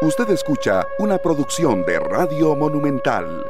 [0.00, 3.44] Usted escucha una producción de Radio Monumental.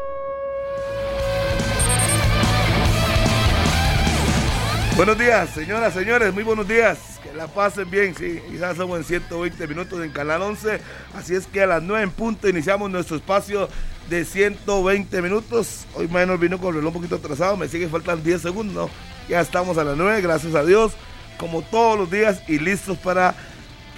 [4.97, 7.21] Buenos días, señoras, señores, muy buenos días.
[7.23, 8.41] Que la pasen bien, sí.
[8.59, 10.81] Ya somos en 120 minutos en Canal 11.
[11.15, 13.69] Así es que a las 9 en punto iniciamos nuestro espacio
[14.09, 15.87] de 120 minutos.
[15.95, 18.91] Hoy menos vino con el reloj un poquito atrasado, me sigue faltan 10 segundos.
[19.29, 20.95] Ya estamos a las 9, gracias a Dios,
[21.37, 23.35] como todos los días y listos para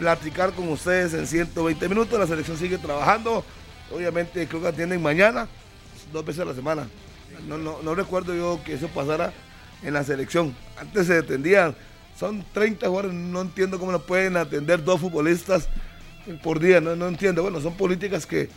[0.01, 2.19] platicar con ustedes en 120 minutos.
[2.19, 3.45] La selección sigue trabajando.
[3.95, 5.47] Obviamente creo que atienden mañana,
[6.11, 6.89] dos veces a la semana.
[7.47, 9.33] No, no, no recuerdo yo que eso pasara
[9.83, 10.57] en la selección.
[10.79, 11.77] Antes se atendían,
[12.19, 15.69] son 30 jugadores, no entiendo cómo lo pueden atender dos futbolistas
[16.43, 17.43] por día, no, no entiendo.
[17.43, 18.49] Bueno, son políticas que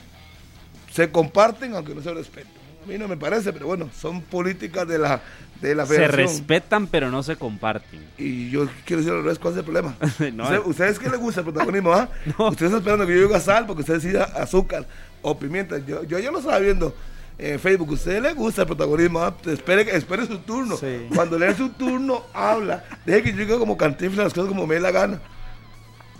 [0.93, 2.53] se comparten aunque no se respetan.
[2.83, 5.21] A mí no me parece, pero bueno, son políticas de la,
[5.67, 8.05] de la Se respetan, pero no se comparten.
[8.17, 9.95] Y yo quiero decir al revés, ¿cuál es el problema?
[10.65, 11.93] ¿Ustedes qué les gusta el protagonismo?
[11.93, 12.09] Ah?
[12.37, 14.85] Ustedes están esperando que yo diga sal porque ustedes decida azúcar
[15.21, 15.77] o pimienta.
[15.79, 16.93] Yo, yo ya lo estaba viendo
[17.37, 17.89] en Facebook.
[17.91, 19.19] ¿A usted le gusta el protagonismo?
[19.19, 19.35] ¿ah?
[19.45, 20.77] Espere, espere su turno.
[21.15, 22.83] Cuando le dé su turno, habla.
[23.05, 25.19] Deje que yo diga como cantinflas las cosas como me dé la gana.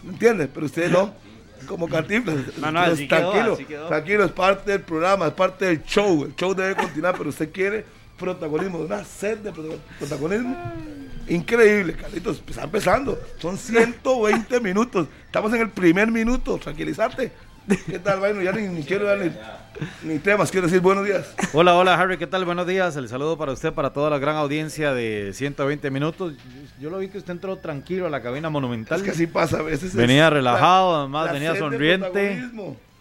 [0.03, 0.49] ¿Me entiendes?
[0.53, 1.13] Pero usted no.
[1.67, 2.37] Como cantinflas.
[2.57, 6.25] No, no, así tranquilo, quedó, tranquilo, es parte del programa, es parte del show.
[6.25, 7.85] El show debe continuar, pero usted quiere
[8.23, 9.51] protagonismo, una sed de
[9.99, 10.55] protagonismo.
[11.27, 13.19] Increíble, Carlitos, pues, está empezando.
[13.37, 15.07] Son 120 minutos.
[15.25, 16.57] Estamos en el primer minuto.
[16.57, 17.31] Tranquilízate.
[17.85, 18.41] ¿Qué tal, Bueno?
[18.41, 19.31] Ya ni, quiero darle
[20.03, 21.33] ni temas, quiero decir buenos días.
[21.53, 22.43] Hola, hola, Harry, ¿qué tal?
[22.43, 22.95] Buenos días.
[22.97, 26.33] El saludo para usted, para toda la gran audiencia de 120 minutos.
[26.79, 28.97] Yo, lo vi que usted entró tranquilo a la cabina monumental.
[28.99, 29.95] Es que así pasa a veces.
[29.95, 32.43] Venía relajado, además, venía sonriente.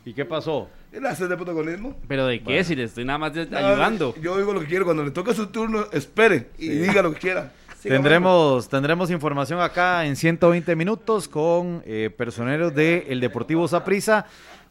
[0.04, 0.68] ¿Y qué pasó?
[1.00, 1.96] La sed de protagonismo.
[2.06, 2.62] ¿Pero de qué?
[2.64, 4.14] Si le estoy nada más ayudando.
[4.20, 4.84] Yo digo lo que quiero.
[4.84, 7.52] Cuando le toque su turno, espere y diga lo que quiera.
[7.82, 14.26] Tendremos, tendremos información acá en 120 minutos con eh, personeros del el Deportivo Saprissa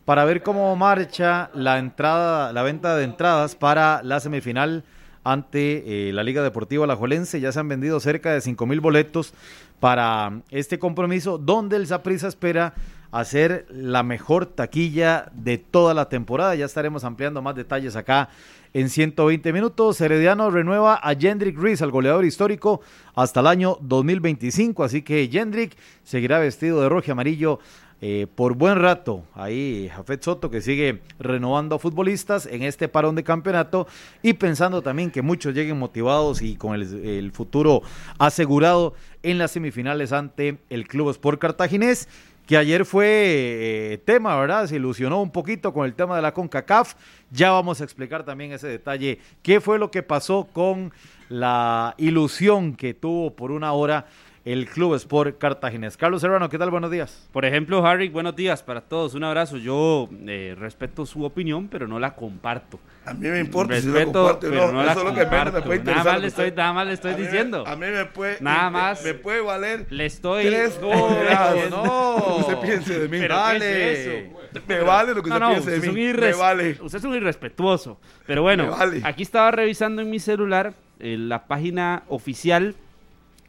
[0.05, 4.85] para ver cómo marcha la entrada, la venta de entradas para la semifinal
[5.25, 7.41] ante eh, la Liga Deportiva Alajuelense.
[7.41, 9.33] Ya se han vendido cerca de 5 mil boletos
[9.81, 12.73] para este compromiso, donde el Saprissa espera
[13.11, 16.55] hacer la mejor taquilla de toda la temporada.
[16.55, 18.29] Ya estaremos ampliando más detalles acá
[18.73, 19.99] en 120 minutos.
[20.01, 22.81] Herediano renueva a Jendrik Rees, al goleador histórico,
[23.13, 24.83] hasta el año 2025.
[24.83, 27.59] Así que Jendrik seguirá vestido de rojo y amarillo
[28.03, 29.25] eh, por buen rato.
[29.35, 33.87] Ahí Jafet Soto que sigue renovando a futbolistas en este parón de campeonato
[34.23, 37.83] y pensando también que muchos lleguen motivados y con el, futuro
[38.17, 42.09] asegurado en las semifinales ante el Club Sport Cartaginés
[42.45, 44.67] que ayer fue eh, tema, ¿verdad?
[44.67, 46.95] Se ilusionó un poquito con el tema de la CONCACAF.
[47.31, 49.19] Ya vamos a explicar también ese detalle.
[49.41, 50.91] ¿Qué fue lo que pasó con
[51.29, 54.05] la ilusión que tuvo por una hora
[54.43, 55.97] el Club Sport Cartaginés.
[55.97, 56.71] Carlos Serrano, ¿qué tal?
[56.71, 57.29] Buenos días.
[57.31, 59.13] Por ejemplo, Harry, buenos días para todos.
[59.13, 59.57] Un abrazo.
[59.57, 62.79] Yo eh, respeto su opinión, pero no la comparto.
[63.05, 65.63] A mí me importa respeto, si pero no, la comparto.
[65.83, 67.63] nada más le estoy, nada más le estoy diciendo.
[67.67, 69.85] A mí me puede, nada más me, puede valer.
[69.89, 70.45] Le estoy.
[70.45, 72.15] Tres no, no.
[72.17, 73.19] Lo que usted piense de mí.
[73.19, 74.31] Pero vale.
[74.67, 76.13] Me vale lo que usted piense de mí.
[76.13, 76.77] me vale.
[76.81, 77.99] Usted es un irrespetuoso.
[78.25, 82.75] Pero bueno, aquí estaba revisando en mi celular eh, la página oficial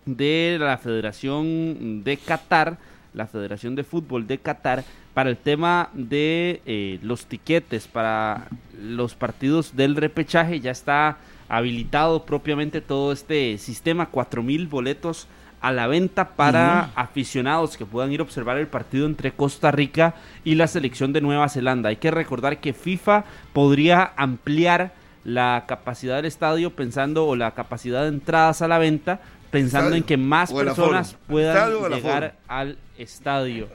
[0.06, 2.78] de la Federación de Qatar,
[3.14, 8.48] la Federación de Fútbol de Qatar, para el tema de eh, los tiquetes para
[8.80, 10.60] los partidos del repechaje.
[10.60, 11.18] Ya está
[11.48, 15.28] habilitado propiamente todo este sistema, cuatro mil boletos
[15.60, 20.14] a la venta para aficionados que puedan ir a observar el partido entre Costa Rica
[20.42, 21.90] y la selección de Nueva Zelanda.
[21.90, 24.92] Hay que recordar que FIFA podría ampliar
[25.24, 29.20] la capacidad del estadio pensando o la capacidad de entradas a la venta
[29.52, 33.68] pensando en que más personas puedan llegar al estadio.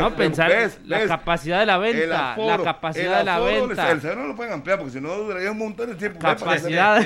[0.00, 3.90] no, pensar la capacidad de la venta, la capacidad de la venta.
[3.90, 6.18] El no lo pueden ampliar porque si no duraría un montón de tiempo.
[6.20, 7.04] Capacidad,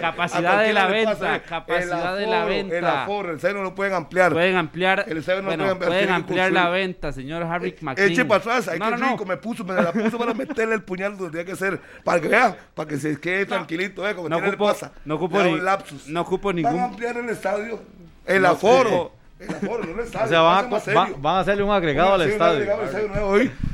[0.00, 2.78] capacidad de la venta, capacidad de la venta.
[2.78, 4.32] El aforo, el no lo pueden ampliar.
[4.32, 8.12] Pueden ampliar, el no bueno, pueden, pueden ampliar la venta, señor Harry McKinney.
[8.12, 11.16] Eche para atrás, hay que rico, me puso, me la puso para meterle el puñal
[11.16, 14.36] donde tenía que ser, para que vea, para que se quede tranquilito, eh, como no
[14.36, 14.92] ocupo, le pasa.
[15.04, 15.60] No ocupo, ni,
[16.08, 16.72] no ocupo ningún.
[16.72, 17.80] Van a ampliar el estadio,
[18.26, 22.66] el aforo o sea, van a, hacerle un agregado al estadio.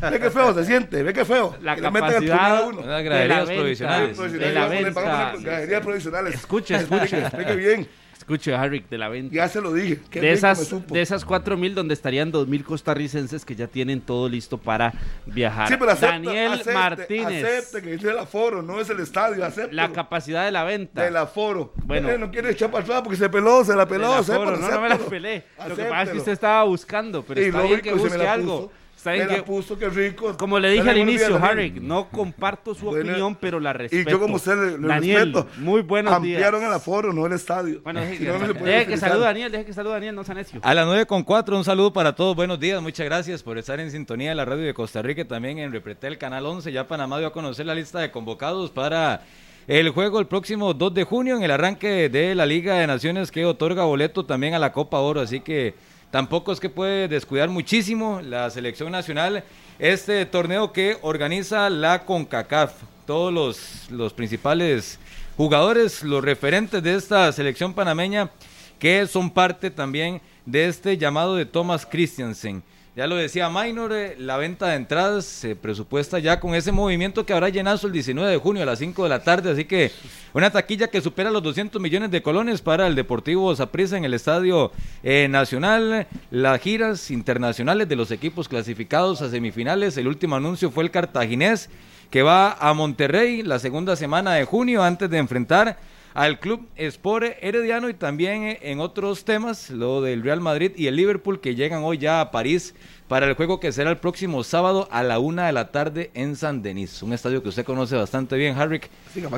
[0.00, 1.56] Ve qué feo se siente, ve qué feo.
[1.62, 4.32] La capacidad de graderías provisionales.
[4.32, 5.34] De la venta.
[5.38, 6.34] Graderías provisionales.
[6.34, 7.18] Escuche, escuche.
[7.18, 7.88] Explique bien.
[8.28, 9.34] Escuche, Harry, de la venta.
[9.34, 10.00] Ya se lo dije.
[10.12, 14.28] De esas, de esas 4 mil, donde estarían 2 mil costarricenses que ya tienen todo
[14.28, 14.92] listo para
[15.24, 15.66] viajar.
[15.68, 17.42] Sí, pero acepta, Daniel acepte, Martínez.
[17.42, 19.42] Acepte que es el aforo, no es el estadio.
[19.42, 19.74] Acepte.
[19.74, 21.02] La capacidad de la venta.
[21.02, 21.72] Del aforo.
[21.86, 22.18] Bueno.
[22.18, 24.12] no quiere echar para atrás porque se peló, se la peló.
[24.12, 25.44] Aforo, no, no me la pelé.
[25.66, 28.70] Lo que pasa es que usted estaba buscando, pero está bien que busque algo.
[29.02, 30.36] Que, puso, que rico.
[30.36, 34.08] Como le dije al inicio, Harry, no comparto su opinión, pero la respeto.
[34.08, 35.46] Y yo como usted le, Daniel, respeto.
[35.58, 37.80] Muy buenos Ampliaron el aforo, no el estadio.
[37.82, 40.60] Bueno, deje, que, que salude Daniel, deje que salude Daniel, no necio.
[40.62, 43.78] A las 9 con 4, un saludo para todos, buenos días, muchas gracias por estar
[43.80, 47.18] en sintonía de la radio de Costa Rica, también en Repretel Canal 11, ya Panamá
[47.18, 49.22] dio a conocer la lista de convocados para
[49.68, 53.30] el juego el próximo 2 de junio en el arranque de la Liga de Naciones
[53.30, 55.74] que otorga boleto también a la Copa Oro, así que
[56.10, 59.44] tampoco es que puede descuidar muchísimo la selección nacional
[59.78, 62.72] este torneo que organiza la CONCACAF.
[63.06, 64.98] Todos los, los principales
[65.36, 68.30] jugadores, los referentes de esta selección panameña
[68.78, 72.62] que son parte también de este llamado de Thomas Christiansen.
[72.98, 77.24] Ya lo decía Minor, eh, la venta de entradas se presupuesta ya con ese movimiento
[77.24, 79.92] que habrá llenazo el 19 de junio a las 5 de la tarde, así que
[80.34, 84.14] una taquilla que supera los 200 millones de colones para el Deportivo Saprissa en el
[84.14, 84.72] Estadio
[85.04, 90.82] eh, Nacional, las giras internacionales de los equipos clasificados a semifinales, el último anuncio fue
[90.82, 91.70] el cartaginés
[92.10, 95.78] que va a Monterrey la segunda semana de junio antes de enfrentar
[96.14, 100.86] al club Sport Herediano y también eh, en otros temas, lo del Real Madrid y
[100.86, 102.74] el Liverpool que llegan hoy ya a París
[103.08, 106.36] para el juego que será el próximo sábado a la una de la tarde en
[106.36, 108.88] San Denis, un estadio que usted conoce bastante bien, Harrick,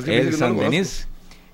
[0.07, 1.07] el San Denis,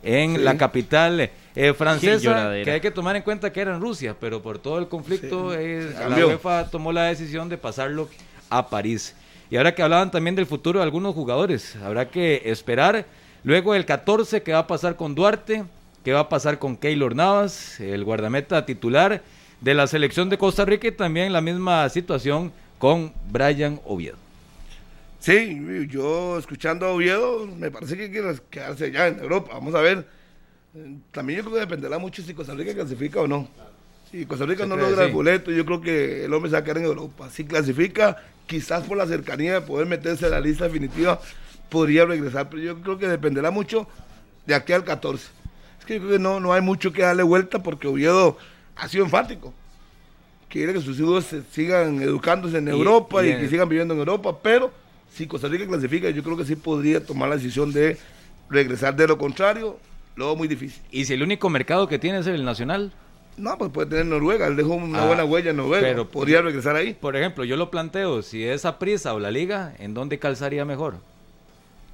[0.03, 4.15] en la capital eh, francesa, que hay que tomar en cuenta que era en Rusia,
[4.19, 8.09] pero por todo el conflicto eh, la UEFA tomó la decisión de pasarlo
[8.49, 9.15] a París.
[9.51, 13.07] Y ahora que hablaban también del futuro de algunos jugadores, habrá que esperar
[13.47, 15.63] Luego el 14, ¿qué va a pasar con Duarte?
[16.05, 19.23] ¿Qué va a pasar con Keylor Navas, el guardameta titular
[19.61, 20.89] de la selección de Costa Rica?
[20.89, 24.17] Y también la misma situación con Brian Oviedo.
[25.21, 29.53] Sí, yo escuchando a Oviedo, me parece que quiere quedarse ya en Europa.
[29.53, 30.09] Vamos a ver.
[31.13, 33.49] También yo creo que dependerá mucho si Costa Rica clasifica o no.
[34.11, 36.65] Si Costa Rica no logra el boleto, yo creo que el hombre se va a
[36.65, 37.31] quedar en Europa.
[37.31, 38.17] Si clasifica,
[38.49, 41.21] quizás por la cercanía de poder meterse en la lista definitiva,
[41.69, 43.87] podría regresar, pero yo creo que dependerá mucho
[44.47, 45.27] de aquí al 14.
[45.79, 48.37] Es que yo creo que no, no hay mucho que darle vuelta porque Oviedo
[48.77, 49.53] ha sido enfático.
[50.49, 54.73] Quiere que sus hijos sigan educándose en Europa y, que sigan viviendo en Europa, pero
[55.13, 57.99] si Costa Rica clasifica, yo creo que sí podría tomar la decisión de
[58.49, 58.95] regresar.
[58.95, 59.79] De lo contrario,
[60.15, 60.83] luego muy difícil.
[60.91, 62.93] ¿Y si el único mercado que tiene es el nacional?
[63.37, 66.41] No, pues puede tener Noruega, él dejó una ah, buena huella en Noruega, pero podría
[66.41, 66.95] regresar ahí.
[66.95, 70.65] Por ejemplo, yo lo planteo, si es a prisa o la liga, ¿en dónde calzaría
[70.65, 70.97] mejor?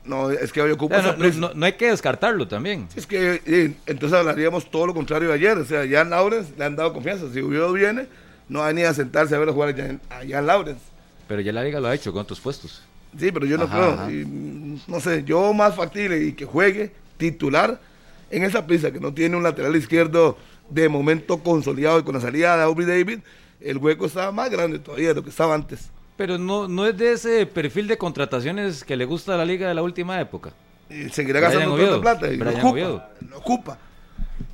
[0.05, 1.01] No, es que hoy ocupa.
[1.01, 2.89] no, hay que descartarlo también.
[2.97, 5.57] Es que entonces hablaríamos todo lo contrario de ayer.
[5.59, 7.27] O sea, ya en Laurens le han dado confianza.
[7.33, 8.07] Si Oviedo viene,
[8.49, 10.81] no va ni a sentarse a ver a jugar allá en, Laurens.
[11.29, 12.83] Pero ya la liga lo ha hecho con otros puestos.
[13.17, 13.99] Sí, pero yo no creo.
[14.87, 17.79] no sé, yo más factible y que juegue titular
[18.31, 20.37] en esa prisa que no tiene un lateral izquierdo
[20.71, 23.21] de momento consolidado y con la salida de Aubrey David,
[23.61, 25.91] el hueco estaba más grande todavía de lo que estaba antes.
[26.17, 29.69] Pero no, no es de ese perfil de contrataciones que le gusta a la liga
[29.69, 30.53] de la última época.
[30.91, 33.79] Y seguirá gastando tanta plata y lo ocupa, lo ocupa.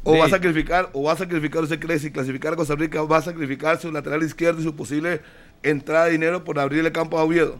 [0.05, 3.02] O va a sacrificar, o va a sacrificar, usted cree, si clasificar a Costa Rica,
[3.02, 5.20] va a sacrificar su lateral izquierdo y su posible
[5.62, 7.58] entrada de dinero por abrirle campo a Oviedo.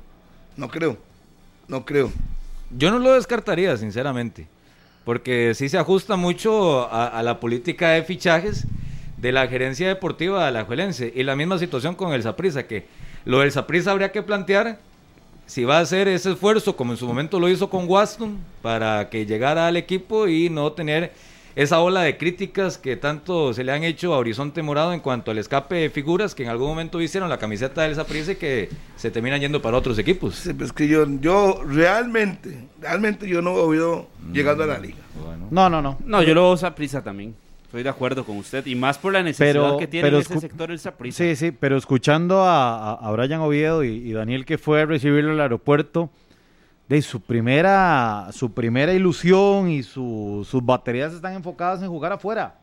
[0.57, 0.97] No creo,
[1.67, 2.11] no creo.
[2.71, 4.47] Yo no lo descartaría, sinceramente,
[5.05, 8.67] porque sí se ajusta mucho a, la política de fichajes
[9.17, 11.13] de la gerencia deportiva de la Juelense.
[11.15, 12.87] Y la misma situación con el Saprissa, que
[13.29, 14.79] lo del Saprissa habría que plantear
[15.45, 19.11] si va a hacer ese esfuerzo, como en su momento lo hizo con Waston, para
[19.11, 21.13] que llegara al equipo y no tener
[21.55, 25.31] esa ola de críticas que tanto se le han hecho a Horizonte Morado en cuanto
[25.31, 28.71] al escape de figuras que en algún momento hicieron la camiseta del Saprissa y que
[28.97, 30.35] se terminan yendo para otros equipos.
[30.37, 34.97] Sí, pues que yo, yo realmente, realmente yo no he oído llegando a la liga.
[35.51, 35.99] No, no, no.
[36.03, 37.35] No, yo lo veo Saprissa también.
[37.69, 40.79] Estoy de acuerdo con usted y más por la necesidad que tiene ese sector el
[40.79, 41.19] Saprissa.
[41.19, 45.41] Sí, sí, pero escuchando a, a, Brian Oviedo y, Daniel que fue a recibirlo al
[45.43, 46.09] aeropuerto,
[46.89, 52.59] de su primera, su primera ilusión y sus baterías están enfocadas en jugar afuera.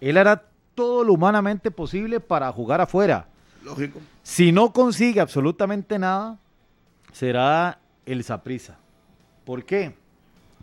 [0.00, 0.42] Él hará
[0.74, 3.28] todo lo humanamente posible para jugar afuera.
[3.62, 4.00] Lógico.
[4.22, 6.38] Si no consigue absolutamente nada,
[7.12, 8.78] será el Saprissa.
[9.44, 9.94] ¿Por qué?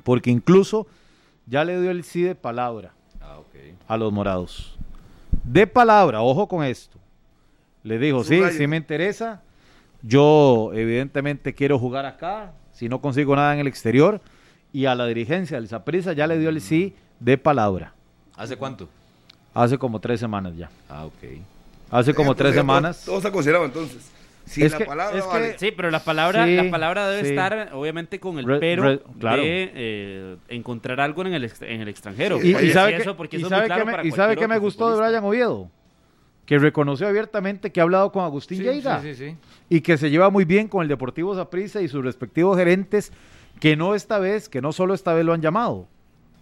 [0.03, 0.87] Porque incluso
[1.45, 2.93] ya le dio el sí de palabra
[3.87, 4.77] a los morados.
[5.43, 6.97] De palabra, ojo con esto.
[7.83, 9.41] Le dijo, sí, sí me interesa.
[10.03, 14.21] Yo evidentemente quiero jugar acá, si no consigo nada en el exterior.
[14.73, 17.93] Y a la dirigencia del Zaprisa ya le dio el sí de palabra.
[18.37, 18.87] ¿Hace cuánto?
[19.53, 20.69] Hace como tres semanas ya.
[20.89, 21.41] Ah, ok.
[21.89, 23.03] Hace como tres semanas.
[23.05, 24.09] Todo se ha considerado entonces.
[24.45, 28.83] Sí, la palabra sí, pero la palabra, la palabra debe estar obviamente con el pero
[28.83, 28.99] de
[29.73, 32.41] eh, encontrar algo en el, en el extranjero.
[32.41, 35.69] y, sabe que, me, y sabe que me gustó de Brian Oviedo.
[36.45, 39.37] que reconoció abiertamente que ha hablado con Agustín sí,
[39.69, 43.11] y que se lleva muy bien con el Deportivo Zaprisa y sus respectivos gerentes,
[43.59, 45.87] que no esta vez, que no solo esta vez lo han llamado,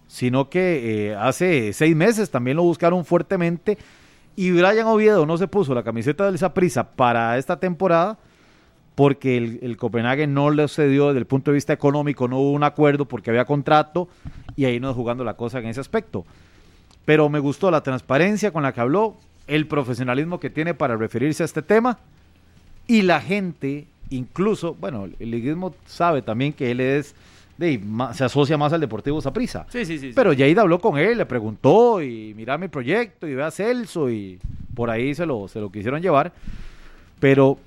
[0.06, 3.78] sino que eh, hace seis meses también lo buscaron fuertemente
[4.40, 8.16] y Brian Oviedo no se puso la camiseta del Zaprisa para esta temporada
[8.94, 12.52] porque el, el, Copenhague no le cedió desde el punto de vista económico, no hubo
[12.52, 14.08] un acuerdo porque había contrato
[14.56, 16.24] y ahí no jugando la cosa en ese aspecto.
[17.04, 19.16] Pero me gustó la transparencia con la que habló,
[19.46, 21.98] el profesionalismo que tiene para referirse a este tema
[22.86, 27.14] y la gente, incluso, bueno, el liguismo sabe también que él es,
[27.60, 27.78] de,
[28.14, 29.66] se asocia más al Deportivo Saprissa.
[29.68, 30.12] Sí, sí, sí.
[30.14, 34.10] Pero Yair habló con él, le preguntó y mira mi proyecto y ve a Celso
[34.10, 34.40] y
[34.74, 36.32] por ahí se lo, se lo quisieron llevar.
[37.20, 37.58] Pero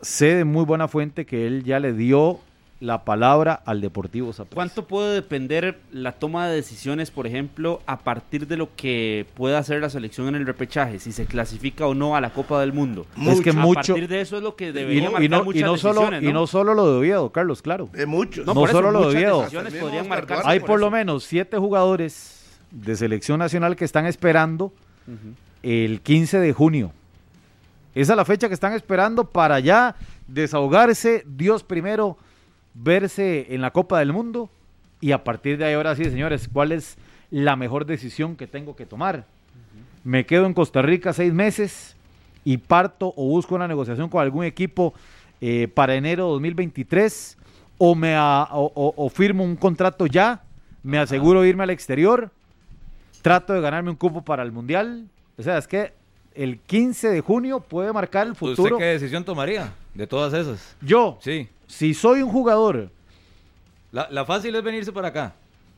[0.00, 2.38] sé de muy buena fuente que él ya le dio
[2.84, 4.54] la palabra al Deportivo Zaprisa.
[4.54, 9.58] ¿Cuánto puede depender la toma de decisiones, por ejemplo, a partir de lo que pueda
[9.58, 12.72] hacer la selección en el repechaje, si se clasifica o no a la Copa del
[12.72, 13.06] Mundo?
[13.26, 13.80] Es que mucho.
[13.80, 16.46] A partir de eso es lo que debería y no, y no, solo, Y no
[16.46, 17.88] solo lo de Oviedo, Carlos, claro.
[17.92, 18.46] De muchos.
[18.46, 19.46] No, solo lo de Oviedo.
[20.44, 24.72] Hay por, lo menos siete jugadores de selección nacional que están esperando
[25.62, 26.92] el 15 de junio
[27.94, 29.94] esa es la fecha que están esperando para ya
[30.26, 32.16] desahogarse, Dios primero,
[32.74, 34.50] verse en la Copa del Mundo
[35.00, 36.96] y a partir de ahí ahora sí, señores, ¿cuál es
[37.30, 39.26] la mejor decisión que tengo que tomar?
[40.02, 41.96] Me quedo en Costa Rica seis meses
[42.44, 44.94] y parto o busco una negociación con algún equipo
[45.40, 47.38] eh, para enero 2023
[47.78, 50.42] o, me o, firmo un contrato ya,
[50.82, 52.30] me aseguro irme al exterior,
[53.22, 55.08] trato de ganarme un cupo para el Mundial.
[55.36, 55.92] O sea, es que
[56.34, 58.76] el 15 de junio puede marcar el futuro.
[58.76, 60.76] ¿Usted qué decisión tomaría de todas esas?
[60.80, 61.48] Yo, sí.
[61.66, 62.90] si soy un jugador.
[63.92, 65.34] La, fácil es venirse para acá.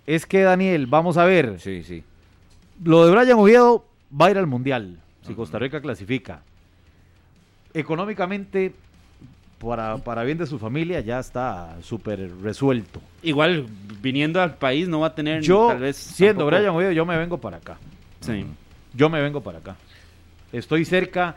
[0.06, 1.60] Es que, Daniel, vamos a ver.
[1.60, 2.02] Sí, sí.
[2.82, 3.84] Lo de Brian Oviedo
[4.18, 6.40] va a ir al Mundial, si Costa Rica clasifica.
[7.74, 8.72] Económicamente,
[9.58, 13.02] para, para bien de su familia, ya está súper resuelto.
[13.22, 13.66] Igual,
[14.00, 15.42] viniendo al país, no va a tener.
[15.42, 17.76] Yo, tal vez, siendo Brian Oviedo, yo me vengo para acá.
[18.20, 18.46] Sí.
[18.94, 19.76] Yo me vengo para acá
[20.52, 21.36] estoy cerca,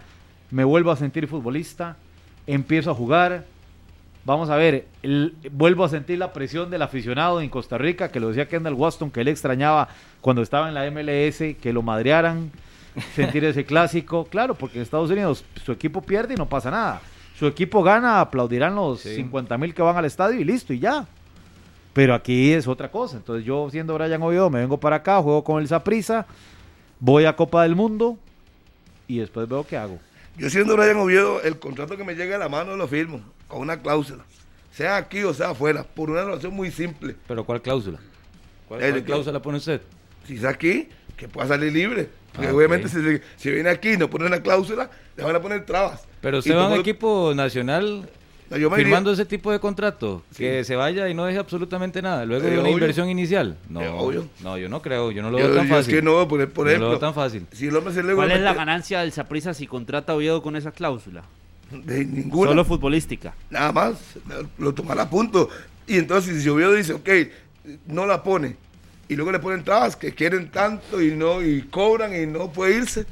[0.51, 1.97] me vuelvo a sentir futbolista,
[2.47, 3.45] empiezo a jugar.
[4.25, 4.85] Vamos a ver,
[5.51, 9.11] vuelvo a sentir la presión del aficionado en Costa Rica, que lo decía Kendall Waston,
[9.11, 9.89] que él extrañaba
[10.21, 12.51] cuando estaba en la MLS, que lo madrearan,
[13.15, 14.25] sentir ese clásico.
[14.25, 17.01] Claro, porque en Estados Unidos su equipo pierde y no pasa nada.
[17.37, 21.07] Su equipo gana, aplaudirán los 50 mil que van al estadio y listo, y ya.
[21.93, 23.17] Pero aquí es otra cosa.
[23.17, 26.25] Entonces yo, siendo Brian Oviedo, me vengo para acá, juego con el Saprisa,
[26.99, 28.17] voy a Copa del Mundo,
[29.09, 29.99] y después veo qué hago.
[30.37, 33.59] Yo siendo Brian Oviedo, el contrato que me llegue a la mano lo firmo, con
[33.59, 34.23] una cláusula.
[34.71, 37.15] Sea aquí o sea afuera, por una relación muy simple.
[37.27, 37.99] ¿Pero cuál cláusula?
[38.69, 39.81] ¿Cuál, cláusula pone usted?
[40.25, 40.87] Si es aquí,
[41.17, 42.07] que pueda salir libre.
[42.31, 45.65] Porque ah, obviamente si, viene aquí y no pone una cláusula, le van a poner
[45.65, 46.07] trabas.
[46.21, 48.07] Pero usted va a un equipo nacional
[48.49, 52.59] firmando ese tipo de contrato, que se vaya y no deje absolutamente nada, luego de
[52.59, 53.57] una inversión inicial.
[53.69, 53.81] No,
[54.41, 55.93] no, yo no creo, yo no lo veo tan fácil.
[55.93, 57.45] Es que no, por, ejemplo, no lo veo tan fácil.
[58.15, 61.23] ¿Cuál es la ganancia del Saprisa si contrata a Oviedo con esa cláusula?
[61.71, 62.51] De ninguna.
[62.51, 63.35] Solo futbolística.
[63.49, 63.95] Nada más,
[64.57, 65.49] lo tomará a punto.
[65.85, 67.09] Y entonces si Oviedo dice, ok,
[67.87, 68.55] no la pone,
[69.07, 72.77] y luego le ponen trabas que quieren tanto y no y cobran y no puede
[72.77, 73.05] irse,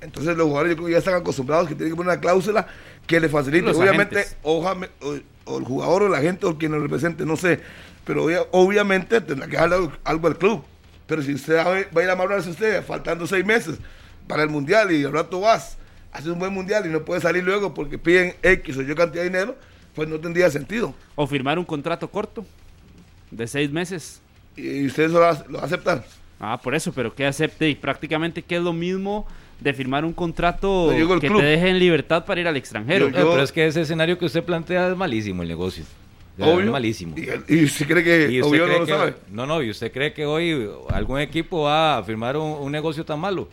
[0.00, 2.66] entonces los jugadores yo creo que ya están acostumbrados que tienen que poner una cláusula
[3.10, 3.68] que le facilite.
[3.70, 7.58] obviamente, o, el jugador o la gente o quien lo represente, no sé,
[8.04, 10.62] pero obviamente tendrá que darle algo al club.
[11.08, 13.78] Pero si usted va a ir a amarrarse usted faltando seis meses
[14.28, 15.76] para el mundial y al rato vas,
[16.12, 19.24] hace un buen mundial y no puede salir luego porque piden X o yo cantidad
[19.24, 19.56] de dinero,
[19.96, 20.94] pues no tendría sentido.
[21.16, 22.46] O firmar un contrato corto
[23.32, 24.20] de seis meses.
[24.54, 26.04] ¿Y ustedes lo, lo aceptan?
[26.40, 29.26] Ah, por eso, pero que acepte y prácticamente que es lo mismo
[29.60, 33.10] de firmar un contrato que te deje en libertad para ir al extranjero.
[33.12, 35.84] pero es que ese escenario que usted plantea es malísimo el negocio.
[36.38, 37.14] Es malísimo.
[37.48, 39.14] ¿Y, usted cree que no lo sabe?
[39.30, 43.20] No, no, ¿y usted cree que hoy algún equipo va a firmar un, negocio tan
[43.20, 43.48] malo?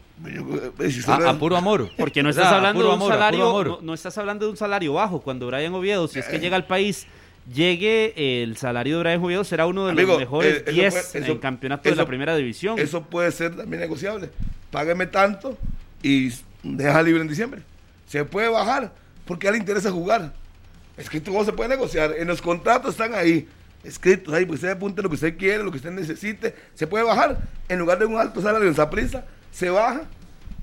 [0.77, 1.89] Pues, a, puro amor.
[1.97, 5.19] Porque no estás hablando de un salario, no, estás hablando de un salario bajo.
[5.19, 7.07] Cuando Brian Oviedo, si es que llega al país
[7.53, 11.89] llegue el salario de Brian Oviedo será uno de los mejores 10 eh, en campeonato
[11.89, 12.79] de la primera división.
[12.79, 14.29] Eso puede ser también negociable.
[14.71, 15.57] Págame tanto
[16.03, 16.31] y
[16.63, 17.61] deja libre en diciembre.
[18.07, 18.93] Se puede bajar
[19.25, 20.33] porque a él le interesa jugar.
[20.97, 22.15] Es que todo se puede negociar.
[22.17, 23.47] En los contratos están ahí
[23.83, 26.55] escritos ahí, pues usted apunte lo que usted quiere, lo que usted necesite.
[26.73, 27.37] Se puede bajar.
[27.69, 30.03] En lugar de un alto salario en esa prisa, se baja.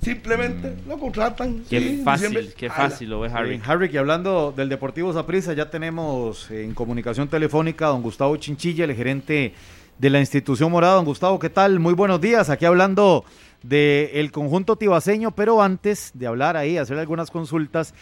[0.01, 0.89] Simplemente mm.
[0.89, 1.63] lo contratan.
[1.69, 3.61] Qué fácil, qué fácil lo ve Harry.
[3.65, 8.85] Harry, que hablando del Deportivo Zaprisa, ya tenemos en comunicación telefónica a don Gustavo Chinchilla,
[8.85, 9.53] el gerente
[9.97, 10.95] de la institución morada.
[10.95, 11.79] Don Gustavo, ¿qué tal?
[11.79, 12.49] Muy buenos días.
[12.49, 13.25] Aquí hablando
[13.63, 17.93] del conjunto tibaseño, pero antes de hablar ahí, hacer algunas consultas,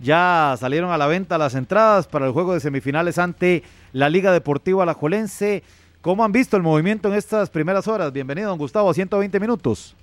[0.00, 4.32] ya salieron a la venta las entradas para el juego de semifinales ante la Liga
[4.32, 5.62] Deportiva Alajuelense.
[6.00, 8.12] ¿Cómo han visto el movimiento en estas primeras horas?
[8.12, 9.94] Bienvenido, don Gustavo, a 120 minutos.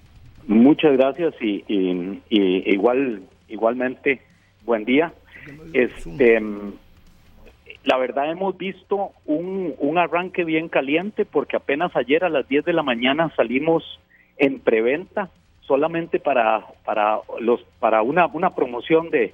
[0.47, 1.63] Muchas gracias y,
[2.29, 4.21] igual igualmente
[4.65, 5.13] buen día.
[5.73, 6.41] Este,
[7.83, 12.65] la verdad hemos visto un, un arranque bien caliente porque apenas ayer a las 10
[12.65, 13.99] de la mañana salimos
[14.37, 15.29] en preventa
[15.61, 19.33] solamente para para los para una una promoción de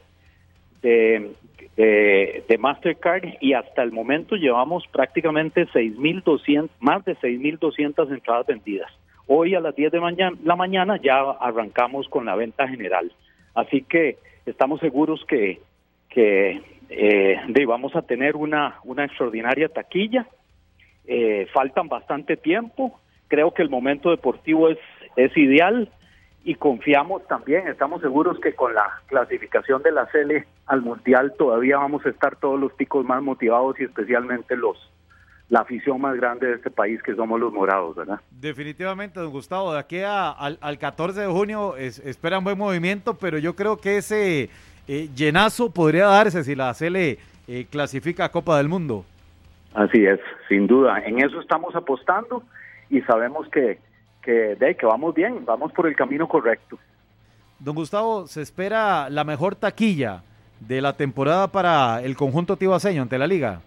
[0.82, 1.34] de,
[1.76, 8.92] de, Mastercard y hasta el momento llevamos prácticamente 6.200 más de 6.200 entradas vendidas.
[9.28, 13.12] Hoy a las 10 de mañana, la mañana ya arrancamos con la venta general.
[13.54, 15.62] Así que estamos seguros que
[16.90, 20.28] eh, vamos a tener una extraordinaria taquilla.
[21.08, 23.00] Eh, faltan bastante tiempo.
[23.28, 24.78] Creo que el momento deportivo es
[25.16, 25.90] es ideal
[26.44, 31.78] y confiamos también, estamos seguros que con la clasificación de la CL al Mundial todavía
[31.78, 34.78] vamos a estar todos los ticos más motivados y especialmente los
[35.50, 38.20] la afición más grande de este país que somos los morados, ¿verdad?
[38.32, 43.56] Definitivamente, don Gustavo, de aquí al, 14 de junio es, esperan buen movimiento, pero yo
[43.56, 44.50] creo que ese
[44.88, 47.18] eh, llenazo podría darse si la CL eh,
[47.70, 49.06] clasifica a Copa del Mundo.
[49.74, 52.44] Así es, sin duda, en eso estamos apostando
[52.90, 53.78] y sabemos que
[54.26, 56.78] que, de, que vamos bien, vamos por el camino correcto.
[57.60, 60.24] Don Gustavo, ¿se espera la mejor taquilla
[60.60, 63.62] de la temporada para el conjunto tibaseño ante la liga?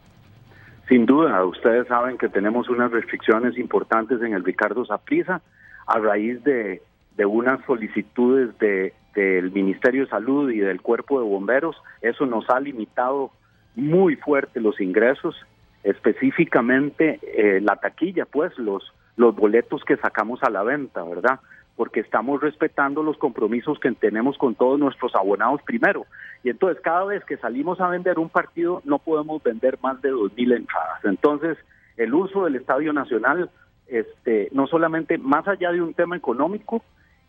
[0.88, 5.42] Sin duda, ustedes saben que tenemos unas restricciones importantes en el Ricardo Saprisa
[5.86, 6.82] a raíz de,
[7.16, 11.76] de unas solicitudes de, del Ministerio de Salud y del Cuerpo de Bomberos.
[12.00, 13.30] Eso nos ha limitado
[13.76, 15.36] muy fuerte los ingresos,
[15.82, 21.40] específicamente eh, la taquilla, pues los los boletos que sacamos a la venta, ¿verdad?
[21.78, 26.04] Porque estamos respetando los compromisos que tenemos con todos nuestros abonados primero.
[26.44, 30.10] Y entonces cada vez que salimos a vender un partido no podemos vender más de
[30.10, 31.02] dos mil entradas.
[31.04, 31.56] Entonces
[31.96, 33.48] el uso del Estadio Nacional,
[33.86, 36.82] este, no solamente más allá de un tema económico,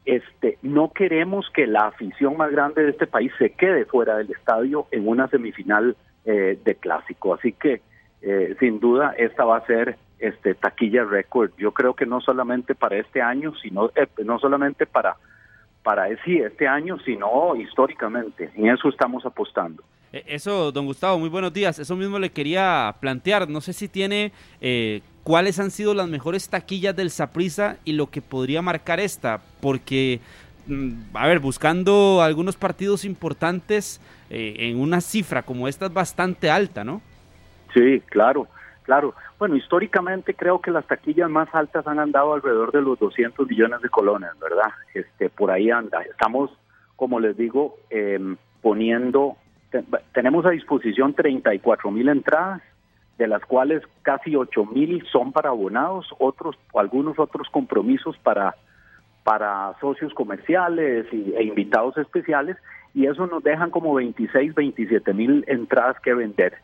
[0.05, 4.31] este, no queremos que la afición más grande de este país se quede fuera del
[4.31, 5.95] estadio en una semifinal
[6.25, 7.35] eh, de clásico.
[7.35, 7.81] Así que
[8.21, 11.51] eh, sin duda esta va a ser este taquilla récord.
[11.57, 15.15] Yo creo que no solamente para este año, sino eh, no solamente para
[15.83, 18.51] para sí, este año, sino históricamente.
[18.55, 19.83] En eso estamos apostando.
[20.11, 21.79] E, eso, don Gustavo, muy buenos días.
[21.79, 23.49] Eso mismo le quería plantear.
[23.49, 28.07] No sé si tiene eh, cuáles han sido las mejores taquillas del Saprisa y lo
[28.07, 30.19] que podría marcar esta, porque
[30.67, 36.49] mm, a ver, buscando algunos partidos importantes eh, en una cifra como esta es bastante
[36.49, 37.01] alta, ¿no?
[37.73, 38.47] Sí, claro.
[38.89, 43.47] Claro, bueno, históricamente creo que las taquillas más altas han andado alrededor de los 200
[43.47, 44.71] millones de colones, ¿verdad?
[44.95, 46.01] Este, por ahí anda.
[46.01, 46.49] Estamos,
[46.95, 49.37] como les digo, em, poniendo,
[50.11, 52.63] tenemos a disposición 34 mil entradas,
[53.19, 58.55] de las cuales casi 8 mil son para abonados, otros, algunos otros compromisos para,
[59.23, 62.57] para socios comerciales y, e invitados especiales,
[62.95, 66.57] y eso nos dejan como 26, 27 mil entradas que vender.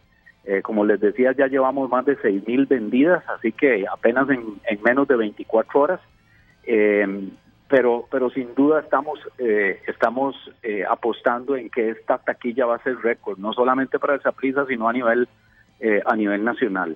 [0.47, 5.07] Eh, como les decía, ya llevamos más de mil vendidas, así que apenas en, menos
[5.07, 5.99] de 24 horas.
[6.63, 7.29] Eh,
[7.67, 10.35] pero, pero sin duda estamos, eh, estamos
[10.87, 14.87] apostando en que esta taquilla va a ser récord, no solamente para esa prisa, sino
[14.87, 15.27] a nivel,
[16.05, 16.95] a nivel nacional.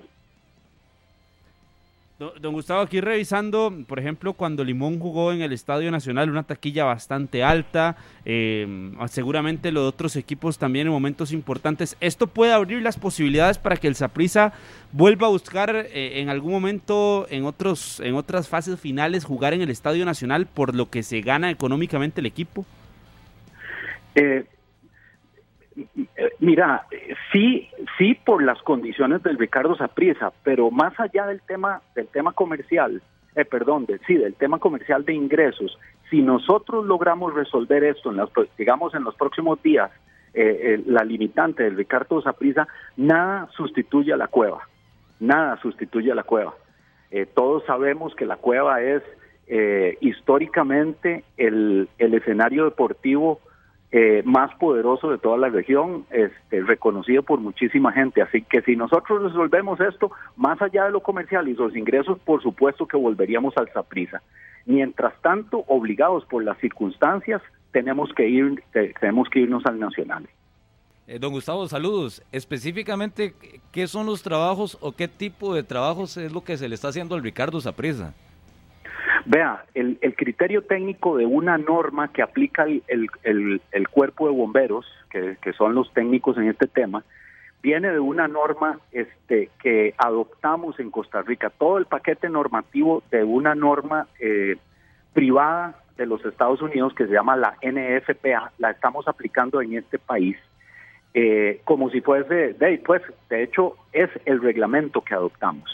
[2.20, 6.84] Don Gustavo, aquí revisando, por ejemplo, cuando Limón jugó en el Estadio Nacional, una taquilla
[6.84, 11.96] bastante alta, eh, seguramente los otros equipos también en momentos importantes.
[11.98, 14.52] ¿Esto puede abrir las posibilidades para que el Saprissa
[14.92, 19.62] vuelva a buscar eh, en algún momento, en, otros, en otras fases finales, jugar en
[19.62, 22.66] el Estadio Nacional por lo que se gana económicamente el equipo?
[24.14, 24.44] Eh,
[26.38, 26.86] Mira,
[27.32, 32.32] sí, sí por las condiciones del Ricardo Sapriesa, pero más allá del tema del tema
[32.32, 33.02] comercial,
[33.36, 35.78] eh, perdón, sí, del tema comercial de ingresos,
[36.10, 39.90] si nosotros logramos resolver esto en las, digamos en los próximos días,
[40.34, 42.66] eh, eh, la limitante del Ricardo Saprisa,
[42.96, 44.68] nada sustituye a la cueva,
[45.20, 46.54] nada sustituye a la cueva.
[47.34, 49.02] todos sabemos que la cueva es
[50.00, 53.40] históricamente el, el escenario deportivo
[53.92, 58.22] eh, más poderoso de toda la región, este, reconocido por muchísima gente.
[58.22, 62.42] Así que si nosotros resolvemos esto, más allá de lo comercial y los ingresos, por
[62.42, 64.22] supuesto que volveríamos al Saprisa.
[64.66, 68.62] Mientras tanto, obligados por las circunstancias, tenemos que ir,
[69.00, 70.28] tenemos que irnos al Nacional.
[71.08, 72.22] Eh, don Gustavo, saludos.
[72.30, 73.34] Específicamente,
[73.72, 76.88] ¿qué son los trabajos o qué tipo de trabajos es lo que se le está
[76.88, 78.14] haciendo al Ricardo Saprisa?
[79.26, 85.74] Vea, el, criterio técnico de una norma que aplica el, cuerpo de bomberos, que, son
[85.74, 87.04] los técnicos en este tema,
[87.62, 91.50] viene de una norma este, que adoptamos en Costa Rica.
[91.50, 94.56] Todo el paquete normativo de una norma eh,
[95.12, 99.98] privada de los Estados Unidos que se llama la NFPA, la estamos aplicando en este
[99.98, 100.36] país
[101.12, 105.68] eh, como si fuese, de, pues, de hecho, es el reglamento que adoptamos.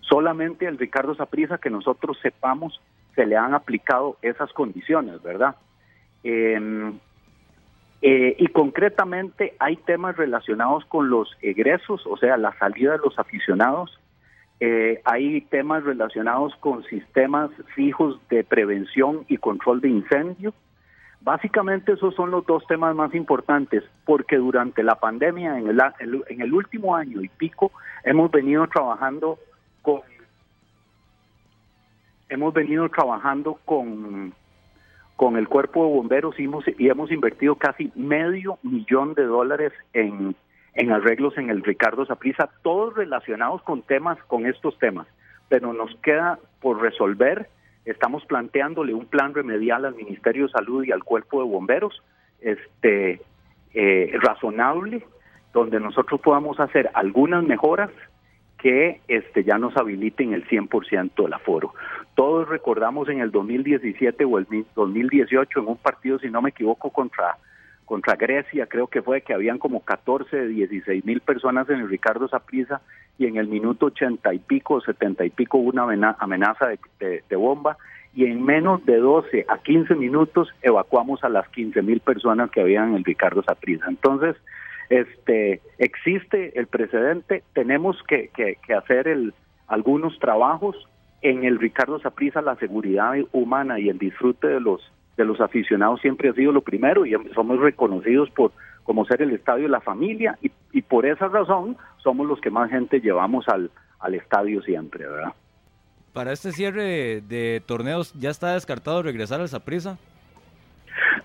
[0.00, 2.80] Solamente el Ricardo Saprisa, que nosotros sepamos,
[3.14, 5.56] se le han aplicado esas condiciones, ¿verdad?
[6.24, 6.98] Em,
[8.00, 13.18] eh, y concretamente hay temas relacionados con los egresos, o sea, la salida de los
[13.18, 13.98] aficionados.
[14.60, 20.52] Eh, hay temas relacionados con sistemas fijos de prevención y control de incendio.
[21.20, 25.80] Básicamente esos son los dos temas más importantes, porque durante la pandemia, en el,
[26.28, 27.70] en el último año y pico,
[28.04, 29.38] hemos venido trabajando
[29.82, 30.00] con
[32.32, 34.32] hemos venido trabajando con,
[35.16, 39.72] con el cuerpo de bomberos y hemos, y hemos invertido casi medio millón de dólares
[39.92, 40.34] en,
[40.74, 45.06] en arreglos en el Ricardo Saprisa, todos relacionados con temas, con estos temas.
[45.48, 47.48] Pero nos queda por resolver
[47.84, 52.00] Estamos planteándole un plan remedial al Ministerio de Salud y al Cuerpo de Bomberos,
[52.40, 53.20] este,
[53.74, 55.04] eh, razonable,
[55.52, 57.90] donde nosotros podamos hacer algunas mejoras
[58.62, 61.74] que este, ya nos habiliten el 100% del aforo.
[62.14, 64.46] Todos recordamos en el 2017 o el
[64.76, 67.36] 2018 en un partido, si no me equivoco, contra
[67.84, 71.90] contra Grecia, creo que fue que habían como 14 de 16 mil personas en el
[71.90, 72.80] Ricardo Saprisa
[73.18, 76.68] y en el minuto 80 y pico, 70 y pico una amenaza
[77.00, 77.76] de, bomba
[78.14, 82.62] y en menos de 12 a 15 minutos evacuamos a las 15 mil personas que
[82.62, 83.84] habían en el Ricardo Saprisa.
[83.88, 84.36] Entonces,
[84.92, 89.34] este existe el precedente, tenemos que, que, hacer el,
[89.66, 90.76] algunos trabajos
[91.22, 94.80] en el Ricardo Saprisa, la seguridad humana y el disfrute de los
[95.16, 98.52] de los aficionados siempre ha sido lo primero y somos reconocidos por
[98.82, 102.70] como ser el estadio de la familia y, por esa razón somos los que más
[102.70, 105.34] gente llevamos al, al estadio siempre, ¿verdad?
[106.12, 109.98] Para este cierre de, torneos, ¿ya está descartado regresar al Saprisa?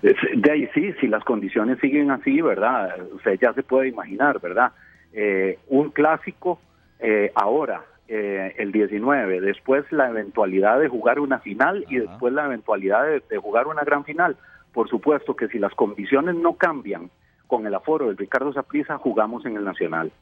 [0.02, 2.96] De ahí sí, si las condiciones siguen así, ¿verdad?
[3.12, 4.72] Usted ya se puede imaginar, ¿verdad?
[5.12, 6.60] Eh, un clásico
[7.00, 12.46] eh, ahora, eh, el 19, después la eventualidad de jugar una final y después la
[12.46, 14.36] eventualidad de, jugar una gran final.
[14.72, 17.10] Por supuesto que si las condiciones no cambian
[17.46, 20.12] con el aforo del Ricardo Saprissa, jugamos en el Nacional.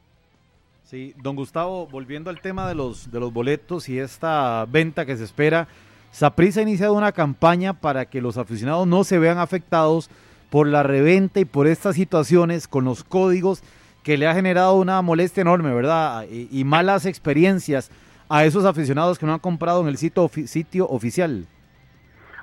[0.83, 5.17] Sí, don Gustavo, volviendo al tema de los, de los boletos y esta venta que
[5.17, 5.67] se espera,
[6.11, 10.09] Saprissa ha iniciado una campaña para que los aficionados no se vean afectados
[10.49, 13.63] por la reventa y por estas situaciones con los códigos
[14.03, 16.25] que le ha generado una molestia enorme, ¿verdad?
[16.29, 17.91] Y, malas experiencias
[18.29, 21.45] a esos aficionados que no han comprado en el sitio, oficial.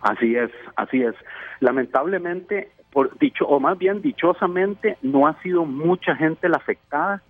[0.03, 1.15] Así es, así es.
[1.61, 7.23] Lamentablemente, por dicho, o más bien dichosamente, no ha sido mucha gente la afectada.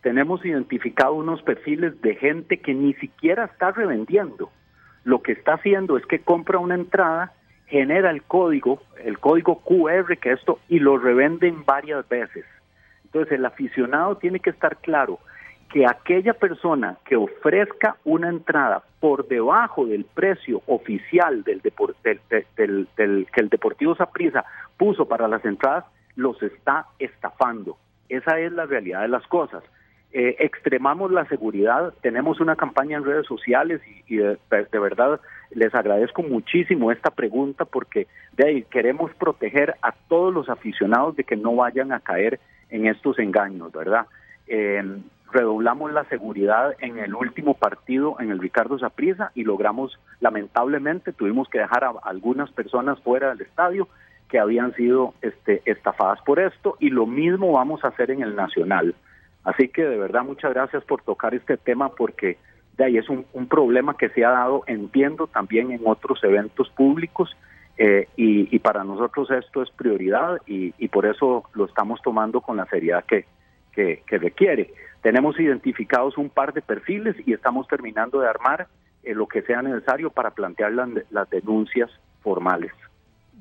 [0.00, 4.50] Tenemos identificado unos perfiles de gente que ni siquiera está revendiendo.
[5.04, 7.32] Lo que está haciendo es que compra una entrada,
[7.66, 12.44] genera el código, el código QR que esto, y lo revenden varias veces.
[13.04, 15.18] Entonces el aficionado tiene que estar claro
[15.72, 23.40] que aquella persona que ofrezca una entrada por debajo del precio oficial del, del, que
[23.40, 24.44] el Deportivo Saprissa
[24.76, 27.78] puso para las entradas, los está estafando.
[28.08, 29.64] Esa es la realidad de las cosas.
[30.14, 34.38] Eh, extremamos la seguridad, tenemos una campaña en redes sociales y, de,
[34.72, 35.18] verdad
[35.50, 41.24] les agradezco muchísimo esta pregunta porque de ahí queremos proteger a todos los aficionados de
[41.24, 44.06] que no vayan a caer en estos engaños, ¿verdad?
[44.46, 44.82] Eh,
[45.32, 51.48] redoblamos la seguridad en el último partido en el Ricardo Saprissa y logramos, lamentablemente, tuvimos
[51.48, 53.88] que dejar a algunas personas fuera del estadio
[54.28, 58.36] que habían sido este, estafadas por esto y lo mismo vamos a hacer en el
[58.36, 58.94] Nacional.
[59.44, 62.38] Así que de verdad muchas gracias por tocar este tema porque
[62.76, 67.36] de ahí es un, problema que se ha dado, entiendo, también en otros eventos públicos
[67.76, 72.66] eh, y, para nosotros esto es prioridad y, por eso lo estamos tomando con la
[72.66, 73.26] seriedad que,
[73.72, 74.72] que, requiere.
[75.02, 78.68] Tenemos identificados un par de perfiles y estamos terminando de armar
[79.02, 81.90] eh, lo que sea necesario para plantear las, denuncias
[82.22, 82.72] formales.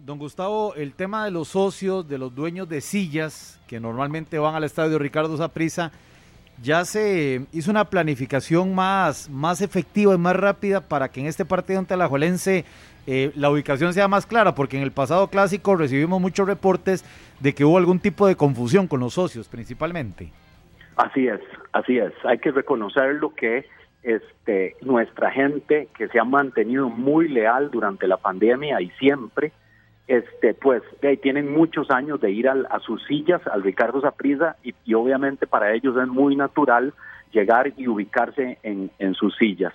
[0.05, 4.55] Don Gustavo, el tema de los socios, de los dueños de sillas que normalmente van
[4.55, 5.91] al estadio Ricardo Zaprisa,
[6.59, 11.45] ya se hizo una planificación más, más efectiva y más rápida para que en este
[11.45, 12.65] partido ante la Jolense
[13.05, 17.05] eh, la ubicación sea más clara, porque en el pasado clásico recibimos muchos reportes
[17.39, 20.31] de que hubo algún tipo de confusión con los socios principalmente.
[20.95, 21.41] Así es,
[21.73, 22.11] así es.
[22.23, 23.65] Hay que reconocer lo que
[24.01, 29.51] este, nuestra gente que se ha mantenido muy leal durante la pandemia y siempre,
[30.07, 30.83] este, pues
[31.21, 35.95] tienen muchos años de ir a sus sillas, al Ricardo Zaprisa, y, obviamente para ellos
[35.97, 36.93] es muy natural
[37.31, 39.73] llegar y ubicarse en, en sus sillas.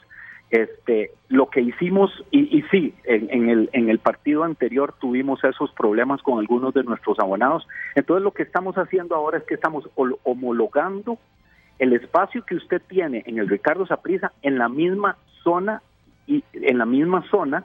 [0.50, 5.72] Este, lo que hicimos, y, y sí, en, el, en el partido anterior tuvimos esos
[5.72, 9.88] problemas con algunos de nuestros abonados, entonces lo que estamos haciendo ahora es que estamos
[10.22, 11.18] homologando
[11.78, 15.82] el espacio que usted tiene en el Ricardo Saprisa en la misma zona
[16.26, 17.64] y en la misma zona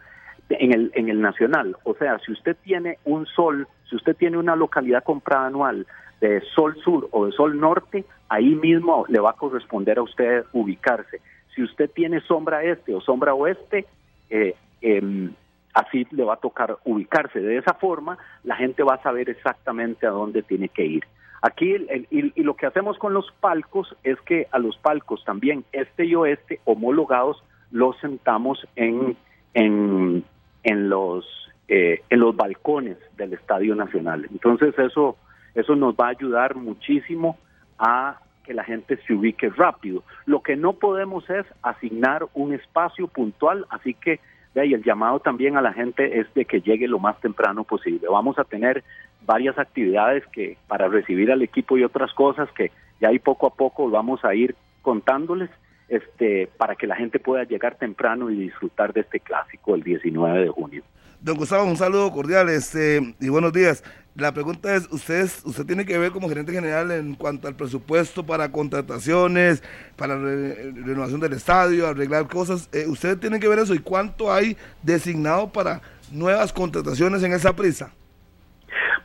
[0.60, 1.76] en el, en el nacional.
[1.84, 5.86] O sea, si usted tiene un sol, si usted tiene una localidad comprada anual
[6.20, 10.46] de sol sur o de sol norte, ahí mismo le va a corresponder a usted
[10.54, 11.20] ubicarse.
[11.56, 13.86] Si usted tiene sombra este o sombra oeste,
[14.30, 15.34] eh, em,
[15.74, 17.40] así le va a tocar ubicarse.
[17.40, 21.04] De esa forma, la gente va a saber exactamente a dónde tiene que ir.
[21.42, 21.76] Aquí
[22.12, 26.14] y, lo que hacemos con los palcos es que a los palcos también este y
[26.14, 29.18] oeste homologados los sentamos en,
[29.56, 30.24] en,
[30.64, 31.26] en los
[31.68, 34.28] eh, en los balcones del Estadio Nacional.
[34.32, 35.18] Entonces eso
[35.56, 37.38] eso nos va a ayudar muchísimo
[37.78, 40.04] a que la gente se ubique rápido.
[40.26, 44.20] Lo que no podemos es asignar un espacio puntual, así que
[44.54, 47.64] de ahí el llamado también a la gente es de que llegue lo más temprano
[47.64, 48.08] posible.
[48.10, 48.84] Vamos a tener
[49.26, 53.54] varias actividades que para recibir al equipo y otras cosas que ya ahí poco a
[53.54, 55.50] poco vamos a ir contándoles
[55.92, 60.40] este para que la gente pueda llegar temprano y disfrutar de este clásico el 19
[60.40, 60.84] de junio.
[61.20, 63.84] Don Gustavo, un saludo cordial este, y buenos días.
[64.16, 68.26] La pregunta es, ¿usted, usted tiene que ver como gerente general en cuanto al presupuesto
[68.26, 69.64] para contrataciones,
[69.96, 72.70] para renovación del estadio, arreglar cosas.
[72.74, 77.56] Eh, ¿Usted tiene que ver eso y cuánto hay designado para nuevas contrataciones en esa
[77.56, 77.94] prisa?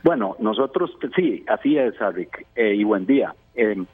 [0.03, 3.33] Bueno, nosotros, sí, así es, Rick, eh, y buen día.
[3.55, 3.85] Em,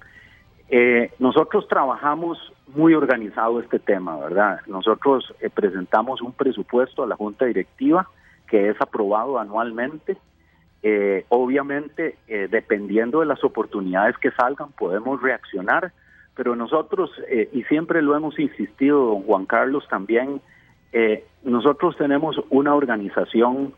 [0.75, 4.61] eh, nosotros trabajamos muy organizado este tema, ¿verdad?
[4.65, 8.09] Nosotros eh, presentamos un presupuesto a la Junta Directiva
[8.47, 10.17] que es aprobado anualmente.
[10.81, 15.91] Eh, obviamente, dependiendo de las oportunidades que salgan, podemos reaccionar,
[16.35, 17.11] pero nosotros,
[17.51, 20.41] y siempre lo hemos insistido, don Juan Carlos también,
[21.43, 23.73] nosotros tenemos una organización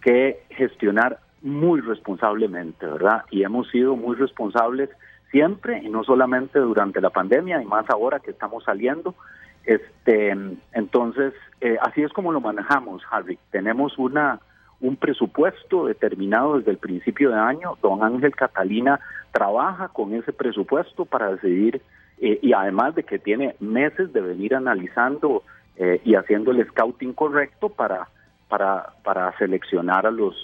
[0.00, 3.24] que gestionar muy responsablemente, ¿verdad?
[3.30, 4.90] Y hemos sido muy responsables
[5.34, 9.16] siempre y no solamente durante la pandemia y más ahora que estamos saliendo.
[9.64, 10.30] Este,
[10.72, 13.36] entonces, eh, así es como lo manejamos, Harry.
[13.50, 14.38] Tenemos una
[14.80, 17.76] un presupuesto determinado desde el principio de año.
[17.82, 19.00] Don Ángel Catalina
[19.32, 21.82] trabaja con ese presupuesto para decidir
[22.20, 25.42] eh, y además de que tiene meses de venir analizando
[25.76, 28.06] eh, y haciendo el scouting correcto para
[28.48, 30.36] para para seleccionar a los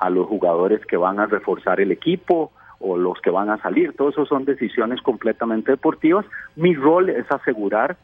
[0.00, 2.50] a los jugadores que van a reforzar el equipo,
[2.84, 3.94] o los que van a salir.
[3.96, 6.26] Todo eso son decisiones completamente deportivas.
[6.54, 7.96] Mi rol es asegurar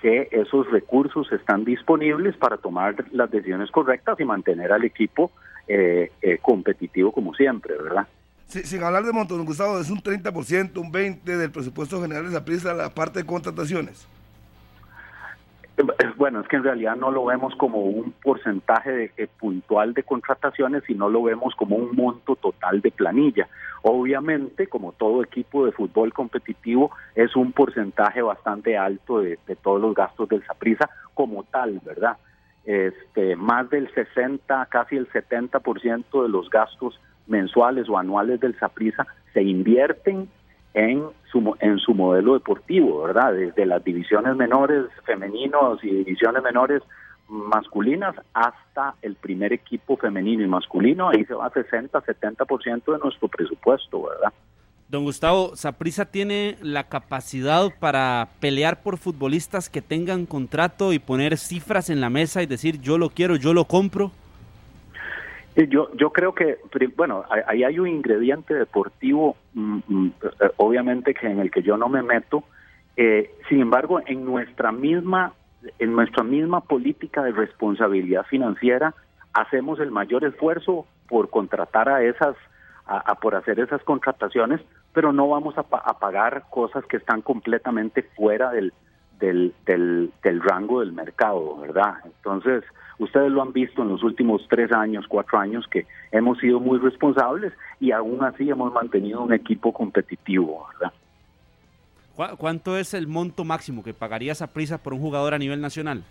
[0.00, 5.30] que esos recursos están disponibles para tomar las decisiones correctas y mantener al equipo
[5.66, 8.06] eh, eh, competitivo como siempre, ¿verdad?
[8.46, 12.44] sin hablar de montón, Gustavo, es un 30%, un 20% del presupuesto general de la
[12.44, 14.06] prisa la parte de contrataciones.
[16.16, 20.02] Bueno, es que en realidad no lo vemos como un porcentaje de, eh, puntual de
[20.04, 23.46] contrataciones, sino lo vemos como un monto total de planilla.
[23.82, 29.94] Obviamente, como todo equipo de fútbol competitivo, es un porcentaje bastante alto de, todos los
[29.94, 32.16] gastos del Saprisa como tal, ¿verdad?
[32.64, 39.06] Este, más del 60, casi el 70% de los gastos mensuales o anuales del Saprisa
[39.34, 40.28] se invierten
[40.76, 43.32] en su, en su modelo deportivo, ¿verdad?
[43.32, 46.82] Desde las divisiones menores femeninos y divisiones menores
[47.28, 52.98] masculinas hasta el primer equipo femenino y masculino, ahí se va a 60, 70% de
[52.98, 54.32] nuestro presupuesto, ¿verdad?
[54.90, 61.38] Don Gustavo, ¿Saprisa tiene la capacidad para pelear por futbolistas que tengan contrato y poner
[61.38, 64.12] cifras en la mesa y decir yo lo quiero, yo lo compro?
[65.56, 66.58] Yo, yo creo que,
[66.96, 71.78] bueno, ahí hay un ingrediente deportivo, mm, mm, eh, obviamente que en el que yo
[71.78, 72.44] no me meto.
[72.94, 75.32] Eh, sin embargo, en nuestra misma,
[75.78, 78.94] en nuestra misma política de responsabilidad financiera,
[79.32, 82.36] hacemos el mayor esfuerzo por contratar a esas,
[82.86, 84.60] a, por hacer esas contrataciones,
[84.92, 88.74] pero no vamos a, a pagar cosas que están completamente fuera del,
[89.18, 91.94] del, del, del rango del mercado, ¿verdad?
[92.04, 92.64] Entonces,
[92.98, 96.78] Ustedes lo han visto en los últimos tres años, cuatro años, que hemos sido muy
[96.78, 100.92] responsables y aún así hemos mantenido un equipo competitivo, ¿verdad?
[102.38, 106.02] ¿Cuánto es el monto máximo que pagaría esa prisa por un jugador a nivel nacional?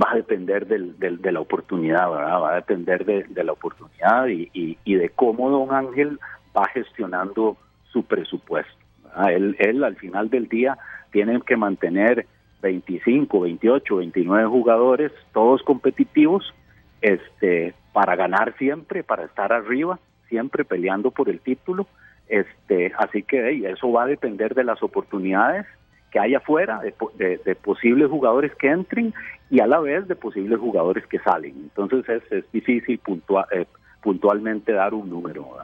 [0.00, 2.42] Va a depender del, de la oportunidad, ¿verdad?
[2.42, 6.20] Va a depender de, la oportunidad y, de cómo don Ángel
[6.54, 7.56] va gestionando
[7.90, 8.79] su presupuesto.
[9.28, 10.78] Él, él al final del día
[11.10, 12.26] tiene que mantener
[12.62, 16.54] 25, 28, 29 jugadores, todos competitivos,
[17.00, 21.86] este, para ganar siempre, para estar arriba, siempre peleando por el título.
[22.28, 25.66] Este, así que eso va a depender de las oportunidades
[26.12, 29.14] que haya afuera, de, posibles jugadores que entren
[29.48, 31.54] y a la vez de posibles jugadores que salen.
[31.56, 33.66] Entonces es, es difícil puntual, eh,
[34.02, 35.56] puntualmente dar un número.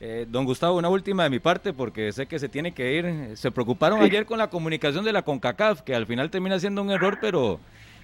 [0.00, 3.36] Eh, don Gustavo, una última de mi parte, porque sé que se tiene que ir.
[3.36, 6.90] Se preocuparon ayer con la comunicación de la CONCACAF, que al final termina siendo un
[6.90, 7.58] error, pero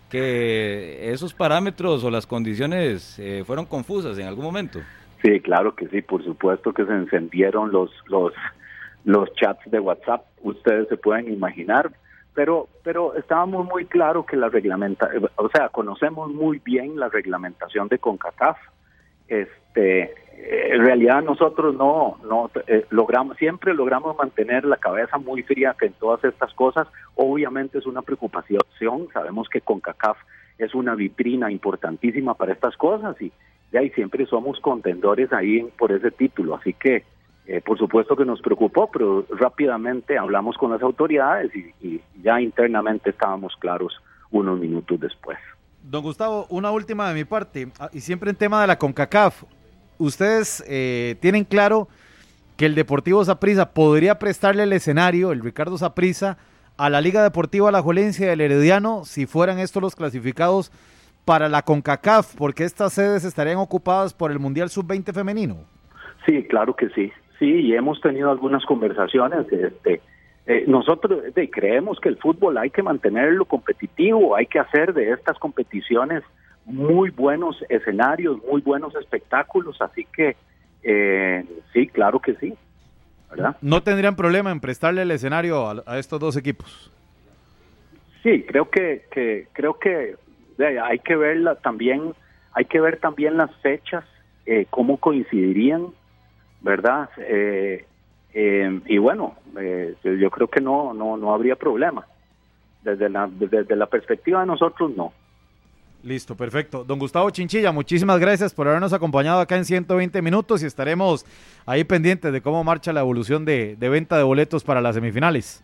[0.08, 4.80] que esos parámetros o las condiciones eh, fueron confusas en algún momento.
[5.22, 8.32] Sí, claro que sí, por supuesto que se encendieron los, los,
[9.04, 11.92] los chats de WhatsApp, ustedes se pueden imaginar,
[12.34, 17.88] pero, pero estábamos muy claros que la reglamenta, o sea, conocemos muy bien la reglamentación
[17.88, 18.58] de CONCACAF.
[19.32, 25.74] Este, en realidad nosotros no, no eh, logramos, siempre logramos mantener la cabeza muy fría
[25.80, 26.86] en todas estas cosas.
[27.14, 28.60] Obviamente es una preocupación,
[29.10, 30.18] sabemos que CONCACAF
[30.58, 33.32] es una vitrina importantísima para estas cosas y,
[33.72, 37.04] y ahí siempre somos contendores ahí por ese título, así que
[37.46, 43.10] eh, por supuesto que nos preocupó, pero rápidamente hablamos con las autoridades y ya internamente
[43.10, 43.98] estábamos claros
[44.30, 45.38] unos minutos después.
[45.82, 49.42] Don Gustavo, una última de mi parte, ah, y siempre en tema de la CONCACAF
[49.98, 51.88] ustedes eh, tienen claro
[52.56, 56.38] que el Deportivo Saprissa podría prestarle el escenario, el Ricardo Saprissa,
[56.76, 60.72] a la Liga Deportiva La Jolencia y el Herediano si fueran estos los clasificados
[61.24, 65.58] para la CONCACAF, porque estas sedes estarían ocupadas por el Mundial Sub-20 femenino.
[66.26, 67.12] Sí, claro que sí.
[67.38, 69.46] Sí, y hemos tenido algunas conversaciones.
[69.52, 70.00] Este,
[70.46, 75.38] eh, nosotros creemos que el fútbol hay que mantenerlo competitivo, hay que hacer de estas
[75.38, 76.22] competiciones
[76.64, 80.36] muy buenos escenarios, muy buenos espectáculos, así que
[80.82, 82.54] eh, sí, claro que sí.
[83.30, 83.56] ¿verdad?
[83.62, 86.92] ¿No tendrían problema en prestarle el escenario a, estos dos equipos?
[88.22, 90.16] Sí, creo que, que creo que
[90.82, 92.14] hay que verla también,
[92.52, 94.04] hay que ver también las fechas,
[94.44, 95.86] eh, cómo coincidirían,
[96.60, 97.08] ¿verdad?
[97.18, 97.86] Eh,
[98.34, 99.36] y bueno,
[100.02, 102.06] yo creo que no, no, no habría problema.
[102.82, 105.12] Desde la, desde la perspectiva de nosotros, no.
[106.02, 106.82] Listo, perfecto.
[106.84, 111.24] Don Gustavo Chinchilla, muchísimas gracias por habernos acompañado acá en 120 minutos y estaremos
[111.64, 115.62] ahí pendientes de cómo marcha la evolución de, venta de boletos para las semifinales.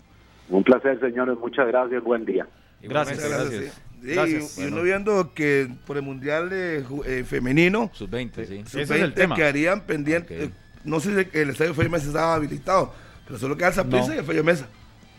[0.48, 1.36] Un placer, señores.
[1.38, 2.02] Muchas gracias.
[2.04, 2.46] Buen día.
[2.80, 3.82] Gracias.
[4.00, 4.58] Gracias.
[4.58, 8.62] y uno viendo que por el Mundial de, eh, Femenino, sub-20, sí.
[8.64, 9.34] Sub Ese es el tema.
[9.34, 10.50] quedarían pendientes.
[10.50, 10.50] Eh,
[10.88, 12.92] no sé si el estadio Felipe Mesa estaba habilitado,
[13.26, 14.68] pero solo queda el Zaprisa y el Felipe Mesa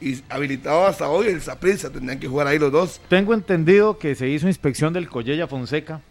[0.01, 3.01] y habilitado hasta hoy el Saprissa, tendrían que jugar ahí los dos.
[3.10, 6.01] Tengo entendido que se hizo inspección del Collella Fonseca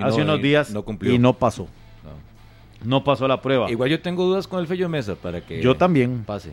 [0.00, 1.68] hace unos días y no pasó.
[2.82, 3.02] No.
[3.02, 3.70] pasó la prueba.
[3.70, 6.52] Igual yo tengo dudas con el Fello Mesa para que yo también pase.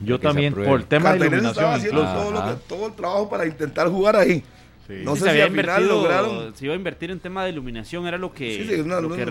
[0.00, 1.50] Yo también, por el tema de iluminación.
[1.50, 4.44] Estaba haciendo todo, el trabajo para intentar jugar ahí.
[4.88, 6.54] No sé si al final lograron.
[6.54, 8.56] Se iba a invertir en tema de iluminación, era lo que.
[8.56, 9.24] Sí, sí, una, lo que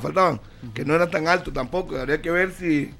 [0.00, 0.40] faltaban.
[0.74, 1.96] Que no era tan alto tampoco.
[1.96, 2.90] Habría que ver si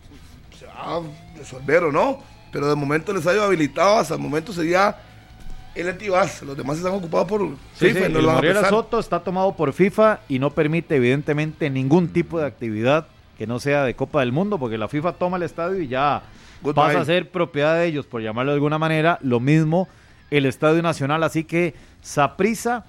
[0.59, 1.03] se va a
[1.37, 4.97] resolver o no pero de momento les ha ido habilitado, hasta el momento sería
[5.75, 8.09] el Antivas, los demás están ocupados por FIFA.
[8.11, 12.47] no el lo Soto está tomado por FIFA y no permite evidentemente ningún tipo de
[12.47, 13.07] actividad
[13.39, 16.23] que no sea de Copa del Mundo, porque la FIFA toma el estadio y ya
[16.75, 19.89] pasa a ser propiedad de ellos, por llamarlo de alguna manera, lo mismo
[20.33, 22.85] el Estadio Nacional, así que Saprisa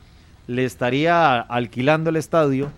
[0.47, 2.71] le estaría alquilando el estadio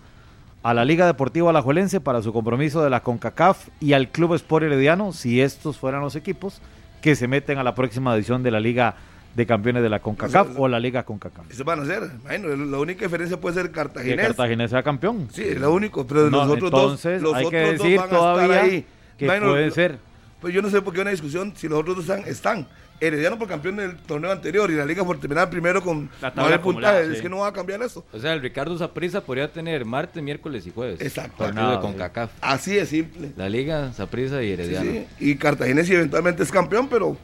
[0.63, 4.65] a la Liga Deportiva Alajuelense para su compromiso de la CONCACAF y al Club Sport
[4.65, 6.61] Herediano, si estos fueran los equipos
[7.01, 8.95] que se meten a la próxima edición de la Liga
[9.35, 11.51] de Campeones de la CONCACAF o la Liga CONCACAF.
[11.51, 12.09] Eso van a ser.
[12.23, 14.15] Bueno, la única diferencia puede ser Cartaginés.
[14.15, 15.27] Que Cartaginés sea campeón.
[15.31, 18.83] Sí, es lo único, pero los otros entonces dos, los hay que decir todavía
[19.17, 19.99] que puede ser.
[20.41, 22.67] Pues yo no sé por qué una discusión si los otros dos están, están.
[22.99, 26.61] Herediano por campeón del torneo anterior y la liga por terminar primero con la tabla
[26.61, 27.11] puntaje.
[27.11, 28.05] Es que no va a cambiar eso.
[28.13, 31.01] O sea, el Ricardo Zaprisa podría tener martes, miércoles y jueves.
[31.01, 31.45] Exacto.
[31.81, 32.31] con CACAF.
[32.41, 33.31] Así es simple.
[33.35, 34.91] La liga, Zaprisa y Herediano.
[34.91, 37.17] Sí, Y Cartaginés eventualmente es campeón, pero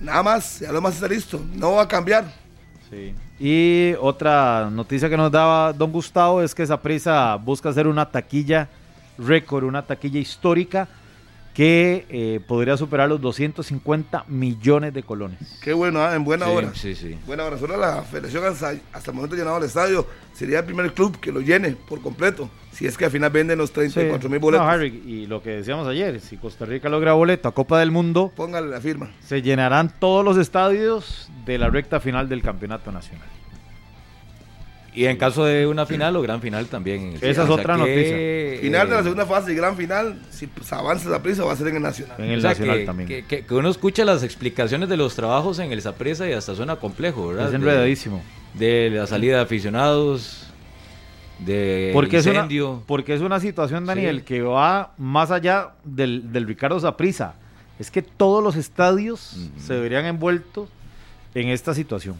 [0.00, 1.40] nada más, ya lo más está listo.
[1.54, 2.24] No va a cambiar.
[2.90, 3.14] Sí.
[3.38, 8.68] Y otra noticia que nos daba don Gustavo es que Zaprisa busca hacer una taquilla
[9.16, 10.88] récord, una taquilla histórica
[11.54, 15.58] que eh, podría superar los 250 millones de colones.
[15.62, 16.14] Qué bueno, ¿ah?
[16.14, 16.72] en buena hora.
[16.74, 17.18] Sí, sí.
[17.26, 17.58] Buena hora.
[17.58, 20.06] Solo la federación hasta, hasta, el momento llenado el estadio.
[20.32, 22.48] Sería el primer club que lo llene por completo.
[22.72, 24.64] Si es que al final venden los 34 mil boletos.
[24.64, 27.90] No, Harry, y lo que decíamos ayer, si Costa Rica logra boleto a Copa del
[27.90, 29.10] Mundo, póngale la firma.
[29.20, 33.39] Se llenarán todos los estadios de la recta final del campeonato nacional.
[34.92, 37.14] Y en caso de una final o gran final también.
[37.20, 38.60] Esa es otra noticia.
[38.60, 41.56] Final de la segunda fase y gran final, si pues, avanza la prisa, va a
[41.56, 42.16] ser en el Nacional.
[42.18, 43.24] En el Nacional también.
[43.26, 47.28] Que, uno escucha las explicaciones de los trabajos en el Zapresa y hasta suena complejo,
[47.28, 47.48] ¿verdad?
[47.48, 48.22] Es enredadísimo.
[48.54, 50.48] De, la salida de aficionados,
[51.38, 52.64] de porque incendio.
[52.64, 57.34] Es una, porque es una situación, Daniel, que va más allá del, del Ricardo Zaprisa.
[57.78, 60.68] Es que todos los estadios se verían envueltos
[61.34, 62.16] en esta situación.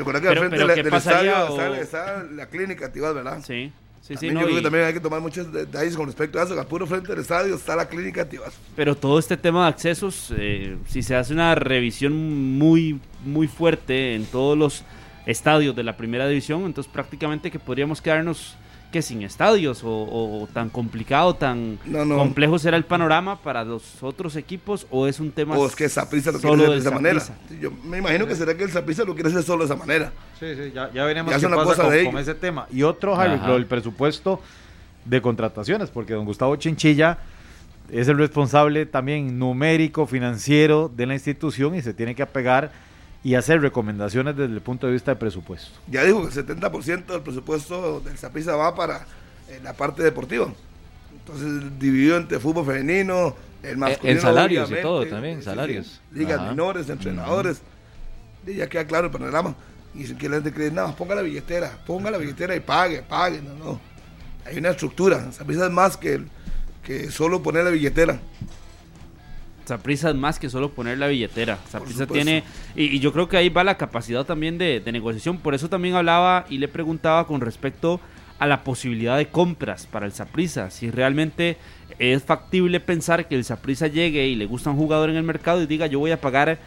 [0.00, 3.42] Recuerda que al frente del, estadio está, la clínica activa, ¿verdad?
[3.46, 3.70] Sí.
[4.00, 6.44] Sí, sí, no, yo creo que también hay que tomar muchos detalles con respecto a
[6.44, 6.58] eso.
[6.58, 8.46] Al puro frente del estadio está la clínica activa.
[8.74, 12.14] Pero todo este tema de accesos, eh, si se hace una revisión
[12.56, 14.84] muy, muy fuerte en todos los
[15.26, 18.56] estadios de la primera división, entonces prácticamente que podríamos quedarnos
[18.90, 24.86] que sin estadios o, tan complicado, tan complejo será el panorama para los otros equipos
[24.90, 27.22] o es un tema o es que Zaprisa lo quiere hacer de esa manera.
[27.60, 30.12] Yo me imagino que será que el Zaprisa lo quiere hacer solo de esa manera.
[30.38, 32.66] Sí, sí, ya, ya veremos qué pasa con, ese tema.
[32.72, 34.40] Y otro, Javi, el presupuesto
[35.04, 37.18] de contrataciones, porque don Gustavo Chinchilla
[37.90, 42.70] es el responsable también numérico, financiero de la institución y se tiene que apegar
[43.22, 45.78] y hacer recomendaciones desde el punto de vista de presupuesto.
[45.88, 49.06] Ya dijo que el 70% del presupuesto del Zapisa va para
[49.48, 50.52] eh, la parte deportiva.
[51.12, 54.16] Entonces, dividido entre fútbol femenino, el masculino.
[54.16, 56.00] En salarios y todo también, salarios.
[56.12, 57.60] ligas menores, entrenadores.
[58.46, 59.54] Y ya queda claro el panorama.
[59.94, 63.42] Y si quieren creer, nada, ponga la billetera, ponga la billetera y pague, pague.
[63.42, 63.80] No, no.
[64.46, 65.30] Hay una estructura.
[65.32, 66.22] Zapisa es más que,
[66.82, 68.18] que solo poner la billetera.
[69.70, 71.58] Saprisa es más que solo poner la billetera.
[71.68, 72.42] Saprisa tiene,
[72.74, 75.38] y, yo creo que ahí va la capacidad también de, negociación.
[75.38, 78.00] Por eso también hablaba y le preguntaba con respecto
[78.40, 80.70] a la posibilidad de compras para el Saprisa.
[80.70, 81.56] Si realmente
[82.00, 85.62] es factible pensar que el Saprisa llegue y le gusta un jugador en el mercado
[85.62, 86.58] y diga yo voy a pagar eh,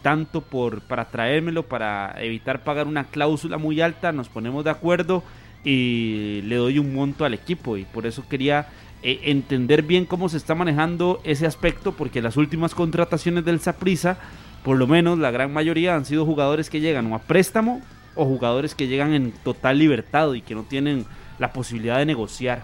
[0.00, 5.22] tanto por para traérmelo, para evitar pagar una cláusula muy alta, nos ponemos de acuerdo
[5.62, 7.76] y le doy un monto al equipo.
[7.76, 8.68] Y por eso quería
[9.08, 14.18] eh, entender bien cómo se está manejando ese aspecto, porque las últimas contrataciones del Saprisa,
[14.64, 17.82] por lo menos la gran mayoría han sido jugadores que llegan o a préstamo
[18.16, 21.06] o jugadores que llegan en total libertad y que no tienen
[21.38, 22.62] la posibilidad de negociar.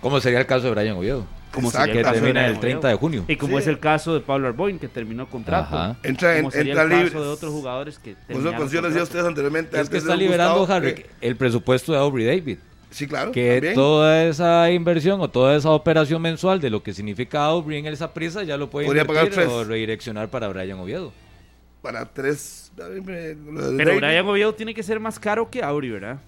[0.00, 1.26] ¿Cómo sería el caso de Brian Oviedo?
[1.50, 3.24] Como el termina el 30 de junio.
[3.26, 5.96] Y como es el caso de Pablo Arboin, que terminó contrato.
[6.04, 9.80] Entra, en, sería el caso de otros jugadores que terminaron ustedes anteriormente.
[9.80, 12.58] Es que está liberando, Harry, el presupuesto de Aubrey David.
[12.90, 13.32] Sí, claro.
[13.32, 17.86] Que toda esa inversión o toda esa operación mensual de lo que significa Aubrey en
[17.86, 21.12] esa prisa ya lo puede invertir o redireccionar para Brian Oviedo.
[21.82, 22.72] Para tres.
[22.76, 26.18] Pero Brian Oviedo tiene que ser más caro que Aubrey, ¿verdad?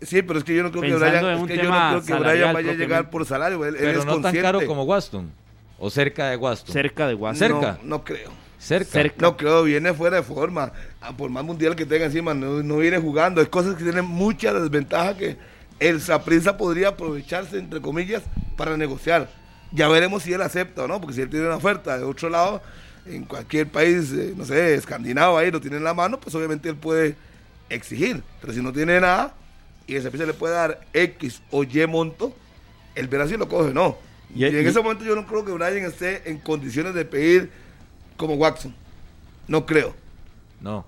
[0.00, 2.14] Sí, pero es que yo no creo que Brian, es que yo no creo que
[2.14, 3.60] Brian vaya a llegar por salario.
[3.60, 5.30] pero no tan caro como Waston.
[5.78, 6.72] O cerca de Waston.
[6.72, 7.48] Cerca de Waston.
[7.48, 7.78] Cerca.
[7.82, 8.30] No, creo.
[8.58, 9.12] Cerca.
[9.18, 10.72] No creo, viene fuera de forma.
[11.00, 13.40] Ah, por más mundial que tenga encima, no, no viene jugando.
[13.40, 15.36] Es cosas que tienen mucha desventaja que
[15.82, 18.22] el Saprissa podría aprovecharse, entre comillas,
[18.56, 19.28] para negociar.
[19.72, 22.30] Ya veremos si él acepta o no, porque si él tiene una oferta de otro
[22.30, 22.62] lado,
[23.04, 26.68] en cualquier país, eh, no sé, escandinavo ahí lo tiene en la mano, pues obviamente
[26.68, 27.16] él puede
[27.68, 28.22] exigir.
[28.40, 29.34] Pero si no tiene nada
[29.88, 32.32] y el Saprissa le puede dar X o Y monto,
[32.94, 33.98] el verá si lo coge o no.
[34.34, 37.50] Y, en ese momento yo no creo que Brian esté en condiciones de pedir
[38.16, 38.72] como Watson.
[39.48, 39.96] No creo.
[40.60, 40.86] No.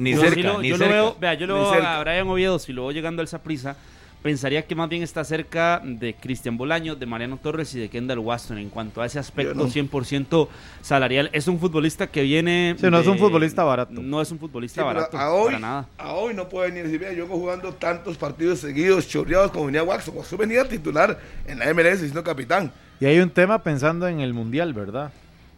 [0.00, 0.96] Ni cerca, ni yo cerca.
[0.96, 3.76] Lo veo, vea, yo lo veo a Brian Oviedo, si lo veo llegando al Saprissa
[4.22, 8.20] pensaría que más bien está cerca de Cristian Bolaño, de Mariano Torres y de Kendall
[8.20, 10.48] Waston en cuanto a ese aspecto 100%
[10.80, 11.28] salarial.
[11.32, 12.76] Es un futbolista que viene.
[12.78, 14.00] Sí, no es un futbolista barato.
[14.00, 15.18] No es un futbolista barato.
[15.18, 15.88] A hoy, para nada.
[15.98, 16.90] A hoy no puede venir.
[16.90, 20.16] Si yo jugando tantos partidos seguidos, chorreados como venía Watson.
[20.16, 22.72] Watson venía titular en la MLS siendo capitán.
[23.00, 25.10] Y hay un tema pensando en el mundial, ¿verdad?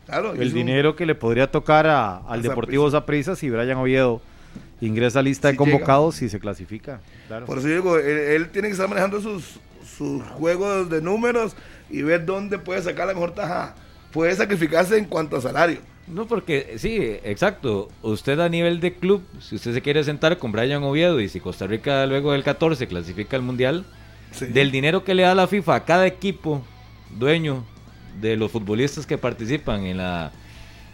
[0.07, 0.35] Claro.
[0.35, 4.21] El dinero que le podría tocar al Deportivo Zaprisa si Brian Oviedo
[4.81, 7.01] ingresa a lista de convocados y se clasifica.
[7.47, 9.59] Por eso digo, él, tiene que estar manejando sus,
[9.97, 11.57] sus juegos de números
[11.91, 13.75] y ver dónde puede sacar la mejor taja.
[14.13, 15.81] Puede sacrificarse en cuanto a salario.
[16.07, 17.89] No, porque sí, exacto.
[18.03, 21.41] Usted a nivel de club, si usted se quiere sentar con Brian Oviedo y si
[21.41, 23.85] Costa Rica luego del 14 clasifica al Mundial,
[24.41, 26.63] del dinero que le da la FIFA a cada equipo
[27.17, 27.65] dueño
[28.21, 30.33] de los futbolistas que participan en la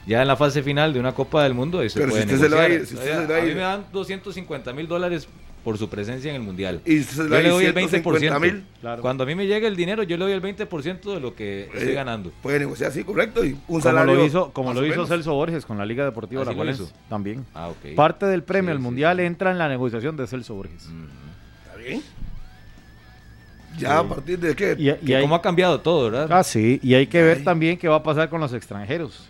[0.07, 3.33] ya en la fase final de una Copa del Mundo, ahí se puede negociar.
[3.33, 5.29] a, mí me dan 250 mil dólares
[5.65, 6.81] por su presencia en el Mundial.
[6.85, 9.01] Y yo le doy el 20%.
[9.01, 11.65] Cuando a mí me llega el dinero, yo le doy el 20% de lo que
[11.75, 12.33] estoy ganando.
[12.43, 13.45] Puede negociar así, correcto.
[13.45, 16.55] Y un como Lo hizo, como lo hizo Celso Borges con la Liga Deportiva La
[16.55, 16.81] Juárez.
[17.09, 17.45] También.
[17.55, 20.89] Ah, Parte del premio al Mundial entra en la negociación de Celso Borges.
[21.67, 22.03] ¿Está bien?
[23.79, 24.77] Ya a partir de qué?
[24.79, 26.29] Y, cómo ha cambiado todo, ¿verdad?
[26.33, 26.81] Ah, sí.
[26.83, 29.29] Y hay que ver también qué va a pasar con los extranjeros.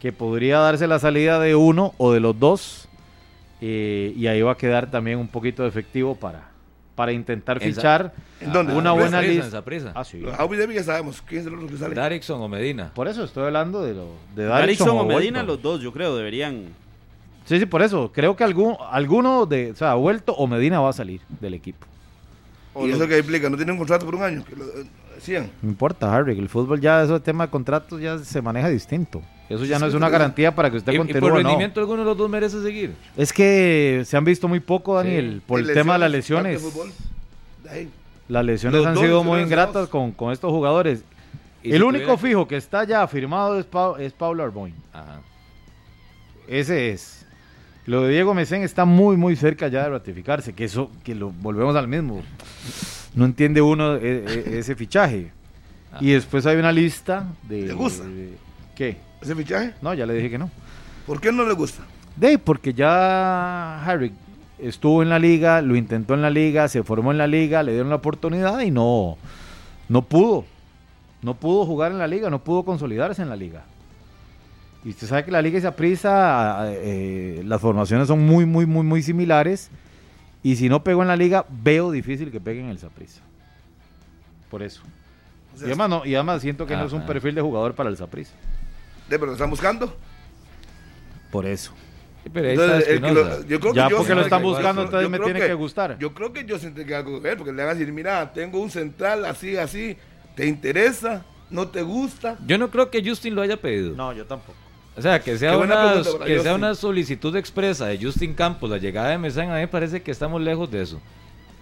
[0.00, 2.88] Que podría darse la salida de uno o de los dos
[3.60, 6.48] eh, y ahí va a quedar también un poquito de efectivo para,
[6.94, 9.62] para intentar fichar una buena lista.
[9.94, 10.22] Ah, sí.
[10.22, 11.94] ya sabemos quién es el otro que sale.
[11.94, 12.90] Darixon o Medina.
[12.94, 16.68] Por eso estoy hablando de, lo, de Darixon, o, Medina, los dos, yo creo, deberían.
[17.44, 18.10] Sí, sí, por eso.
[18.14, 21.86] Creo que algún, alguno de, o sea, Vuelto o Medina va a salir del equipo.
[22.82, 23.50] ¿Y eso qué implica?
[23.50, 24.44] ¿No tiene un contrato por un año?
[25.62, 29.22] No importa, Harry, el fútbol ya, eso tema de contratos ya se maneja distinto.
[29.48, 31.18] Eso ya no es una garantía para que usted continúe.
[31.18, 32.94] ¿Y por rendimiento alguno de los dos merece seguir?
[33.16, 36.62] Es que se han visto muy poco, Daniel, por el tema de las lesiones.
[38.28, 41.04] Las lesiones han sido muy ingratas con, con, estos jugadores.
[41.62, 43.66] El único fijo que está ya firmado es,
[43.98, 44.74] es Pablo Arboin.
[44.92, 45.20] Ajá.
[46.46, 47.26] Ese es.
[47.86, 51.30] Lo de Diego Mesén está muy, muy cerca ya de ratificarse, que eso, que lo
[51.30, 52.22] volvemos al mismo.
[53.14, 55.32] No entiende uno e, e, ese fichaje.
[56.00, 57.62] Y después hay una lista de...
[57.66, 58.04] ¿Le gusta?
[58.74, 58.96] ¿Qué?
[59.20, 59.74] ese fichaje?
[59.82, 60.50] No, ya le dije que no.
[61.06, 61.82] ¿Por qué no le gusta?
[62.16, 64.12] De porque ya Harry
[64.58, 67.72] estuvo en la liga, lo intentó en la liga, se formó en la liga, le
[67.72, 69.16] dieron la oportunidad y no,
[69.88, 70.44] no pudo.
[71.22, 73.62] No pudo jugar en la liga, no pudo consolidarse en la liga.
[74.84, 78.82] Y usted sabe que la liga y prisa, eh, las formaciones son muy, muy, muy,
[78.82, 79.70] muy similares.
[80.42, 83.20] Y si no pegó en la liga, veo difícil que pegue en el Saprisa.
[84.50, 84.82] Por eso.
[85.60, 87.96] y, además no, y además siento que no es un perfil de jugador para el
[87.96, 88.32] Saprisa
[89.18, 89.96] pero lo están buscando.
[91.30, 91.72] Por eso.
[92.24, 95.98] yo creo ya porque lo están buscando, entonces me tiene que, gustar.
[95.98, 98.32] Yo creo que yo siento que algo que ver, porque le van a decir, mira,
[98.32, 99.96] tengo un central así, así,
[100.34, 101.24] ¿te interesa?
[101.50, 102.36] ¿No te gusta?
[102.46, 103.96] Yo no creo que Justin lo haya pedido.
[103.96, 104.58] No, yo tampoco.
[104.96, 109.10] O sea, que sea, una, que sea una solicitud expresa de Justin Campos, la llegada
[109.10, 111.00] de Mesán, a mí me parece que estamos lejos de eso.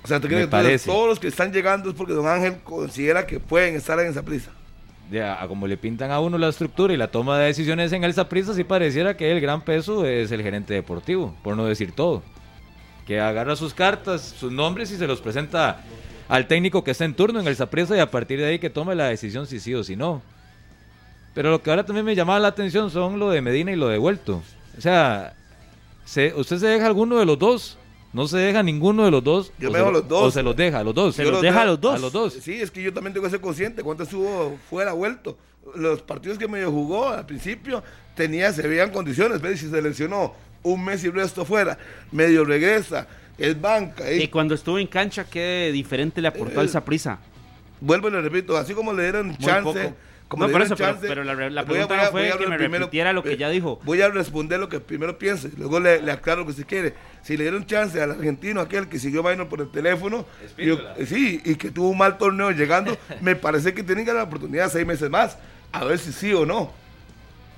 [0.03, 3.26] O sea, ¿tú crees que todos los que están llegando es porque Don Ángel considera
[3.26, 4.51] que pueden estar en esa prisa?
[5.11, 8.12] ya, como le pintan a uno la estructura y la toma de decisiones en el
[8.12, 12.22] Saprissa, sí pareciera que el gran peso es el gerente deportivo, por no decir todo.
[13.07, 15.83] Que agarra sus cartas, sus nombres y se los presenta
[16.29, 18.68] al técnico que está en turno en el Saprissa y a partir de ahí que
[18.68, 20.20] tome la decisión si sí o si no.
[21.35, 23.89] Pero lo que ahora también me llamaba la atención son lo de Medina y lo
[23.89, 24.43] de Vuelto.
[24.76, 25.35] O sea,
[26.05, 27.79] ¿usted se deja alguno de los dos?
[28.12, 29.53] No se deja ninguno de los dos.
[29.59, 30.22] Yo me dejo los dos.
[30.22, 31.14] O se los deja a los dos.
[31.14, 31.95] Se los, deja a los dos.
[31.95, 32.35] A los dos.
[32.35, 33.83] Sí, es que yo también tengo que ser consciente.
[33.83, 35.37] Cuánto estuvo fuera vuelto.
[35.74, 37.83] Los partidos que medio jugó al principio
[38.14, 39.41] tenía, se veían condiciones.
[39.43, 41.79] pero Si se lesionó un mes y el resto fuera,
[42.11, 43.07] medio regresa,
[43.37, 44.11] es banca.
[44.11, 47.18] Y cuando estuvo en cancha, qué diferente le aportó al Zaprisa.
[47.81, 49.95] Vuelvo y le repito, así como le dieron chance
[50.37, 53.81] no, por eso, pero, la, pregunta no fue que me repitiera lo que ya dijo.
[53.85, 56.95] Voy a responder lo que primero piense, luego le, aclaro lo que se quiere.
[57.22, 60.26] Si le dieron chance al argentino, aquel que siguió bailando por el teléfono,
[60.59, 64.18] y, sí, y que tuvo un mal torneo llegando, me parece que tienen que dar
[64.18, 65.39] la oportunidad seis meses más,
[65.72, 66.72] a ver si sí o no.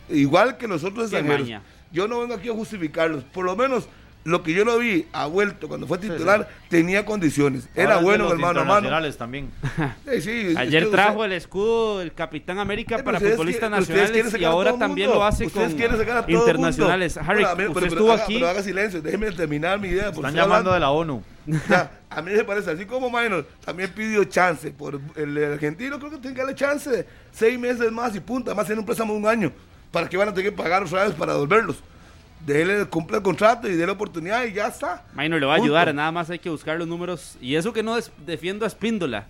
[0.09, 1.63] Igual que los otros extranjeros.
[1.93, 3.89] Yo no vengo aquí a justificarlos, por lo menos
[4.25, 7.69] lo que yo lo vi ha vuelto cuando fue titular tenía condiciones.
[7.75, 9.13] Era bueno hermano hermano.
[9.15, 9.51] también.
[10.57, 15.49] Ayer trajo el escudo del capitán América para futbolistas nacionales y ahora también lo hace
[15.51, 17.17] con internacionales.
[17.17, 18.35] Harry usted estuvo aquí.
[18.35, 21.23] pero haga silencio déjeme terminar mi idea están llamando de la ONU.
[22.11, 26.19] A mí me parece así como Minor también pidió chance por el argentino creo que
[26.19, 29.27] tiene que darle chance seis meses más y punta más en un préstamo de un
[29.27, 29.53] año
[29.91, 31.77] para que van a tener que pagar otra vez para devolverlos
[32.45, 35.05] déle, cumple el contrato y dé la oportunidad y ya está.
[35.15, 37.37] Minor le va a ayudar, nada más hay que buscar los números.
[37.41, 39.27] Y eso que no defiendo a Espíndola,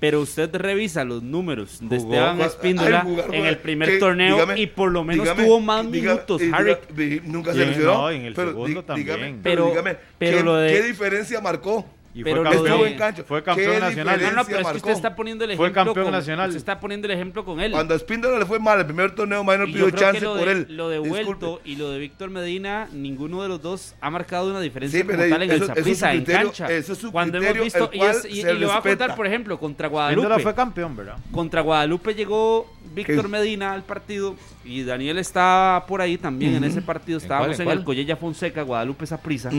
[0.00, 5.04] pero usted revisa los números de Esteban Espíndola en el primer torneo y por lo
[5.04, 6.40] menos tuvo más minutos.
[6.52, 6.76] Harry.
[7.24, 7.94] Nunca se lesionó.
[7.94, 9.40] No, en el segundo también.
[9.42, 9.72] pero,
[10.18, 11.84] pero, ¿qué diferencia marcó?
[12.14, 13.24] Pero fue, campeón, cancha.
[13.24, 14.20] fue campeón nacional.
[14.20, 15.66] No, no, pero es que usted está poniendo el ejemplo.
[15.66, 16.48] Fue campeón nacional.
[16.48, 17.72] Usted está poniendo el ejemplo con él.
[17.72, 20.66] Cuando a Espíndola le fue mal el primer torneo, Minor pidió chance por él.
[20.70, 24.60] Lo de Vuelto y lo de Víctor Medina, ninguno de los dos ha marcado una
[24.60, 26.70] diferencia como tal en el Zaprisa, en cancha.
[26.70, 29.26] Eso es su Cuando hemos visto, y, es, y, y le voy a contar, por
[29.26, 30.22] ejemplo, contra Guadalupe.
[30.22, 31.16] Espíndola fue campeón, ¿verdad?
[31.32, 34.34] Contra Guadalupe llegó Víctor Medina al partido
[34.64, 37.18] y Daniel está por ahí también en ese partido.
[37.18, 39.50] Estábamos en, el Collella Fonseca, Guadalupe Zaprisa.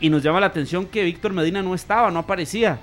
[0.00, 2.78] Y nos llama la atención que Víctor Medina no estaba, no aparecía.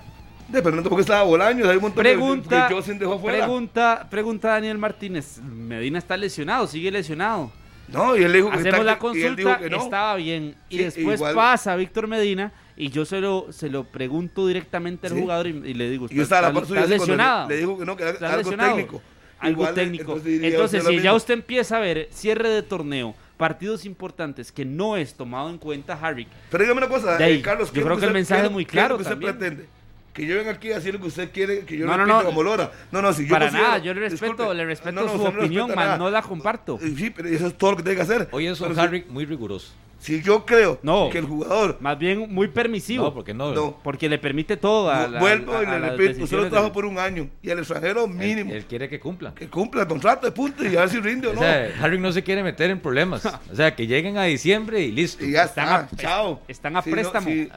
[0.49, 5.39] De, no porque estaba Bolaños, hay un montón pregunta, de, dejó Pregunta, pregunta Daniel Martínez,
[5.39, 7.51] Medina está lesionado, sigue lesionado.
[7.87, 9.83] No, y él dijo Hacemos la consulta, que no.
[9.83, 10.55] estaba bien.
[10.69, 15.47] Y después pasa Víctor Medina y yo se lo, se lo pregunto directamente al jugador
[15.47, 17.49] y, le digo, ¿estás, está lesionado?
[17.49, 19.01] Le, digo que no, que era algo técnico.
[19.39, 20.19] Algo técnico.
[20.25, 25.13] Entonces, si ya usted empieza a ver cierre de torneo, partidos importantes que no es
[25.13, 26.27] tomado en cuenta Harry.
[26.49, 28.97] Pero dígame una cosa, eh, Carlos, yo creo que, el mensaje es muy claro.
[28.97, 29.67] ¿qué es lo que usted pretende?
[30.15, 32.23] que yo venga aquí a decir lo que usted quiere, que yo no, no, no,
[32.23, 32.71] como Lora.
[32.89, 36.09] No, no, si yo Para nada, yo le respeto, le respeto su opinión, man, no
[36.09, 36.79] la comparto.
[36.79, 38.29] Sí, pero eso es todo lo que tiene que hacer.
[38.31, 39.73] Hoy es un Harry muy riguroso.
[39.99, 40.79] Si yo creo
[41.11, 41.77] que el jugador.
[41.79, 43.05] Más bien muy permisivo.
[43.05, 43.79] No, porque no.
[43.83, 46.99] Porque le permite todo a la, Vuelvo y le repito, usted lo trajo por un
[46.99, 47.29] año.
[47.41, 48.51] Y al extranjero mínimo.
[48.53, 49.33] Él, quiere que cumpla.
[49.33, 51.39] Que cumpla el contrato de punto y a ver si rinde o no.
[51.39, 53.25] O sea, Harry no se quiere meter en problemas.
[53.51, 55.25] o sea, que lleguen a diciembre y listo.
[55.25, 55.87] Y ya está.
[55.97, 56.41] chao.
[56.47, 57.27] Están a préstamo.
[57.27, 57.49] sí,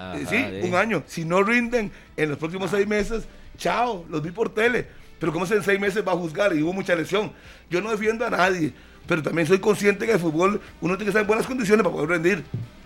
[0.62, 1.02] un año.
[1.06, 4.04] Si no rinden en los próximos seis meses, chao.
[4.08, 4.86] Los vi por tele.
[5.18, 6.54] Pero ¿cómo se en seis meses va a juzgar?
[6.54, 7.32] Y hubo mucha lesión.
[7.68, 8.72] Yo no defiendo a nadie.
[9.08, 11.94] Pero también soy consciente que el fútbol uno tiene que estar en buenas condiciones para
[11.94, 12.44] poder rendir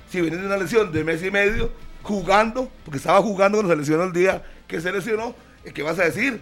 [0.09, 1.71] si viene de una lesión de mes y medio,
[2.03, 5.35] jugando, porque estaba jugando cuando se lesionó el día que se lesionó,
[5.75, 6.41] ¿qué vas a decir?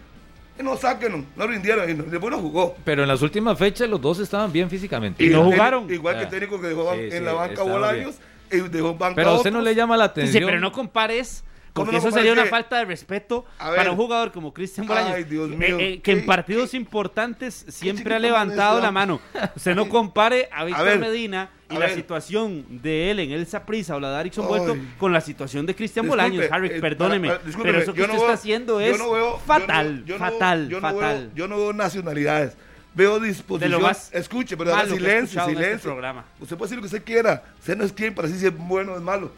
[0.62, 2.76] No saquen, no rindieron y después no jugó.
[2.84, 5.24] Pero en las últimas fechas los dos estaban bien físicamente.
[5.24, 5.90] Y, no jugaron.
[5.90, 6.30] Igual que el ah.
[6.30, 8.16] técnico que dejó en la banca Bolaños
[8.52, 10.42] y dejó banca Pero a usted no le llama la atención.
[10.42, 14.52] Sí, pero no compares porque eso sería una falta de respeto para un jugador como
[14.52, 15.26] Cristian Bolaños, eh,
[15.60, 19.20] eh, que en partidos importantes siempre ha levantado la mano.
[19.56, 24.00] Usted no compare a Víctor Medina y la situación de él en el Saprissa o
[24.00, 26.46] la de Erickson Vuelto con la situación de Cristian Bolaños.
[26.50, 27.30] Harry, eh, perdóneme,
[27.62, 28.98] pero eso que usted está haciendo es
[29.46, 31.30] fatal, fatal, fatal.
[31.34, 32.56] yo no veo nacionalidades
[32.94, 33.82] veo disposición.
[34.12, 35.96] escuche, pero silencio, este silencio.
[36.40, 37.42] Usted puede decir lo que usted quiera.
[37.58, 39.30] Usted no es quien para decir si es bueno o es malo.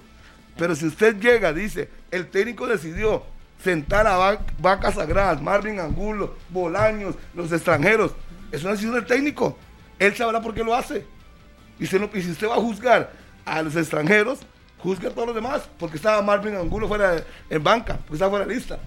[0.56, 3.24] Pero si usted llega, dice, el técnico decidió
[3.62, 8.12] sentar a vacas sagradas, Marvin Angulo, Bolaños, los extranjeros,
[8.50, 9.56] es una decisión del técnico.
[9.98, 11.06] Él sabrá por qué lo hace.
[11.78, 13.12] Y, si usted va a juzgar
[13.44, 14.40] a los extranjeros,
[14.78, 18.46] juzgue a todos los demás, porque estaba Marvin Angulo fuera en banca, porque estaba fuera
[18.46, 18.78] de lista.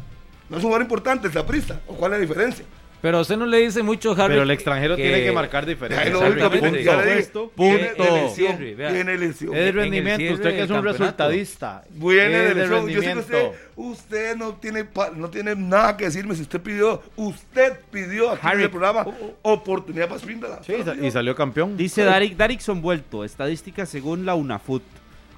[0.49, 1.79] No es un jugador importante, es la prisa.
[1.87, 2.65] ¿O cuál es la diferencia?
[3.05, 4.33] Pero usted no le dice mucho, Harry.
[4.33, 6.11] Pero el extranjero tiene que marcar diferencia.
[6.11, 7.51] Punto.
[7.55, 8.33] Punto.
[8.35, 9.53] Tiene lesión.
[9.55, 10.33] Es de rendimiento.
[10.33, 11.83] Usted que es un resultadista.
[11.91, 12.89] Viene de lesión.
[12.89, 14.87] Yo sé que usted, usted no, tiene,
[15.17, 16.33] no tiene nada que decirme.
[16.33, 19.53] Si usted pidió, usted pidió aquí en el programa oh, oh.
[19.53, 20.63] oportunidad para Spindala.
[20.63, 21.77] Sí, y salió campeón.
[21.77, 23.23] Dice Darik, Darikson vuelto.
[23.23, 24.81] Estadística según la UNAFUT.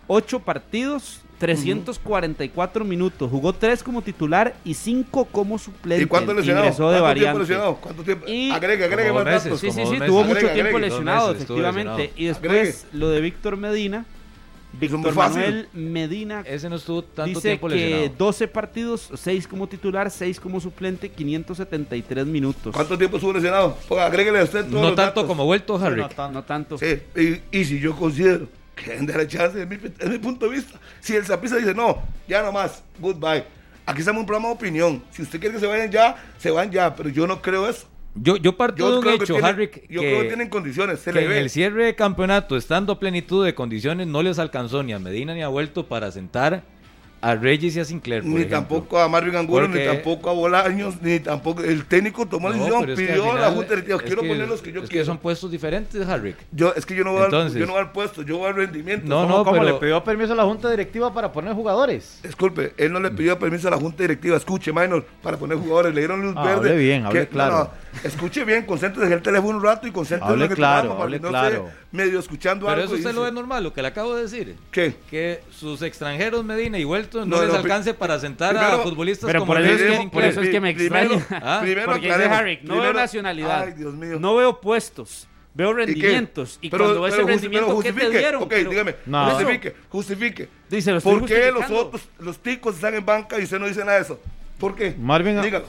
[0.08, 3.30] Ocho partidos, 344 minutos.
[3.30, 6.04] Jugó tres como titular y cinco como suplente.
[6.04, 6.66] ¿Y cuánto lesionado?
[6.66, 7.76] Ingresó de ¿Cuánto tiempo lesionado?
[7.76, 8.28] ¿Cuánto tiempo?
[8.28, 9.60] Y agregue, agregue más datos.
[9.60, 12.12] Sí, sí, sí, tuvo mucho tiempo lesionado, efectivamente.
[12.16, 14.06] Y después lo de Víctor Medina.
[14.80, 20.12] Víctor Manuel Medina Ese no estuvo tanto dice tiempo que 12 partidos, 6 como titular,
[20.12, 22.76] 6 como suplente, 573 minutos.
[22.76, 23.78] ¿Cuánto tiempo estuvo lesionado?
[23.98, 26.04] Agréguele a usted todos No tanto como vuelto, Harry.
[26.32, 26.78] no, tanto.
[26.78, 30.56] Sí, y, y si yo considero que deben la chance, desde mi, mi, punto de
[30.56, 30.80] vista.
[31.02, 33.44] Si el Zapisa dice, no, ya no más, goodbye.
[33.86, 35.04] Aquí estamos en un programa de opinión.
[35.12, 37.88] Si usted quiere que se vayan ya, se van ya, pero yo no creo eso.
[38.16, 41.02] Yo, yo parto de un hecho, Harry, yo creo que tienen condiciones.
[41.02, 44.94] que en el cierre de campeonato, estando a plenitud de condiciones, no les alcanzó ni
[44.94, 46.64] a Medina ni a Vuelto para sentar
[47.22, 48.24] a Regis y a Sinclair.
[48.24, 51.64] ni tampoco a Marvin Angulo, ni tampoco a Bolaños, ni tampoco.
[51.64, 54.00] El técnico tomó la decisión, pidió a la Junta Directiva.
[54.00, 55.04] Quiero poner los que yo es quiero.
[55.04, 56.36] Que son puestos diferentes, Harry.
[56.52, 58.56] Yo, es que yo no, voy al, yo no voy al puesto, yo voy al
[58.56, 59.08] rendimiento.
[59.08, 62.20] No, no, como le pidió permiso a la Junta Directiva para poner jugadores.
[62.24, 65.94] Disculpe, él no le pidió permiso a la Junta Directiva, escuche, Minor, para poner jugadores.
[65.94, 66.52] Le dieron luz verde.
[66.52, 67.72] Hable bien, hable claro.
[68.04, 71.20] Escuche bien, concéntrese en el teléfono un rato y concéntrese en lo que claro, hable
[71.20, 71.70] claro.
[71.92, 72.82] medio escuchando algo.
[72.82, 74.56] Pero eso usted lo ve normal, lo que le acabo de decir.
[74.72, 74.96] ¿Qué?
[75.10, 79.54] Que sus extranjeros Medina y Vuelto no, les alcance para sentar a futbolistas pero como
[79.54, 81.26] por eso, es que, por eso es que me extraña.
[81.30, 81.60] ¿Ah?
[81.62, 85.28] Primero, porque dice Harry, no veo nacionalidad, no veo puestos.
[85.58, 86.60] Veo rendimientos.
[86.62, 88.44] ¿Y, cuando ves el rendimiento, ¿qué te dieron?
[88.44, 88.96] Ok, dígame.
[89.08, 89.32] No.
[89.32, 90.50] Justifique, justifique.
[90.70, 93.80] Dice, lo ¿Por qué los otros, los ticos están en banca y usted no dice
[93.80, 94.20] nada de eso?
[94.60, 94.96] ¿Por qué?
[95.00, 95.66] Marvin, dígalo.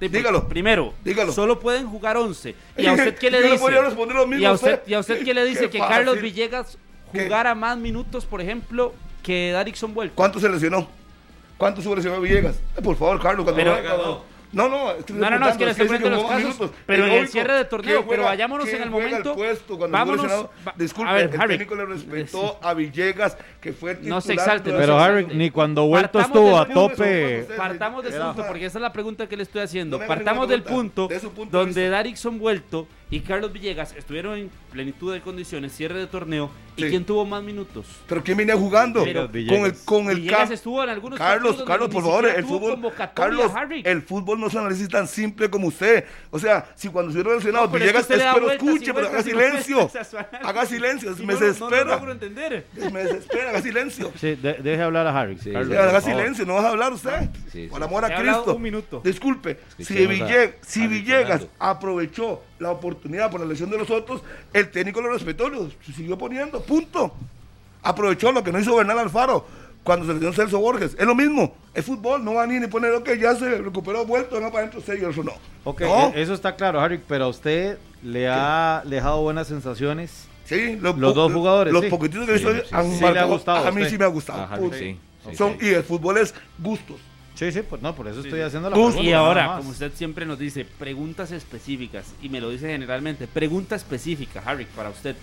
[0.00, 0.48] Dígalo.
[0.48, 1.32] Primero, dígalo.
[1.32, 2.54] solo pueden jugar 11.
[2.78, 3.64] ¿Y a usted qué le dice?
[4.38, 6.78] ¿Y a usted, ¿Y a usted qué le dice que Carlos Villegas
[7.12, 8.92] jugara más minutos, por ejemplo,
[9.22, 10.14] que Darikson Vuelto?
[10.14, 10.88] ¿Cuánto se lesionó?
[11.56, 12.56] ¿Cuánto se lesionó Villegas?
[12.76, 14.24] Eh, por favor, Carlos, cuando pero,
[14.54, 17.28] no, no, no, no, no, es que le estoy poniendo los casos, pero en el
[17.28, 19.34] cierre de torneo, pero vayámonos en el momento.
[19.34, 20.46] Puesto cuando vámonos.
[20.76, 24.14] Disculpe, a ver, el Harry, técnico le respetó a Villegas, que fue titular.
[24.14, 24.70] No se exalte.
[24.72, 27.46] Pero Harry, ni cuando vuelto estuvo a tope.
[27.56, 29.98] Partamos de ese punto, porque esa es la pregunta que le estoy haciendo.
[30.06, 31.08] Partamos del punto
[31.50, 36.84] donde Darikson vuelto y Carlos Villegas estuvieron en plenitud de condiciones, cierre de torneo, ¿y
[36.84, 37.86] quién tuvo más minutos?
[38.08, 39.00] ¿Pero quién venía jugando?
[39.00, 43.52] con el, con el Villegas estuvo en algunos Carlos, Carlos, por favor, el fútbol, Carlos,
[43.84, 46.04] el fútbol no se analiza tan simple como usted.
[46.30, 49.90] O sea, si cuando se lesionado, no, Villegas, espero escuche, pero haga silencio.
[50.42, 52.00] haga silencio, me desespera.
[52.00, 52.66] No, entender.
[52.92, 54.12] Me desespera, haga silencio.
[54.18, 55.38] Sí, deje hablar a Harry.
[55.38, 57.28] Sí, haga silencio, no vas a hablar usted.
[57.70, 58.56] Por amor a Cristo.
[58.56, 59.00] Un minuto.
[59.04, 65.10] Disculpe, si Villegas aprovechó la oportunidad por la lesión de los otros, el técnico lo
[65.12, 67.12] respetó, lo siguió poniendo, punto.
[67.82, 69.46] Aprovechó lo que no hizo Bernal Alfaro
[69.82, 70.96] cuando se lesionó Celso Borges.
[70.98, 74.40] Es lo mismo, es fútbol, no va ni ni poner, ok, ya se recuperó, vuelto,
[74.40, 74.80] no para adentro,
[75.10, 75.32] eso no.
[75.64, 80.28] Ok, e-, eso está claro, Harry, pero a usted le ha dejado buenas sensaciones.
[80.44, 81.72] Sí, los, dos jugadores.
[81.72, 84.46] Los poquititos que sí, han sí, gustado a, mí sí me ha gustado.
[85.32, 86.96] Son, y el fútbol es gustos.
[87.34, 89.00] Sí, sí, pues no, por eso estoy haciendo la pregunta.
[89.00, 93.74] Y ahora, como usted siempre nos dice, preguntas específicas, y me lo dice generalmente, pregunta
[93.74, 95.16] específica, Harry, para usted.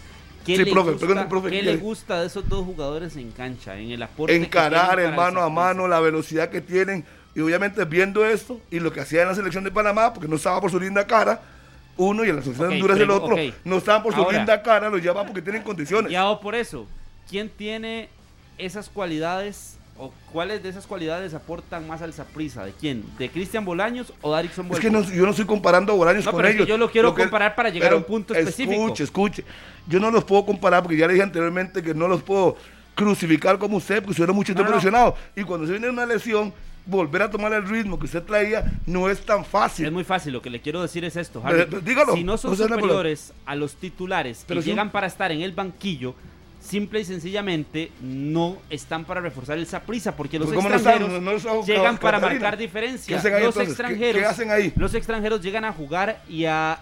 [0.46, 1.08] ¿Qué, le, gusta,
[1.50, 4.36] ¿qué le gusta de esos dos jugadores en cancha, en el aporte?
[4.36, 7.06] Encarar el mano a mano, la velocidad que tienen,
[7.36, 10.38] y obviamente viendo esto, y lo que hacía en la selección de Panamá, porque no
[10.38, 11.42] estaba por su linda cara,
[11.96, 14.90] uno y en la selección de Honduras el otro, no estaban por su linda cara,
[14.90, 16.12] lo llaman porque tienen condiciones.
[16.12, 16.88] Y ahora por eso,
[17.30, 18.10] ¿quién tiene
[18.58, 22.66] esas cualidades o cuáles de esas cualidades aportan más al Saprisa?
[22.66, 23.04] ¿De quién?
[23.18, 26.68] ¿De Cristian Bolaños o de Es que yo no estoy comparando a Bolaños con ellos.
[26.68, 28.82] yo lo quiero comparar para llegar a un punto específico.
[28.82, 29.44] Escuche, escuche.
[29.88, 32.56] Yo no los puedo comparar porque ya le dije anteriormente que no los puedo
[32.96, 35.16] crucificar como usted porque usted era mucho tiempo lesionado.
[35.36, 36.54] Y cuando se viene una lesión,
[36.86, 39.86] volver a tomar el ritmo que usted traía no es tan fácil.
[39.86, 41.68] Es muy fácil, lo que le quiero decir es esto, Harry.
[41.84, 46.16] dígalo, si no son superiores a los titulares que llegan para estar en el banquillo,
[46.72, 52.58] simple y sencillamente no están para reforzar el Saprisa porque los extranjeros llegan para marcar
[52.58, 53.22] diferencias.
[53.26, 54.72] los extranjeros, hacen ahí?
[54.78, 56.80] Los extranjeros llegan a jugar y a,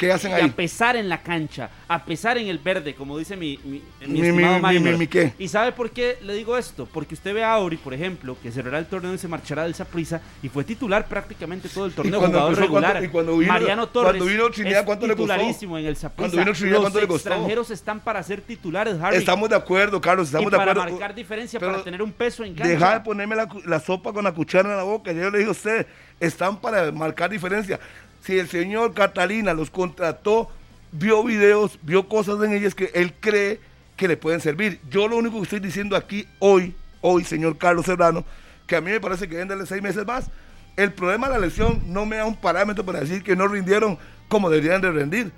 [0.55, 3.81] pesar en la cancha, a pesar en el verde, como dice mi, mi,
[4.21, 6.87] estimado ¿Y sabe por qué le digo esto?
[6.93, 9.73] Porque usted ve a Auri, por ejemplo, que cerrará el torneo y se marchará del
[9.73, 13.03] Saprisa y fue titular prácticamente todo el torneo, jugador regular.
[13.03, 15.33] y cuando vino, Mariano Torres cuando vino Trinidad, ¿cuánto le costó?
[15.33, 16.45] en el Saprissa.
[16.45, 19.17] los extranjeros están para ser titulares, Harry.
[19.17, 20.81] Estamos de acuerdo acuerdo, Carlos, estamos de acuerdo.
[20.81, 22.69] Para marcar diferencia, para tener un peso en cancha.
[22.69, 25.11] Deja de ponerme la, sopa con la cuchara en la boca.
[25.11, 25.87] Yo le dije a usted,
[26.19, 27.79] están para marcar diferencia.
[28.21, 30.49] Si el señor Catalina los contrató,
[30.91, 33.59] vio videos, vio cosas en ellas que él cree
[33.95, 34.79] que le pueden servir.
[34.89, 38.25] Yo lo único que estoy diciendo aquí hoy, hoy, señor Carlos Serrano,
[38.67, 40.29] que a mí me parece que deben darle seis meses más.
[40.75, 43.97] El problema de la lesión no me da un parámetro para decir que no rindieron
[44.27, 45.31] como deberían de rendir.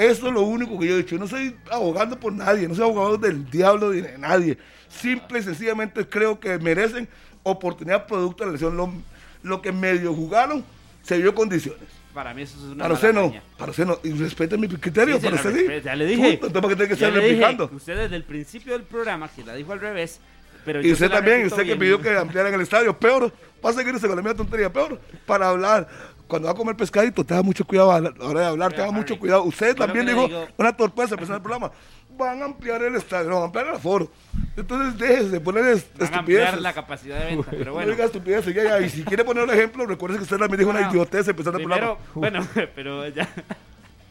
[0.00, 1.14] Eso es lo único que yo he dicho.
[1.14, 4.56] Yo no soy abogando por nadie, no soy abogado del diablo ni de nadie.
[4.88, 7.06] Simple y sencillamente creo que merecen
[7.42, 9.04] oportunidad producto de la lesión.
[9.42, 10.64] Lo, que medio jugaron
[11.02, 11.86] se dio condiciones.
[12.14, 13.98] Para mí eso es una Para usted no, para usted no.
[14.02, 15.66] Y respete mi criterio, para usted sí.
[15.84, 16.38] Ya le dije.
[16.38, 17.70] Punto, que tiene que estar replicando.
[17.70, 20.18] Usted desde el principio del programa, que la dijo al revés,
[20.64, 23.30] pero y usted también, usted que pidió que ampliaran el estadio, peor,
[23.62, 25.88] va a seguirse con la misma tontería, peor, para hablar
[26.30, 29.18] cuando va a comer pescadito, tenga mucho cuidado a la hora de hablar, tenga mucho
[29.18, 29.42] cuidado.
[29.42, 31.70] Usted también dijo una torpeza empezó el programa.
[32.16, 34.10] Van a ampliar el estadio, van a ampliar el aforo.
[34.56, 36.10] Entonces déjese de poner estupideces.
[36.10, 37.88] Van a ampliar la capacidad de venta, pero bueno.
[37.88, 38.80] No diga estupideces, ya, ya.
[38.80, 41.64] Y si quiere poner un ejemplo, recuerde que usted también dijo una idiotez empezando el
[41.66, 41.98] programa.
[42.14, 43.28] Bueno, pero ya.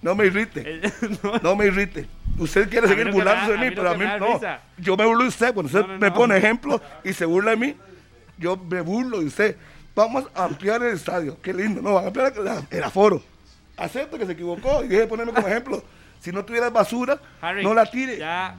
[0.02, 0.82] No me irrite.
[1.44, 1.56] no.
[1.56, 2.08] me irrite.
[2.38, 4.40] Usted quiere seguir burlándose de mí, pero a mí no.
[4.78, 5.54] Yo me burlo de usted.
[5.54, 7.76] Cuando usted me pone ejemplo y se burla de mí,
[8.38, 9.56] yo me burlo de usted
[9.96, 11.38] vamos a ampliar el estadio.
[11.42, 12.34] Qué lindo, no, van a ampliar
[12.70, 13.22] el aforo.
[13.78, 15.84] Acepto que se equivocó y deje de ponerme como ejemplo.
[16.20, 17.20] Si no tuvieras basura,
[17.64, 18.18] no la tire.
[18.18, 18.56] Ya,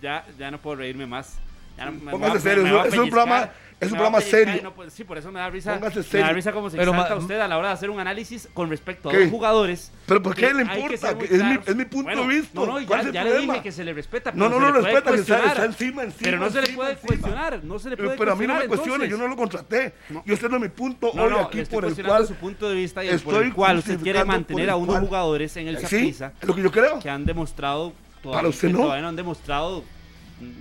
[0.00, 1.34] ya, ya no puedo reírme más.
[1.76, 3.50] Ya no, Póngase serio, es un programa
[3.82, 4.72] es un programa serio.
[4.88, 5.80] sí, por eso me da risa.
[5.80, 8.48] Me da risa como se Pero exalta usted a la hora de hacer un análisis
[8.54, 9.92] con respecto a los jugadores.
[10.06, 11.10] ¿Pero por qué le importa?
[11.10, 12.50] Es mi, es mi, punto de vista.
[12.54, 14.30] No, no, ya, ya le dije que se le respeta.
[14.32, 16.22] no, no, no, no respeta, que está, encima, encima.
[16.22, 17.64] Pero no se le puede cuestionar.
[17.64, 19.94] No se le puede Pero a mí no me cuestione, yo no lo contraté.
[20.24, 22.26] Yo estoy en mi punto hoy aquí por el cual.
[22.26, 25.68] su punto de vista y por el cual usted quiere mantener a unos jugadores en
[25.68, 26.32] el Saprissa.
[26.42, 27.00] lo que yo creo.
[27.00, 27.92] Que han demostrado.
[28.22, 29.82] Todavía no han demostrado.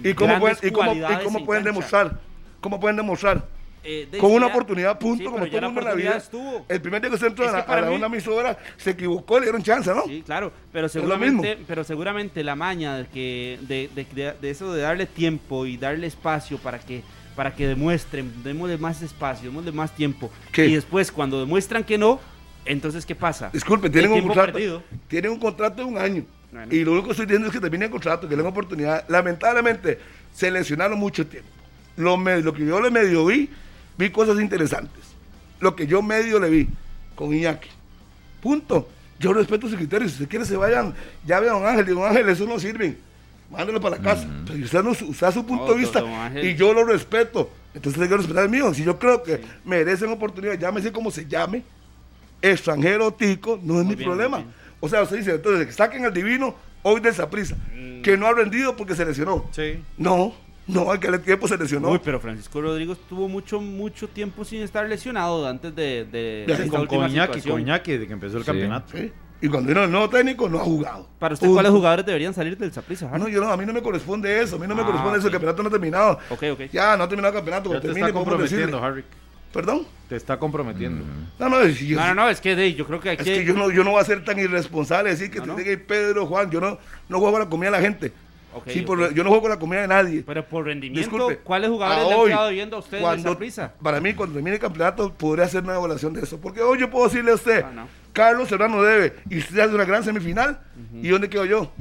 [0.03, 2.30] ¿Y cómo pueden demostrar?
[2.61, 3.45] ¿Cómo pueden demostrar?
[3.83, 6.17] Eh, con una oportunidad, punto, como todo el mundo en la vida.
[6.17, 6.65] Estuvo.
[6.69, 9.91] El primer día que se entró a, la, una emisora se equivocó, le dieron chance,
[9.91, 10.03] ¿no?
[10.05, 13.89] Sí, claro, pero seguramente, pero seguramente la maña de, que, de,
[14.39, 17.01] de, eso de darle tiempo y darle espacio para que
[17.35, 20.29] para que demuestren, démosle más espacio, démosle más tiempo.
[20.55, 22.19] Y después, cuando demuestran que no,
[22.65, 23.49] entonces, ¿qué pasa?
[23.51, 24.59] Disculpe, tienen un contrato,
[25.07, 26.25] tienen un contrato de un año.
[26.69, 29.07] Y lo único que estoy diciendo es que termine el contrato, que le den oportunidad.
[29.07, 29.97] Lamentablemente,
[30.33, 31.49] se lesionaron mucho tiempo.
[32.01, 33.49] Lo, lo que yo le medio vi
[33.97, 35.03] vi cosas interesantes.
[35.59, 36.69] Lo que yo medio le vi
[37.15, 37.69] con Iñaki.
[38.41, 38.89] Punto.
[39.19, 40.11] Yo respeto sus criterios.
[40.11, 40.95] Si usted quiere se vayan,
[41.25, 42.97] ya vean a Don Ángel, y Don Ángel, eso no sirve.
[43.51, 44.27] Mándelo para la casa.
[44.47, 46.03] Pero usted, no, usted su punto de vista
[46.41, 47.51] y yo lo respeto.
[47.73, 48.73] Entonces tengo que respetar el mío.
[48.73, 51.63] Si yo creo que merecen oportunidad, llámese como se llame,
[52.41, 54.43] extranjero tico, no es mi problema.
[54.79, 58.01] O sea, usted dice, entonces, que saquen al divino hoy de esa prisa, mm.
[58.01, 59.45] que no ha rendido porque se lesionó.
[59.51, 59.83] Sí.
[59.97, 60.33] No,
[60.71, 61.89] no, que el tiempo se lesionó.
[61.89, 66.67] Uy, pero Francisco Rodríguez tuvo mucho, mucho tiempo sin estar lesionado antes de, de, de
[66.67, 68.97] con, Coñaki, Coñaki, de que empezó el campeonato.
[68.97, 69.11] Sí.
[69.43, 71.09] Y cuando vino el nuevo técnico, no ha jugado.
[71.17, 73.09] ¿Para usted cuáles jugadores deberían salir del Zaprisa?
[73.17, 74.57] No, yo no, a mí no me corresponde eso.
[74.57, 75.27] A mí no me ah, corresponde eso.
[75.27, 76.19] El campeonato no ha terminado.
[76.29, 76.61] Ok, ok.
[76.71, 77.73] Ya, no ha terminado el campeonato.
[77.73, 79.03] Ya te termine, está comprometiendo, Harry.
[79.51, 79.87] ¿Perdón?
[80.07, 81.03] Te está comprometiendo.
[81.39, 83.43] No, no, es, yo, no, no, es que de, yo creo que hay es que...
[83.43, 86.49] yo no, yo no voy a ser tan irresponsable decir que te diga Pedro, Juan,
[86.49, 86.77] yo no,
[87.09, 88.13] no juego la comida de la gente.
[88.53, 90.23] Okay, sí, por, yo no juego con la comida de nadie.
[90.25, 93.73] Pero por rendimiento, Disculpe, ¿cuáles jugadores le han quedado viendo a usted cuando, prisa?
[93.81, 96.39] Para mí, cuando termine el campeonato, podría hacer una evaluación de eso.
[96.39, 99.85] Porque hoy yo puedo decirle a usted, ah, Carlos Serrano debe, y usted hace una
[99.85, 100.59] gran semifinal,
[101.01, 101.71] ¿y dónde quedo yo?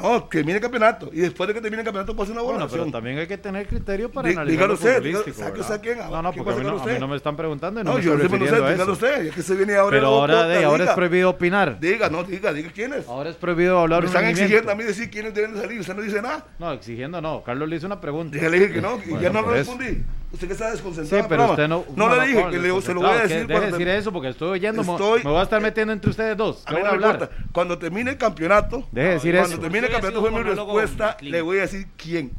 [0.00, 1.10] No, que termine el campeonato.
[1.12, 2.68] Y después de que termine el campeonato, hacer una evaluación.
[2.68, 5.98] Bueno, pero también hay que tener criterio para analizar Dígalo usted, usted quién.
[5.98, 7.98] No, no, porque a mí no, a mí no, me están preguntando y no, no
[7.98, 8.92] me yo estoy refiriendo a eso.
[8.92, 9.96] usted, es que se viene ahora.
[9.96, 11.78] Pero ahora, de, ahora es prohibido opinar.
[11.80, 13.06] Diga, no, diga, diga quién es.
[13.06, 16.02] Ahora es prohibido hablar Me están exigiendo a mí decir quiénes deben salir, usted no
[16.02, 16.46] dice nada.
[16.58, 17.42] No, exigiendo no.
[17.42, 18.38] Carlos le hizo una pregunta.
[18.38, 20.02] Ya le dije que no, y ya no lo respondí.
[20.32, 21.22] Usted que está desconcentrado.
[21.22, 21.84] Sí, pero usted no.
[21.96, 23.46] No, le dije, que le, se lo voy a decir.
[23.46, 24.82] Deje de decir eso porque estoy oyendo.
[24.84, 26.64] me voy a estar metiendo entre ustedes dos.
[26.66, 27.30] ¿Qué van a hablar?
[27.52, 28.86] Cuando termine el campeonato.
[28.92, 29.44] Deje de decir eso.
[29.44, 31.16] Cuando termine el campeonato fue mi respuesta.
[31.20, 32.32] Le voy a decir quién.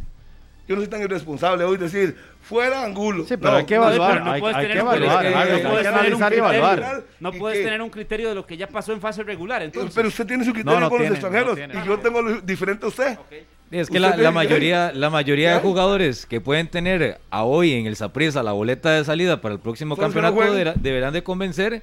[0.67, 3.25] Yo no soy tan irresponsable hoy decir fuera Angulo.
[3.25, 4.23] Sí, pero hay que evaluar.
[4.23, 5.25] No, hay, que evaluar.
[5.25, 7.03] Hay que analizar y evaluar.
[7.19, 9.61] No puedes tener un criterio de lo que ya pasó en fase regular.
[9.61, 9.93] Entonces.
[9.93, 13.17] Pero usted tiene su criterio con los extranjeros y yo tengo diferente a usted.
[13.71, 17.95] Es que la, mayoría, la mayoría de jugadores que pueden tener a hoy en el
[17.95, 20.41] Saprissa la boleta de salida para el próximo campeonato
[20.75, 21.81] deberán de convencer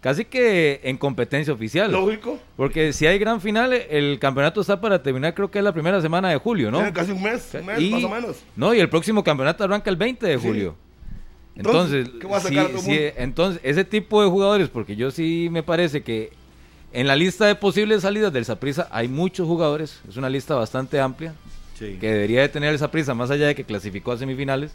[0.00, 1.90] casi que en competencia oficial.
[1.90, 2.38] Lógico.
[2.56, 6.00] Porque si hay gran final, el campeonato está para terminar, creo que es la primera
[6.00, 6.80] semana de julio, ¿no?
[6.92, 8.44] casi un mes, un mes más o menos.
[8.54, 10.76] No, y el próximo campeonato arranca el 20 de julio.
[11.56, 16.32] Entonces, entonces, entonces, ese tipo de jugadores, porque yo sí me parece que
[16.92, 21.00] en la lista de posibles salidas del Saprisa hay muchos jugadores, es una lista bastante
[21.00, 21.34] amplia,
[21.78, 24.72] que debería de tener el Saprisa más allá de que clasificó a semifinales.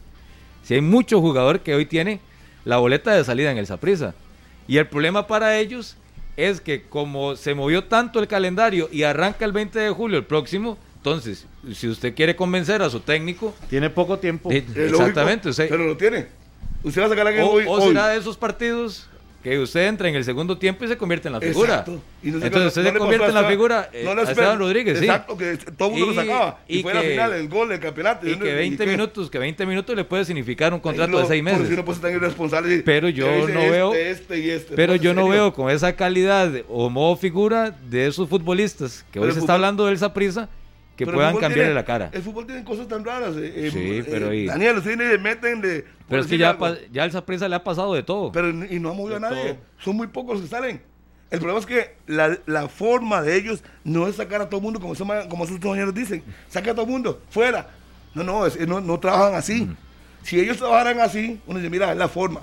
[0.64, 2.20] Si hay mucho jugador que hoy tiene
[2.64, 4.14] la boleta de salida en el Saprisa.
[4.66, 5.96] Y el problema para ellos
[6.36, 10.24] es que como se movió tanto el calendario y arranca el 20 de julio el
[10.24, 13.54] próximo, entonces, si usted quiere convencer a su técnico...
[13.70, 14.50] Tiene poco tiempo.
[14.50, 15.50] exactamente.
[15.68, 16.26] pero lo tiene.
[16.82, 19.06] Usted va a sacar a o, o será de esos partidos
[19.50, 21.84] que usted entra en el segundo tiempo y se convierte en la figura.
[22.22, 25.94] Entonces usted se convierte en la figura no eh, Esteban Rodríguez, Exacto, que todo el
[25.94, 26.58] mundo lo sacaba.
[26.66, 28.28] Y, fue la final, el gol, el campeonato.
[28.28, 31.68] Y, que 20 minutos, que 20 minutos le puede significar un contrato de 6 meses.
[31.68, 32.82] Si no puede irresponsable.
[32.84, 36.90] Pero yo no este, veo este este, pero yo no veo con esa calidad o
[36.90, 40.48] modo figura de esos futbolistas que hoy se está hablando del Saprisa
[40.96, 42.10] que puedan cambiarle la cara.
[42.12, 43.36] El fútbol tiene cosas tan raras.
[43.36, 45.84] Eh, eh sí, pero eh, Daniel, ustedes meten de.
[46.08, 46.56] Pero es que ya,
[46.90, 48.32] ya el Saprissa le ha pasado de todo.
[48.32, 49.58] Pero y no ha movido a nadie.
[49.78, 50.80] Son muy pocos los que salen.
[51.30, 54.62] El problema es que la, la, forma de ellos no es sacar a todo el
[54.62, 54.94] mundo como,
[55.28, 56.22] como sus compañeros dicen.
[56.48, 57.68] Saca a todo el mundo, fuera.
[58.14, 59.68] No, no, no, no, trabajan así.
[60.22, 62.42] Si ellos trabajaran así, uno dice, mira, es la forma.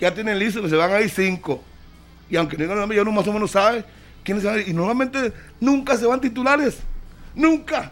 [0.00, 1.62] Ya tienen listo que se van a ir cinco.
[2.30, 3.84] Y aunque no digan el nombre, ya uno más o menos sabe
[4.24, 4.62] quiénes van a.
[4.62, 6.80] Y normalmente nunca se van titulares.
[7.34, 7.90] Nunca.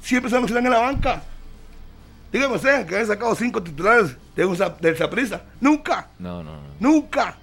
[0.00, 1.22] Siempre son los que están en la banca.
[2.32, 5.42] Dígame usted que han sacado cinco titulares de un, del Zaprisa.
[5.60, 6.08] Nunca.
[6.18, 6.68] No, no, no.
[6.78, 7.36] Nunca.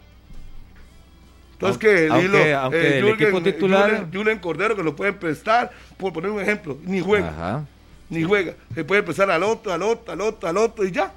[1.54, 6.30] Entonces que aunque, aunque el equipo titular Julen, Cordero que lo pueden prestar, por poner
[6.30, 7.66] un ejemplo, ni juega.
[8.10, 8.54] Ni juega.
[8.74, 11.12] Se puede prestar al otro, al otro, al otro, al otro y ya.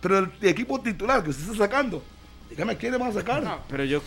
[0.00, 2.02] Pero el, equipo titular que usted está sacando,
[2.50, 3.42] dígame quién le van a sacar.
[3.42, 4.02] No, pero yo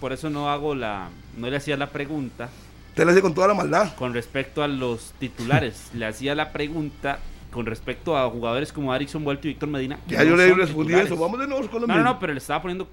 [0.00, 1.08] por eso no hago la
[1.38, 2.50] no le hacía la pregunta
[2.94, 3.92] Usted le hace con toda la maldad.
[3.96, 7.18] Con respecto a los titulares, le hacía la pregunta
[7.50, 9.98] con respecto a jugadores como Arickson Vuelto y Víctor Medina.
[10.06, 11.16] Ya yo le respondí eso.
[11.16, 12.88] Vamos de nuevo con los No, no, no, pero le estaba poniendo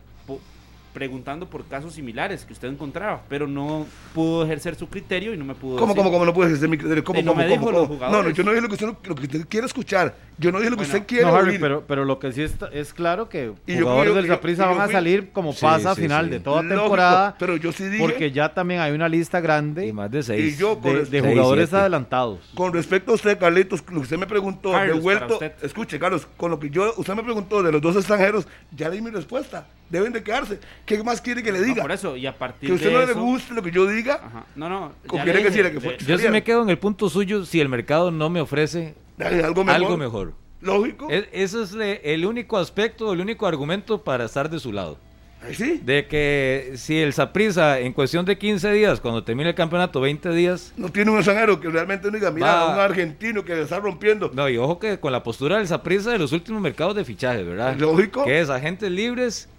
[0.93, 5.45] preguntando por casos similares que usted encontraba, pero no pudo ejercer su criterio y no
[5.45, 5.77] me pudo.
[5.77, 7.03] ¿Cómo, cómo, cómo no pudo ejercer mi criterio?
[7.03, 8.23] ¿Cómo, no cómo, me cómo, los jugadores.
[8.23, 10.15] No, no, yo no dije lo que usted, lo que usted quiere escuchar.
[10.37, 12.55] Yo no dije lo que usted quiere no, Harry, pero, pero lo que sí es,
[12.71, 16.39] es claro que y jugadores del Zaprisa van a salir como pasa a final de
[16.39, 17.35] toda temporada.
[17.37, 18.01] pero yo sí dije.
[18.01, 22.39] Porque ya también hay una lista grande y más de seis de, jugadores adelantados.
[22.55, 25.39] Con respecto a usted, Carlitos, lo que usted me preguntó, de vuelto.
[25.61, 29.01] Escuche, Carlos, con lo que yo, usted me preguntó de los dos extranjeros, ya di
[29.01, 30.59] mi respuesta deben de quedarse.
[30.85, 31.81] ¿Qué más quiere que le diga?
[31.83, 34.15] por eso, y a partir Que a usted no le guste lo que yo diga.
[34.15, 34.45] Ajá.
[34.55, 34.93] No, no.
[35.07, 38.09] quiere que, que fue, yo sí me quedo en el punto suyo si el mercado
[38.09, 39.75] no me ofrece algo mejor.
[39.75, 40.33] Algo mejor.
[40.61, 41.07] Lógico.
[41.09, 44.97] eso es el único aspecto, el único argumento para estar de su lado.
[45.53, 45.81] sí.
[45.83, 50.29] De que si el Saprisa en cuestión de 15 días, cuando termine el campeonato, 20
[50.29, 50.71] días.
[50.77, 54.29] No tiene un extranjero que realmente no diga, mira, un argentino que está rompiendo.
[54.33, 57.45] No, y ojo que con la postura del Saprisa de los últimos mercados de fichajes,
[57.45, 57.75] ¿verdad?
[57.77, 58.23] Lógico.
[58.23, 59.49] Que es agentes libres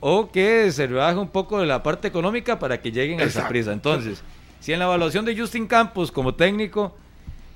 [0.00, 3.72] o que se rebaje un poco de la parte económica para que lleguen al Saprisa.
[3.72, 4.22] Entonces,
[4.60, 6.96] si en la evaluación de Justin Campos como técnico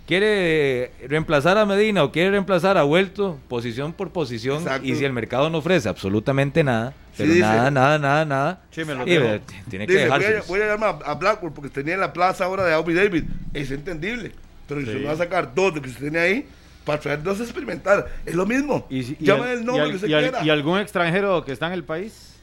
[0.07, 5.13] quiere reemplazar a Medina o quiere reemplazar a Vuelto, posición por posición, y si el
[5.13, 10.43] mercado no ofrece absolutamente nada, pero nada, nada, nada, nada, tiene que dejarse.
[10.47, 13.25] Voy a, llamar a Blackburn porque tenía en la plaza ahora de Aubrey David,
[13.55, 14.33] es entendible,
[14.69, 16.47] pero si se va a sacar dos de que se tiene ahí,
[16.85, 18.87] para traer dos a experimentar, es lo mismo.
[18.91, 20.45] ¿Y, el nombre que se quiera.
[20.45, 22.34] ¿Y algún extranjero que está en el país?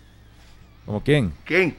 [0.86, 1.34] ¿Como quién?
[1.45, 1.75] ¿Quién?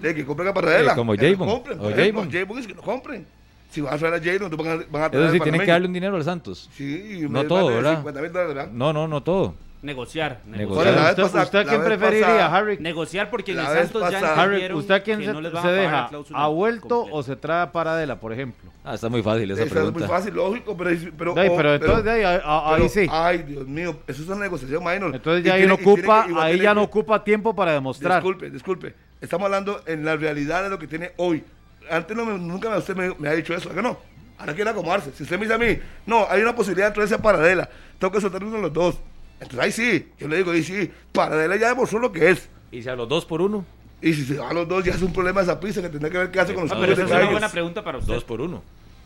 [0.00, 0.94] De que compren a Paradela.
[0.94, 1.48] como Javon.
[1.48, 1.90] O
[2.30, 3.26] Javon es que no compren.
[3.70, 5.70] Si van a traer a Jalen, van a, van a traer Eso sí, tienen que
[5.70, 6.68] darle un dinero al Santos.
[6.76, 8.04] Sí, no todo, ¿verdad?
[8.04, 8.70] ¿verdad?
[8.70, 9.54] No, no, no todo.
[9.82, 10.40] Negociar.
[10.46, 11.20] negociar.
[11.20, 12.78] ¿Usted, a quién preferiría, Harry?
[12.78, 16.08] Negociar porque en el Santos ya Harry, ¿Usted a quién se, se deja?
[16.32, 18.70] ¿A vuelto o se trae a Paradela, por ejemplo?
[18.84, 19.98] Ah, está muy fácil esa, pregunta.
[19.98, 20.90] Es muy fácil, lógico, pero...
[20.90, 23.06] Pero, pero, pero entonces ahí, ahí, sí.
[23.10, 25.14] Ay, Dios mío, eso es una negociación minor.
[25.14, 28.22] Entonces ya ahí, no ocupa, ahí ya no ocupa tiempo para demostrar.
[28.22, 28.94] Disculpe, disculpe.
[29.20, 31.42] Estamos hablando en la realidad de lo que tiene hoy.
[31.90, 33.98] Antes no nunca usted me, me ha dicho eso, ¿a que no?
[34.38, 35.12] Ahora quiere acomodarse.
[35.12, 37.68] Si usted me dice a mí, no, hay una posibilidad de traerse a Paradela,
[37.98, 38.96] tengo que soltar uno de los dos.
[39.42, 42.48] Entonces ahí sí, yo le digo, ahí sí, Paradela ya demostró lo que es.
[42.70, 43.64] ¿Y si a los dos por uno?
[44.00, 46.10] Y si se va a los dos, ya es un problema esa prisa que tendrá
[46.10, 48.14] que ver qué hace con los ah, pero esa es una buena pregunta para usted.
[48.14, 48.62] Dos por uno.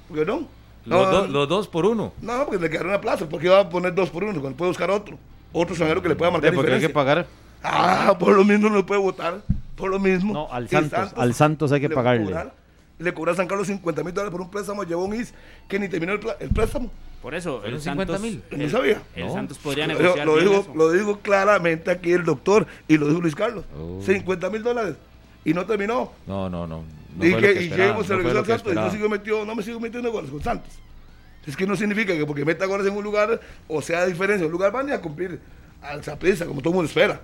[0.08, 0.46] ¿Por qué no?
[0.84, 2.12] Los, los dos por uno.
[2.22, 3.28] No, porque le quedaron una plaza.
[3.28, 4.40] ¿Por qué va a poner dos por uno?
[4.40, 5.18] Cuando puede buscar otro.
[5.52, 7.26] Otro extranjero que le pueda marcar porque hay que pagar.
[7.62, 9.42] Ah, por lo mismo no le puede votar.
[9.74, 10.32] Por lo mismo.
[10.32, 12.50] No, al Santos, al Santos hay que pagarle
[12.98, 15.34] le cobró a San Carlos 50 mil dólares por un préstamo, llevó un IS
[15.68, 16.90] que ni terminó el, préstamo.
[17.22, 18.42] Por eso, el 50 mil.
[18.50, 19.02] No sabía.
[19.14, 20.26] El Santos podría negociar.
[20.26, 23.64] Lo, digo, lo digo claramente aquí el doctor y lo dijo Luis Carlos.
[24.04, 24.96] 50 mil dólares.
[25.44, 26.12] Y no terminó.
[26.26, 26.84] No, no, no.
[27.20, 29.80] y que, y llegamos a regresó al Santos y no, sigo metido, no me sigo
[29.80, 30.72] metiendo goles con Santos.
[31.46, 34.46] Es que no significa que porque meta goles en un lugar o sea diferencia en
[34.46, 35.38] un lugar van a cumplir
[35.80, 37.20] al Zaprisa como todo el mundo espera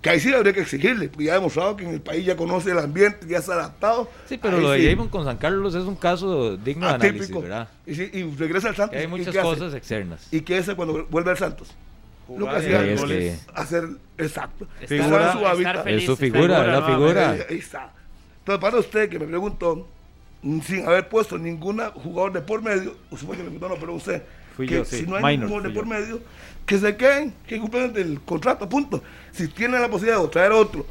[0.00, 2.36] que ahí sí habría que exigirle, porque ya ha demostrado que en el país ya
[2.36, 4.08] conoce el ambiente, ya se ha adaptado.
[4.26, 7.68] Sí, pero lo de Javon con San Carlos es un caso digno de análisis, ¿verdad?
[7.86, 8.98] Y, y regresa al Santos.
[8.98, 10.26] hay muchas cosas externas.
[10.30, 11.74] ¿Y qué hace cuando vuelve al Santos?
[12.36, 13.88] lo que hacía es hacer
[14.18, 14.66] exacto.
[14.86, 15.86] Figura, su hábitat.
[15.86, 17.30] Es su figura, es la figura.
[17.30, 17.92] Ahí, está.
[18.38, 19.88] Entonces, para usted que me preguntó,
[20.64, 24.22] sin haber puesto ningún jugador de por medio, usted me preguntó, no, pero usted,
[24.60, 24.98] Fui que yo, sí.
[24.98, 26.20] si no hay ningún jugador de por medio,
[26.66, 29.02] que se queden, que cumplan el contrato, punto.
[29.32, 30.84] Si tienen la posibilidad de traer otro,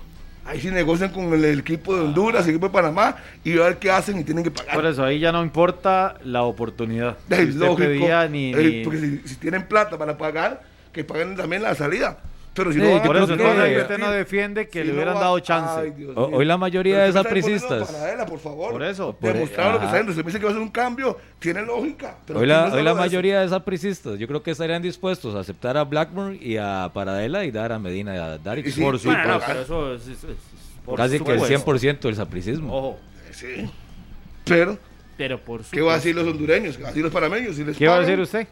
[0.44, 3.78] ahí sí negocian con el, equipo de Honduras, el equipo de Panamá, y a ver
[3.78, 4.74] qué hacen y tienen que pagar.
[4.74, 7.16] Por eso, ahí ya no importa la oportunidad.
[7.30, 8.08] Es lógico.
[8.32, 12.18] ni, Porque si, tienen plata para pagar, que paguen también la salida.
[12.60, 15.94] Pero si no por eso usted no defiende que le hubieran dado chance.
[16.16, 17.90] hoy la mayoría de sapricistas.
[18.28, 18.74] por favor.
[18.74, 19.16] Por eso.
[19.22, 20.14] Demostrar lo que está haciendo.
[20.14, 22.18] Se dice que va a ser un cambio, tiene lógica.
[22.36, 25.86] hoy la, hoy la mayoría de sapricistas, yo creo que estarían dispuestos a aceptar a
[25.86, 28.78] Blackburn y a Paradela y dar a Medina y a Darix.
[28.78, 29.42] por supuesto.
[29.48, 30.02] pero eso es,
[30.98, 32.76] Casi que el 100% del sapricismo.
[32.76, 33.00] Ojo.
[33.32, 33.70] Sí.
[34.44, 34.78] Pero.
[35.18, 35.76] Pero por supuesto.
[35.76, 36.76] ¿Qué va a decir los hondureños?
[36.76, 37.56] ¿Qué va a decir los panameños?
[37.78, 38.48] ¿Qué va a decir usted?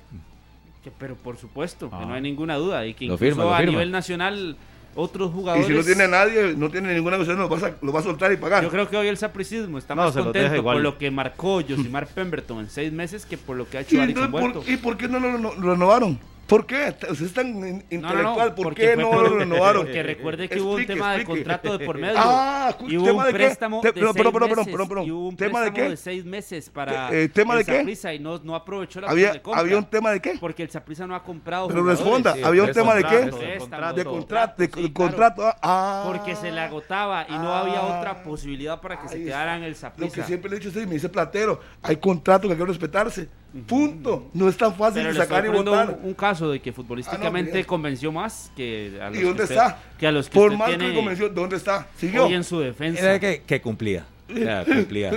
[0.98, 2.86] Pero por supuesto, que no hay ninguna duda.
[2.86, 4.58] Y que incluso a nivel nacional
[4.96, 5.70] otros jugadores.
[5.70, 8.38] Y si no tiene nadie, no tiene ninguna cuestión, lo, lo va a soltar y
[8.38, 8.64] pagar.
[8.64, 12.60] Yo creo que hoy el sapricismo está más contento por lo que marcó Josimar Pemberton
[12.60, 15.20] en seis meses que por lo que ha hecho ¿Y, por, ¿Y por qué no
[15.20, 16.20] lo renovaron?
[16.48, 16.96] ¿Por qué?
[17.10, 18.56] Usted es tan intelectual.
[18.56, 19.86] ¿Por qué no lo renovaron?
[19.86, 22.16] Porque recuerde que hubo un tema de contrato de por medio.
[22.18, 25.08] Ah, y hubo un préstamo de seis meses.
[25.08, 25.90] Y hubo un ¿Tema de qué?
[25.90, 28.16] de seis meses para eh, ¿tema de qué?
[28.16, 29.62] y no, no aprovechó la ¿Había, de compra.
[29.62, 30.38] ¿Había un tema de qué?
[30.40, 33.18] Porque el Saprissa no ha comprado Pero responda, ¿había un tema de qué?
[33.26, 34.56] De contrato.
[34.58, 35.54] De contrato.
[35.62, 36.04] Ah.
[36.08, 39.76] Porque se le agotaba y no había otra posibilidad para que se quedara en el
[39.76, 40.18] Saprissa.
[40.18, 43.30] Lo que siempre le he dicho, me dice Platero, hay contratos que hay que respetarse.
[43.66, 44.30] Punto.
[44.34, 46.00] No es tan fácil de sacar y votar.
[46.04, 49.80] Un, caso de que futbolísticamente ah, convenció más que a los ¿Y dónde está?
[49.98, 51.88] Que a los que Por más que convenció, ¿dónde está?
[51.98, 52.26] Siguió.
[52.26, 53.02] Hoy en su defensa.
[53.02, 54.06] Era que, que cumplía.
[54.28, 55.12] Ya, cumplía.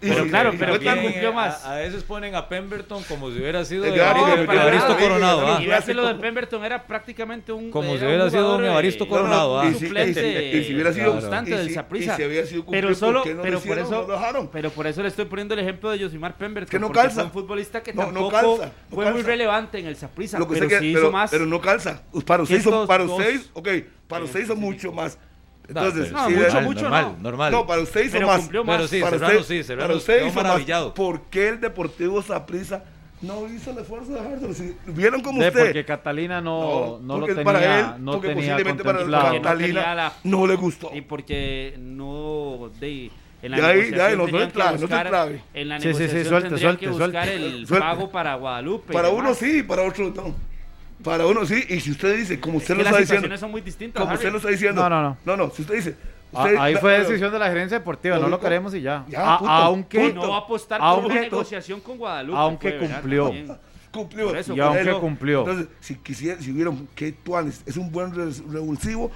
[0.00, 1.64] pero claro, pero ¿quién cumplió más?
[1.64, 5.60] A, veces ponen a Pemberton como si hubiera sido de Evaristo Coronado.
[5.60, 7.70] Y veas lo de Pemberton era prácticamente un.
[7.70, 9.62] Como si hubiera sido un Evaristo Coronado.
[9.62, 12.16] Un suplente y si hubiera sido constante del Saprissa.
[12.70, 16.36] Pero solo, pero por eso, pero por eso le estoy poniendo el ejemplo de Josimar
[16.36, 16.70] Pemberton.
[16.70, 17.24] Que no calza.
[17.24, 20.38] un futbolista que tampoco fue muy relevante en el Saprissa.
[20.46, 21.30] Pero sí hizo más.
[21.30, 22.02] Pero no calza.
[22.26, 23.68] Para usted para ustedes, ok,
[24.08, 25.18] para usted hizo mucho más.
[25.68, 27.22] Entonces, no, mucho, mucho normal, no.
[27.22, 27.52] normal.
[27.52, 28.40] No, para usted hizo pero más.
[28.40, 28.76] Cumplió más.
[28.76, 30.86] Pero sí, para usted, sí, para usted hizo maravillado.
[30.88, 30.94] más.
[30.94, 32.84] ¿Por qué el Deportivo Saprissa
[33.22, 34.52] no hizo el esfuerzo de dejárselo.
[34.52, 35.60] Si vieron como De, usted.
[35.66, 39.94] Porque Catalina no, no, lo porque tenía, para él, no porque tenía posiblemente para Catalina
[39.94, 40.90] la- no le gustó.
[40.92, 42.70] Y porque no.
[42.80, 43.10] De,
[43.42, 45.40] en la ahí, negociación no clave, no.
[45.54, 47.46] En la Sí, sí, sí, negociación suelte, tendrían suelte, que buscar suelte.
[47.46, 47.86] el Suelte.
[47.86, 48.92] pago para Guadalupe.
[48.92, 50.51] Para uno sí, para otro no.
[51.02, 53.40] Para uno sí, y si usted dice, como usted Es lo está las diciendo, situaciones
[53.40, 54.00] son muy distintas.
[54.00, 54.18] como Harry.
[54.18, 54.82] usted lo está diciendo.
[54.82, 55.16] No, no, no.
[55.24, 55.96] No, no, si usted dice.
[56.34, 59.04] Ah, usted- ahí la- fue decisión de la gerencia deportiva, no lo queremos y ya.
[59.08, 59.52] Ya, A- punto.
[59.52, 62.38] aunque, Que no va a apostar por una aunque, negociación con Guadalupe.
[62.38, 62.94] aunque fue, ¿verdad?
[63.00, 63.32] cumplió.
[63.92, 64.26] Cumplió.
[64.28, 65.40] Por eso, Y aunque cumplió.
[65.40, 69.10] Entonces, si quisiera, si vieron que Tuanes es un buen revulsivo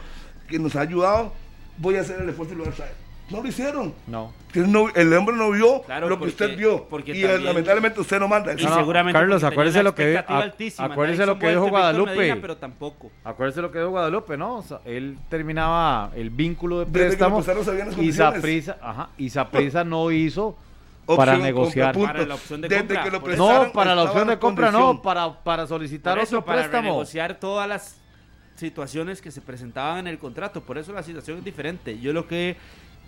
[0.49, 1.33] que nos ha ayudado,
[1.79, 2.93] voy a hacer el esfuerzo y lo voy a traer.
[3.31, 3.93] No lo hicieron.
[4.07, 4.33] no.
[4.55, 6.85] El hombre no vio Claro, lo que porque- usted vio.
[6.89, 8.55] porque y también- lamentablemente usted no manda.
[8.59, 12.17] Y No, seguramente Carlos, acuérdese lo que- a- acuérdese lo que dijo Guadalupe.
[12.17, 13.11] Medina, pero tampoco.
[13.25, 14.57] Acuérdese lo que dijo Guadalupe, ¿no?
[14.59, 17.45] O sea, él terminaba el vínculo de préstamo
[17.99, 18.13] y.
[18.13, 20.57] Saprisa, ajá, y Saprisa no hizo
[21.05, 21.93] Opción para negociar.
[21.95, 22.13] compra.
[22.15, 23.37] Para la opción de Desde compra, que lo.
[23.37, 26.83] No, para la opción de compra no, para, para solicitar eso, otro para préstamo.
[26.83, 28.01] renegociar todas las
[28.55, 30.63] situaciones que se presentaban en el contrato.
[30.63, 31.99] Por eso la situación es diferente.
[32.01, 32.57] Yo lo que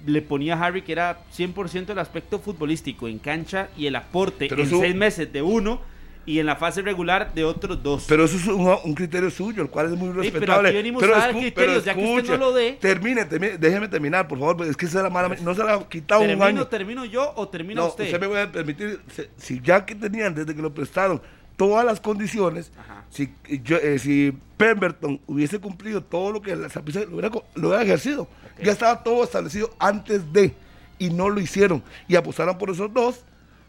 [0.07, 4.47] le ponía a Harry que era 100% el aspecto futbolístico en cancha y el aporte
[4.49, 5.81] Pero en seis meses de uno
[6.25, 8.05] y en la fase regular de otros dos.
[8.07, 10.69] Pero eso es un, un criterio suyo, el cual es muy pero respetable.
[10.69, 12.73] aquí venimos a dar criterios, ya que usted no lo dé.
[12.79, 15.75] Termine, termine, déjeme terminar, por favor, porque es que es la mala, no se la
[15.75, 16.67] ha quitado un ¿Termino, año.
[16.67, 18.05] termino yo o termina No, usted?
[18.05, 21.23] usted me voy a permitir, se- si ya que tenían desde que lo prestaron
[21.59, 23.05] todas las condiciones, Ajá.
[23.11, 23.35] si,
[23.65, 27.83] yo, eh, si Pemberton hubiese cumplido todo lo que la Saprissa lo hubiera, lo hubiera
[27.83, 28.29] ejercido,
[28.63, 30.55] ya estaba todo establecido antes de,
[31.01, 33.25] y no lo hicieron, y apostaron por esos dos,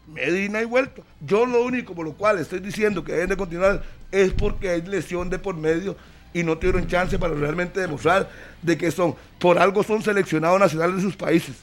[0.06, 1.04] Medina y vuelto.
[1.20, 4.82] Yo lo único por lo cual estoy diciendo que deben de continuar es porque hay
[4.82, 5.96] lesión de por medio
[6.32, 8.28] y no tuvieron chance para realmente demostrar
[8.62, 11.56] de que son, por algo son seleccionados nacionales de sus países.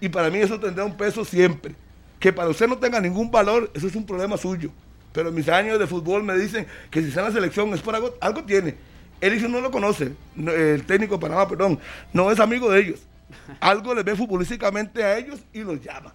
[0.00, 1.74] Y para mí eso tendrá un peso siempre.
[2.18, 4.70] Que para usted no tenga ningún valor, eso es un problema suyo.
[5.14, 7.94] Pero mis años de fútbol me dicen que si está en la selección es por
[7.94, 8.74] algo, algo tiene.
[9.20, 11.78] Él dice no lo conoce, no, el técnico de Panamá, perdón,
[12.12, 13.00] no es amigo de ellos.
[13.60, 16.12] Algo les ve futbolísticamente a ellos y los llama.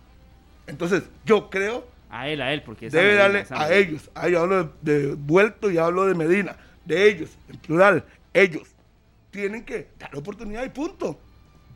[0.67, 4.11] Entonces, yo creo A él, a él, porque debe darle a ellos.
[4.13, 6.55] Ahí hablo de, de Vuelto y hablo de Medina.
[6.85, 8.67] De ellos, en plural, ellos.
[9.31, 11.19] Tienen que dar oportunidad y punto.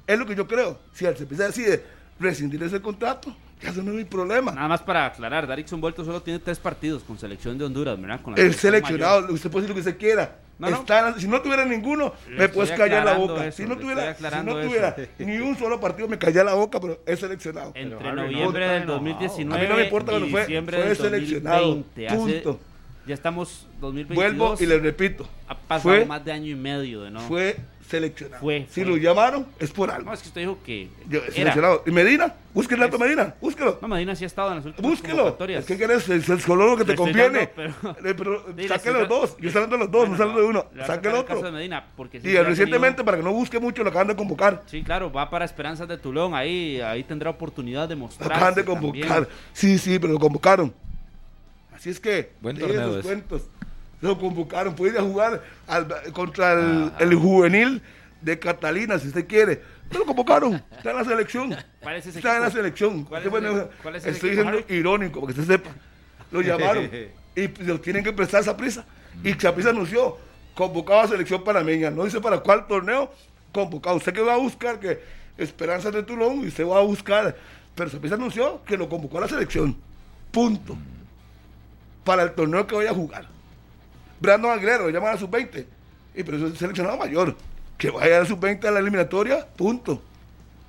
[0.05, 0.79] Es lo que yo creo.
[0.93, 1.83] Si el Cepisa decide
[2.19, 4.51] rescindir ese contrato, ya eso no es mi problema.
[4.51, 8.21] Nada más para aclarar, Darixon Vuelto solo tiene tres partidos con selección de Honduras, ¿verdad?
[8.21, 9.31] Con la El seleccionado, mayor.
[9.33, 10.37] usted puede decir lo que usted quiera.
[10.59, 10.67] No.
[10.69, 13.45] Está si no tuviera ninguno, Le me puedes callar la boca.
[13.47, 16.79] eso, si no tuviera, si no tuviera ni un solo partido, me calla la boca,
[16.79, 17.71] pero es seleccionado.
[17.75, 18.93] Entre noviembre del enojado.
[18.99, 22.07] 2019 A mí no me importa y cuando fue- fue del seleccionado, 2020.
[22.07, 22.59] Hace- punto.
[23.07, 24.15] ya estamos 2022.
[24.37, 27.19] Vuelvo y le repito, Ha pasado fue- más de año y medio de no.
[27.21, 27.57] fue
[27.97, 28.41] seleccionado.
[28.41, 28.89] Fue, si fue.
[28.91, 30.05] lo llamaron, es por algo.
[30.05, 31.31] No, es que usted dijo que Yo, era.
[31.31, 31.83] seleccionado.
[31.85, 32.33] ¿Y Medina?
[32.53, 33.79] Busque el dato Medina, búsquelo.
[33.81, 35.17] No, Medina sí ha estado en las últimas Búsquelo.
[35.17, 35.59] convocatorias.
[35.61, 37.49] Es que querés, es el solo lo que te conviene.
[37.55, 39.37] dando, pero- Eh, pero Sí, le saque los dos.
[39.39, 40.65] Yo estoy hablando de los dos, no hablando de uno.
[40.85, 41.41] Saque el otro.
[41.41, 44.15] de Medina, porque sí Y recientemente, tenido- para que no busque mucho, lo acaban de
[44.15, 44.61] convocar.
[44.67, 46.33] Sí, claro, va para Esperanzas de Tulón.
[46.35, 48.31] Ahí, ahí tendrá oportunidad de Lo mostrar.
[48.33, 49.27] acaban de convocar.
[49.53, 50.73] Sí, sí, pero lo convocaron.
[51.75, 53.41] Así es que, Buen torneo esos cuentos.
[54.03, 54.75] Lo convocaron.
[54.75, 57.81] Puede ir a jugar al- contra el, el juvenil
[58.21, 59.61] de Catalina, si usted quiere.
[59.87, 60.55] Pero lo convocaron.
[60.77, 61.55] Está en la selección.
[61.81, 63.05] ¿Cuál es ese Está en la selección.
[63.05, 65.69] ¿Cuál Qué es ese- bueno, cuál es ese Estoy siendo irónico, para que usted sepa.
[66.31, 66.89] Lo llamaron.
[67.35, 68.85] y lo tienen que prestar esa prisa.
[69.23, 70.17] Y esa prisa anunció,
[70.53, 71.89] convocado a selección panameña.
[71.89, 73.09] No dice para cuál torneo,
[73.53, 73.95] convocado.
[73.95, 74.99] Usted que va a buscar que
[75.37, 77.35] Esperanza de Tulón y usted va a buscar.
[77.73, 79.77] Pero Saprissa anunció que lo convocó a la selección.
[80.31, 80.75] Punto.
[82.03, 83.27] Para el torneo que voy a jugar.
[84.23, 85.65] Brandon Aguilero, lo llaman a sub-20.
[86.15, 87.35] Y pero eso es seleccionado mayor.
[87.77, 90.01] Que vaya a sub-20 a la eliminatoria, punto.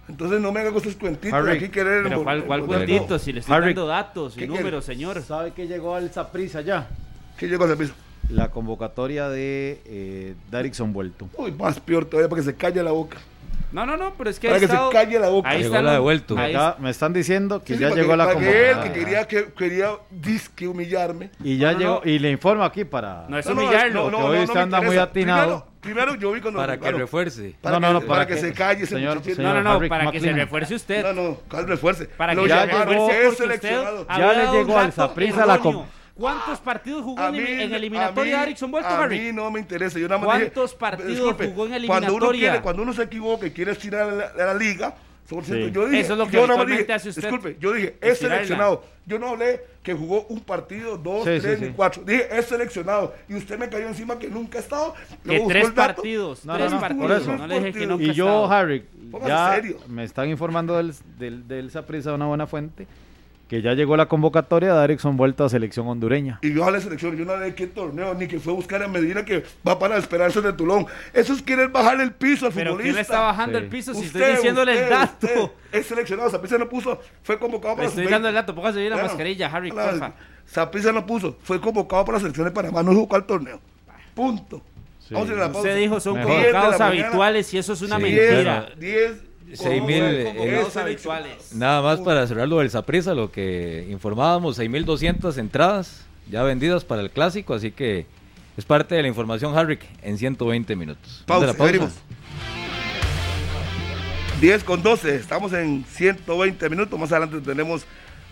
[0.08, 2.02] Entonces no me haga con sus cuentitos de Harry, aquí querer.
[2.02, 3.16] Pero ¿cuál, cuentito?
[3.16, 5.22] Si le estoy Harry, dando datos y ¿qué números, señor.
[5.22, 6.88] ¿Sabe que llegó al Saprisa ya?
[7.38, 7.94] ¿Qué llegó a Saprissa?
[8.28, 11.28] La convocatoria de eh, Darixon Vuelto.
[11.36, 13.18] Uy, más peor todavía para que se calle la boca.
[13.72, 15.48] No, no, no, pero es que Para que se estado- calle la boca.
[15.48, 16.38] Ahí Llegó están la de los- vuelto.
[16.38, 18.36] ahí Acá me están diciendo que Sí, ya llegó que- la que él,
[18.76, 18.82] convocatoria.
[18.92, 21.30] que quería, que quería disque humillarme.
[21.42, 22.10] Y ya No, llegó, no.
[22.10, 23.26] y le informo aquí para...
[23.28, 24.10] No es No, no, humillarlo.
[24.10, 25.66] no, hoy no, usted anda muy atinado.
[25.80, 27.56] Primero, primero yo vi cuando Para que claro, refuerce.
[27.60, 29.20] Para, No, no, no, para para que que- se calle ese señor-.
[29.38, 30.36] No, no, no, Harry para que se McLean.
[30.46, 31.02] refuerce usted.
[31.02, 32.04] No, no, ¿cuál refuerce?
[32.06, 33.58] Para que ya se refuerce
[34.18, 35.86] Ya le llegó al dato Saprissa la erróneo.
[36.14, 39.18] ¿Cuántos partidos jugó A en, mí- en a eliminatoria Erickson Vuelto, A Harry?
[39.18, 39.98] mí no me interesa.
[39.98, 42.40] Yo nada más dije- ¿Cuántos partidos disculpe, jugó en Cuando uno, eliminatoria?
[42.50, 44.94] quiere, cuando uno se equivoca y quiere estirar la, la- la liga,
[45.28, 45.70] son Sí.
[45.72, 47.22] yo dije, Eso es lo que yo nada más habitualmente dije, hace usted.
[47.22, 48.84] Disculpe, yo dije, es seleccionado.
[49.06, 51.64] Yo no hablé que jugó un partido, dos, Sí, tres, sí.
[51.66, 52.02] ni cuatro.
[52.04, 53.14] Dije, es seleccionado.
[53.28, 54.94] Y usted me cayó encima que nunca ha estado.
[55.24, 57.06] Que tres partidos, No, tres no, no, partidos.
[57.08, 57.36] por eso.
[57.36, 58.50] No le dije que nunca Y yo.
[58.50, 58.84] Harry,
[59.26, 59.78] ya serio.
[59.88, 62.86] me están informando del, del, del Saprissa, una buena fuente,
[63.48, 66.38] que ya llegó la convocatoria de Erickson vuelta a selección hondureña.
[66.42, 68.82] Y yo a la selección, yo no de qué torneo, ni que fue a buscar
[68.82, 70.86] a Medina que va para esperarse de Tulón.
[71.12, 72.82] Eso es querer bajar el piso al ¿Pero futbolista.
[72.82, 75.54] quién le está bajando el piso si estoy diciéndole el dato?
[75.72, 78.90] es seleccionado, Saprissa no puso, fue convocado para Le estoy dando el dato, póngase bien
[78.90, 80.14] la mascarilla, Harry, porfa.
[80.46, 83.60] Saprissa no puso, fue convocado para la selección de Panamá, no jugó al torneo.
[84.14, 84.62] Punto.
[85.10, 85.58] Vamos a la pausa.
[85.58, 88.68] Usted dijo son convocados habituales y eso es una mentira.
[88.78, 91.54] 10 6 mil eh, habituales.
[91.54, 97.02] Nada más para cerrar lo del Saprisa, lo que informábamos, 6.200 entradas ya vendidas para
[97.02, 98.06] el clásico, así que
[98.56, 101.24] es parte de la información, Harrick, en 120 minutos.
[101.26, 101.90] Pausa, la pausa.
[104.40, 106.98] 10 con 12, estamos en 120 minutos.
[106.98, 107.84] Más adelante tenemos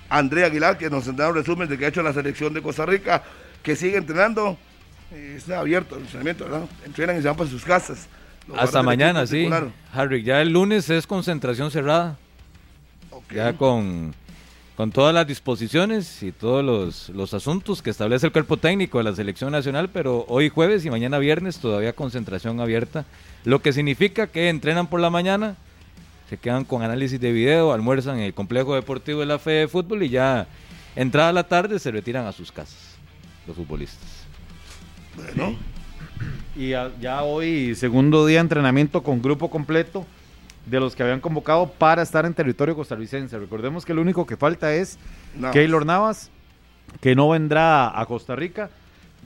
[0.09, 2.62] a Andrea Aguilar, que nos da un resumen de que ha hecho la selección de
[2.62, 3.23] Costa Rica,
[3.62, 4.57] que sigue entrenando.
[5.11, 6.69] Eh, está abierto el entrenamiento, ¿verdad?
[6.85, 8.09] Entrenan y se van para sus casas.
[8.56, 9.48] Hasta mañana, sí.
[9.93, 12.19] Harry, ya el lunes es concentración cerrada.
[13.32, 14.14] Ya con,
[14.77, 19.05] con todas las disposiciones y todos los, los, asuntos que establece el cuerpo técnico de
[19.05, 23.06] la selección nacional, pero hoy jueves y mañana viernes todavía concentración abierta,
[23.44, 25.56] lo que significa que entrenan por la mañana,
[26.28, 29.69] se quedan con análisis de video, almuerzan en el complejo deportivo de la Fe de
[29.69, 30.47] Fútbol y ya
[30.97, 32.97] entrada la tarde se retiran a sus casas
[33.47, 34.09] los futbolistas.
[35.16, 35.56] Bueno.
[36.55, 40.07] Y ya, hoy, segundo día de entrenamiento con grupo completo
[40.66, 43.39] de los que habían convocado para estar en territorio costarricense.
[43.39, 44.99] Recordemos que lo único que falta es
[45.53, 46.31] Keylor Navas,
[47.01, 48.70] que no vendrá a Costa Rica,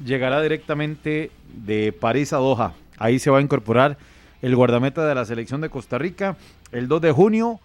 [0.05, 2.75] llegará directamente de París a Doha.
[2.99, 3.99] Ahí se va a incorporar
[4.43, 6.37] el guardameta de la selección de Costa Rica.
[6.73, 7.61] El 2 de junio,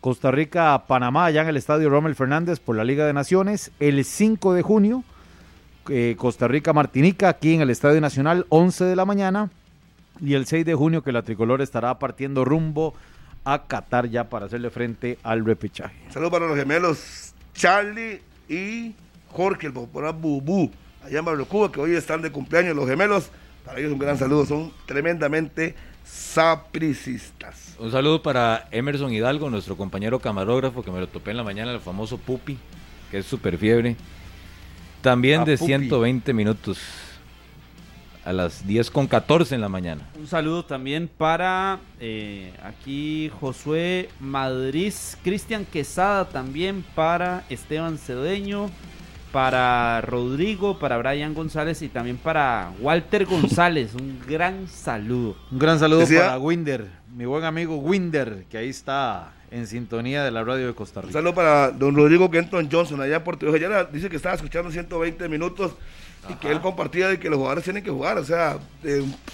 [0.00, 3.72] Costa Rica-Panamá, allá en el estadio Rommel Fernández por la Liga de Naciones.
[3.80, 5.04] El 5 de junio,
[5.88, 9.50] eh, Costa Rica-Martinica, aquí en el Estadio Nacional, 11 de la mañana.
[10.20, 12.94] Y el 6 de junio que la tricolor estará partiendo rumbo
[13.44, 15.94] a Qatar ya para hacerle frente al repechaje.
[16.10, 18.94] Saludos para los gemelos Charlie y
[19.32, 20.70] Jorge, el popular Bubú,
[21.04, 23.30] allá en Barrio Cuba, que hoy están de cumpleaños los gemelos.
[23.64, 27.76] Para ellos un gran saludo, son tremendamente sapricistas.
[27.78, 31.72] Un saludo para Emerson Hidalgo, nuestro compañero camarógrafo, que me lo topé en la mañana,
[31.72, 32.58] el famoso Pupi,
[33.10, 33.96] que es súper fiebre.
[35.06, 36.80] También de 120 minutos
[38.24, 40.02] a las 10 con 14 en la mañana.
[40.18, 44.92] Un saludo también para eh, aquí Josué Madrid,
[45.22, 48.68] Cristian Quesada también para Esteban Cedeño,
[49.30, 53.94] para Rodrigo, para Brian González y también para Walter González.
[53.94, 55.36] Un gran saludo.
[55.52, 56.84] Un gran saludo para Winder,
[57.14, 61.12] mi buen amigo Winder, que ahí está en sintonía de la radio de Costa Rica.
[61.12, 63.68] saludo para don Rodrigo Kenton Johnson, allá en Puerto Rico.
[63.92, 65.72] Dice que estaba escuchando 120 minutos
[66.28, 68.18] y que él compartía de que los jugadores tienen que jugar.
[68.18, 68.58] O sea,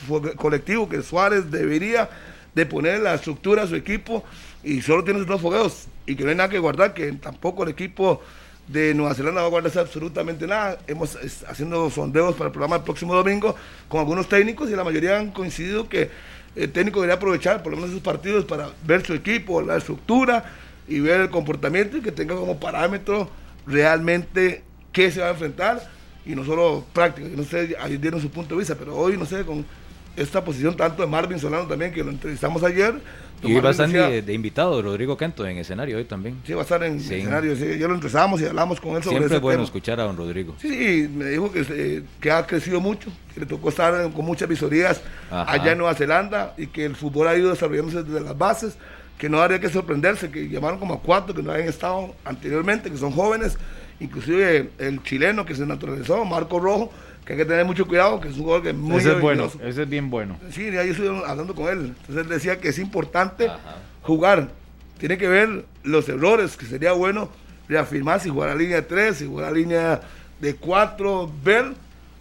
[0.08, 2.08] un colectivo que Suárez debería
[2.54, 4.24] de poner la estructura a su equipo
[4.62, 7.62] y solo tiene sus dos fogueos y que no hay nada que guardar, que tampoco
[7.62, 8.22] el equipo
[8.68, 10.78] de Nueva Zelanda va a guardarse absolutamente nada.
[10.86, 11.18] Hemos
[11.48, 13.54] haciendo sondeos para el programa el próximo domingo
[13.88, 16.10] con algunos técnicos y la mayoría han coincidido que
[16.54, 20.44] el técnico debería aprovechar por lo menos esos partidos para ver su equipo, la estructura
[20.86, 23.30] y ver el comportamiento y que tenga como parámetro
[23.66, 24.62] realmente
[24.92, 25.90] qué se va a enfrentar
[26.24, 27.28] y no solo práctica.
[27.34, 29.64] No sé, ahí dieron su punto de vista, pero hoy no sé, con
[30.16, 32.94] esta posición tanto de Marvin Solano también, que lo entrevistamos ayer.
[33.42, 36.40] Y va a estar de, invitado Rodrigo Kento en escenario hoy también.
[36.46, 37.56] Sí, va a estar en escenario.
[37.56, 40.16] Sí, ya lo empezamos y hablamos con él sobre Siempre es bueno escuchar a don
[40.16, 40.54] Rodrigo.
[40.58, 45.00] Sí, me dijo que, que ha crecido mucho, que le tocó estar con muchas visorías
[45.30, 48.76] allá en Nueva Zelanda y que el fútbol ha ido desarrollándose desde las bases,
[49.18, 52.90] que no habría que sorprenderse, que llamaron como a cuatro que no habían estado anteriormente,
[52.90, 53.58] que son jóvenes,
[53.98, 56.92] inclusive el chileno que se naturalizó, Marco Rojo
[57.24, 59.20] que hay que tener mucho cuidado, que es un jugador que es muy Ese es
[59.20, 60.38] bueno, ese es bien bueno.
[60.50, 61.94] Sí, ya yo estoy hablando con él.
[62.00, 63.48] Entonces él decía que es importante
[64.02, 64.50] jugar.
[64.98, 67.30] Tiene que ver los errores, que sería bueno
[67.68, 70.00] reafirmar si jugar a línea de 3, si jugar a línea
[70.40, 71.74] de 4, ver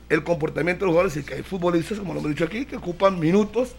[0.10, 2.78] el comportamiento de los jugadores y que hay futbolistas, como lo hemos dicho aquí, que
[2.78, 3.76] ocupan minutos.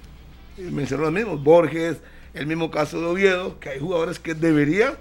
[0.56, 1.98] Mencionó los mismos, Borges,
[2.34, 4.94] el mismo caso de Oviedo, que hay jugadores que deberían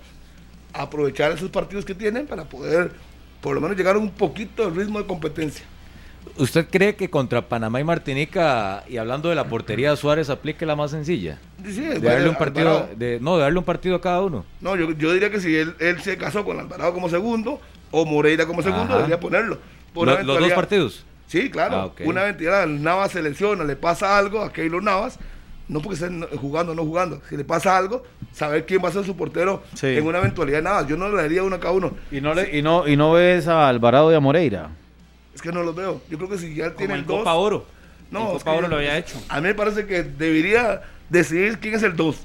[0.73, 2.91] aprovechar esos partidos que tienen para poder
[3.41, 5.65] por lo menos llegar a un poquito al ritmo de competencia.
[6.38, 10.65] ¿Usted cree que contra Panamá y Martinica, y hablando de la portería de Suárez, aplique
[10.65, 11.39] la más sencilla?
[11.64, 14.45] Sí, de darle un partido, de, no, de darle un partido a cada uno.
[14.60, 17.60] No, yo, diría que si él, se casó con Alvarado como segundo
[17.91, 19.60] o Moreira como segundo, debería ponerlo.
[19.93, 21.06] ¿Los dos partidos?
[21.27, 21.93] Sí, claro.
[21.98, 25.18] Ah, una eventualidad, Navas se lesiona, le pasa algo a Keylor Navas,
[25.68, 27.22] no porque estén jugando o no jugando.
[27.30, 28.03] Si le pasa algo,
[28.34, 30.85] saber quién va a ser su portero en una eventualidad nada.
[30.85, 31.91] Yo no le daría uno a cada uno.
[32.11, 34.72] ¿Y no, le, y no, y no ves a Alvarado y a Moreira?
[35.33, 36.01] Es que no los veo.
[36.09, 37.19] Yo creo que si ya tienen dos.
[37.19, 37.65] Copa Oro.
[38.09, 39.21] No, Copa Oro lo había hecho.
[39.29, 42.17] A mí me parece que debería decidir quién es el dos.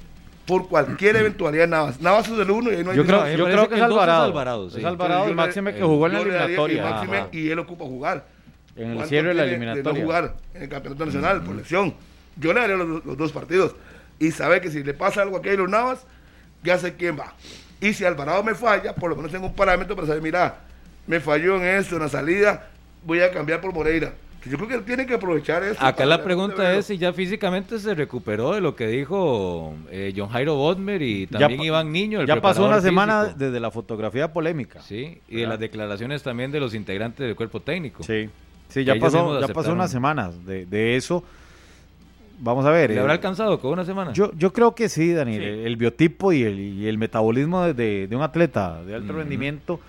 [0.46, 2.00] por cualquier eventualidad de Navas.
[2.00, 4.24] Navas es del uno y ahí no hay Yo creo, yo creo que, es Alvarado.
[4.24, 4.78] Es Alvarado, sí.
[4.78, 7.28] es Alvarado y Máxime que jugó en la eliminatoria.
[7.32, 8.26] Y, él ocupa jugar.
[8.74, 9.92] En el cierre de la eliminatoria.
[9.92, 11.94] De no jugar en el campeonato nacional por lesión.
[12.36, 13.74] Yo le haría los, dos partidos.
[14.18, 16.06] Y sabe que si le pasa algo a Keylor Navas,
[16.62, 17.34] ya sé quién va.
[17.80, 20.60] Y si Alvarado me falla, por lo menos tengo un parámetro para saber, mira,
[21.06, 22.70] me falló en esto, en la salida,
[23.06, 24.12] voy a cambiar por Moreira.
[24.48, 25.84] Yo creo que tiene que aprovechar eso.
[25.84, 30.28] Acá la pregunta es si ya físicamente se recuperó de lo que dijo eh, John
[30.28, 32.24] Jairo Bodmer y también Iván Niño.
[32.24, 34.80] ya pasó una semana desde la fotografía polémica.
[34.82, 38.04] Sí, y de las declaraciones también de los integrantes del cuerpo técnico.
[38.04, 38.28] Sí,
[38.68, 41.24] sí ya, pasó, ya pasó unas semanas de, eso.
[42.38, 42.90] Vamos a ver.
[42.90, 44.12] ¿Le habrá eh, alcanzado con una semana?
[44.12, 45.42] Yo, yo creo que sí, Daniel.
[45.42, 49.80] El, biotipo y el, y el metabolismo de, de, un atleta de alto rendimiento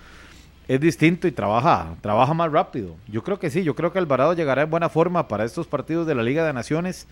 [0.68, 2.94] es distinto y trabaja, trabaja más rápido.
[3.10, 6.06] Yo creo que sí, yo creo que Alvarado llegará en buena forma para estos partidos
[6.06, 7.06] de la Liga de Naciones.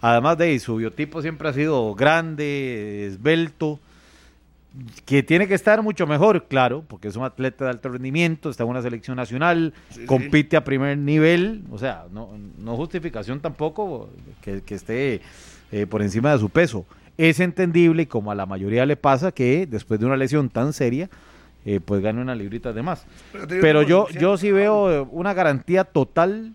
[0.00, 3.78] Además de su biotipo siempre ha sido grande, esbelto,
[5.04, 8.64] que tiene que estar mucho mejor, claro, porque es un atleta de alto rendimiento, está
[8.64, 9.74] en una selección nacional,
[10.06, 14.08] compite a primer nivel, o sea, no, no justificación tampoco
[14.40, 15.20] que, esté
[15.70, 16.86] eh, por encima de su peso.
[17.16, 20.72] Es entendible y como a la mayoría le pasa que después de una lesión tan
[20.72, 21.08] seria,
[21.64, 23.06] eh, pues gane una librita de más.
[23.48, 26.52] Pero, yo, yo sí veo una garantía total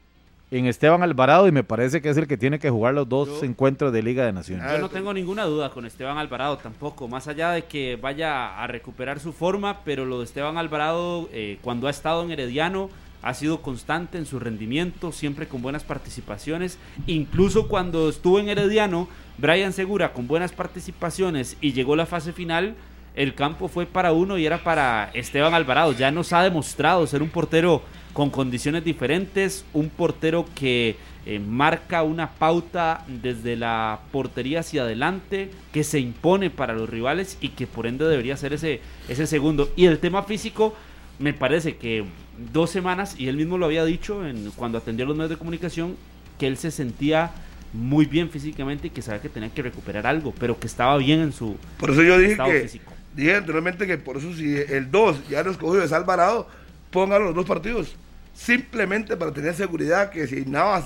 [0.52, 3.44] en Esteban Alvarado y me parece que es el que tiene que jugar los dos
[3.44, 4.66] encuentros de Liga de Naciones.
[4.72, 8.68] Yo no tengo ninguna duda con Esteban Alvarado tampoco, más allá de que vaya a
[8.68, 12.90] recuperar su forma, pero lo de Esteban Alvarado eh, cuando ha estado en Herediano
[13.22, 19.08] ha sido constante en su rendimiento, siempre con buenas participaciones, incluso cuando estuvo en Herediano,
[19.38, 22.76] Brian Segura con buenas participaciones y llegó a la fase final,
[23.20, 25.92] el campo fue para uno y era para Esteban Alvarado.
[25.92, 27.82] Ya nos ha demostrado ser un portero
[28.14, 35.52] con condiciones diferentes, un portero que eh, marca una pauta desde la portería hacia adelante,
[35.74, 38.80] que se impone para los rivales y que por ende debería ser ese,
[39.10, 39.70] ese segundo.
[39.76, 40.74] Y el tema físico,
[41.20, 42.06] me parece que
[42.54, 45.38] dos semanas, y él mismo lo había dicho en, cuando atendió a los medios de
[45.38, 45.98] comunicación,
[46.38, 47.34] que él se sentía
[47.74, 51.20] muy bien físicamente y que sabía que tenía que recuperar algo, pero que estaba bien
[51.20, 54.92] en su Por eso yo dije que, físico dije anteriormente que por eso si el
[54.92, 56.48] 2 ya lo escogió de Alvarado,
[56.92, 57.96] póngalo los dos partidos.
[58.34, 60.86] Simplemente para tener seguridad que si Navas,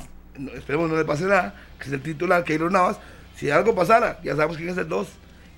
[0.55, 2.97] esperemos no le pase nada, que es el titular, que Navas,
[3.35, 5.07] si algo pasara, ya sabemos quién es el 2.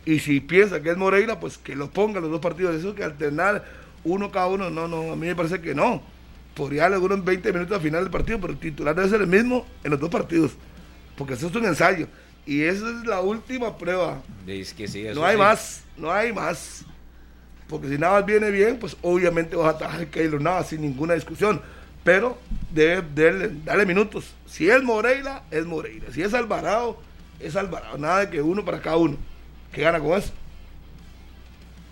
[0.05, 2.75] Y si piensa que es Moreira, pues que lo ponga los dos partidos.
[2.75, 3.65] Eso que alternar
[4.03, 6.01] uno cada uno, no, no, a mí me parece que no.
[6.53, 9.27] Podría darle algunos 20 minutos al final del partido, pero el titular debe ser el
[9.27, 10.51] mismo en los dos partidos.
[11.17, 12.07] Porque eso es un ensayo.
[12.45, 14.21] Y esa es la última prueba.
[14.45, 16.85] que no hay más, no hay más.
[17.67, 21.61] Porque si nada viene bien, pues obviamente vas a trabajar Keylor nada sin ninguna discusión.
[22.03, 22.37] Pero
[22.71, 24.33] debe, darle minutos.
[24.45, 26.05] Si es Moreira, es Moreira.
[26.11, 26.99] Si es Alvarado,
[27.39, 27.97] es Alvarado.
[27.97, 29.17] Nada de que uno para cada uno.
[29.71, 30.31] ¿Qué gana con eso?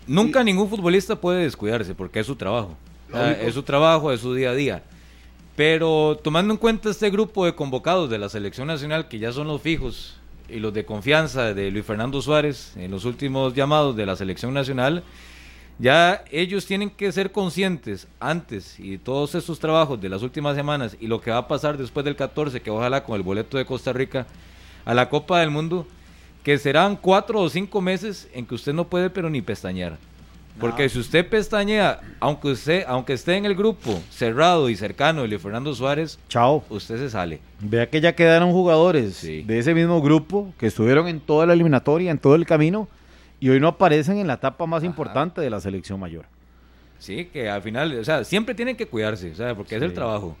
[0.06, 2.76] Nunca ningún futbolista puede descuidarse porque es su trabajo.
[3.40, 4.82] es su trabajo, es su día a día.
[5.56, 9.48] Pero tomando en cuenta este grupo de convocados de la selección nacional, que ya son
[9.48, 10.16] los fijos,
[10.48, 14.52] y los de confianza de Luis Fernando Suárez en los últimos llamados de la selección
[14.54, 15.02] nacional,
[15.78, 20.96] ya ellos tienen que ser conscientes antes y todos estos trabajos de las últimas semanas
[21.00, 23.64] y lo que va a pasar después del 14, que ojalá con el boleto de
[23.64, 24.26] Costa Rica
[24.84, 25.86] a la Copa del Mundo,
[26.44, 29.98] que serán cuatro o cinco meses en que usted no puede pero ni pestañear.
[30.58, 35.28] Porque si usted pestañea, aunque usted, aunque esté en el grupo cerrado y cercano de
[35.28, 37.40] Luis Fernando Suárez, chao, usted se sale.
[37.60, 42.10] Vea que ya quedaron jugadores de ese mismo grupo que estuvieron en toda la eliminatoria,
[42.10, 42.88] en todo el camino,
[43.40, 46.26] y hoy no aparecen en la etapa más importante de la selección mayor.
[46.98, 49.92] Sí, que al final, o sea, siempre tienen que cuidarse, o sea, porque es el
[49.92, 50.36] trabajo.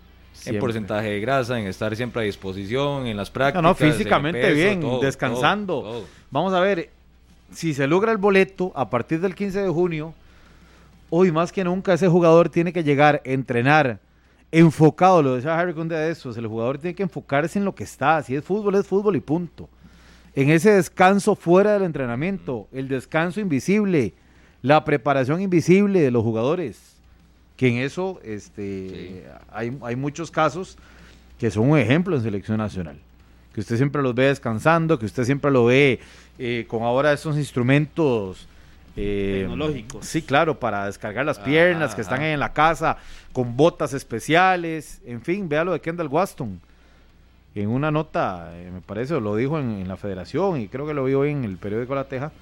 [0.46, 3.62] En porcentaje de grasa, en estar siempre a disposición, en las prácticas.
[3.62, 6.06] No, no físicamente bien, descansando.
[6.30, 6.90] Vamos a ver,
[7.54, 10.14] si se logra el boleto a partir del 15 de junio,
[11.10, 14.00] hoy más que nunca ese jugador tiene que llegar, entrenar,
[14.50, 17.84] enfocado, lo decía Harry Conde de eso, el jugador tiene que enfocarse en lo que
[17.84, 19.68] está, si es fútbol, es fútbol y punto.
[20.34, 24.14] En ese descanso fuera del entrenamiento, el descanso invisible,
[24.62, 26.96] la preparación invisible de los jugadores,
[27.56, 30.76] que en eso este, hay, hay muchos casos
[31.38, 32.98] que son un ejemplo en selección nacional
[33.54, 36.00] que usted siempre los ve descansando, que usted siempre lo ve
[36.38, 38.48] eh, con ahora esos instrumentos
[38.96, 40.06] eh, tecnológicos.
[40.06, 42.96] Sí, claro, para descargar las piernas, que están ahí en la casa,
[43.32, 46.60] con botas especiales, en fin, vea lo de Kendall Waston.
[47.54, 51.04] En una nota, eh, me parece, lo dijo en, la federación y creo que lo
[51.04, 52.32] vio hoy en el periódico La Teja,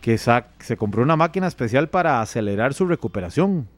[0.00, 3.68] que se compró una máquina especial para acelerar su recuperación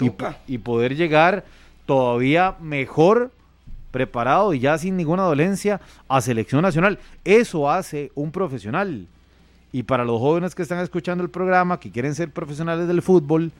[0.00, 0.10] y,
[0.48, 1.44] y poder llegar
[1.86, 3.30] todavía mejor
[3.94, 6.98] preparado y ya sin ninguna dolencia a selección nacional.
[7.24, 9.06] Eso hace un profesional.
[9.70, 13.52] Y para los jóvenes que están escuchando el programa, que quieren ser profesionales del fútbol,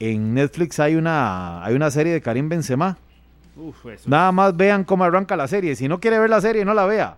[0.00, 2.98] en Netflix hay una, hay una serie de Karim Benzema.
[4.06, 5.76] Nada más vean cómo arranca la serie.
[5.76, 7.16] Si no quiere ver la serie, no la vea.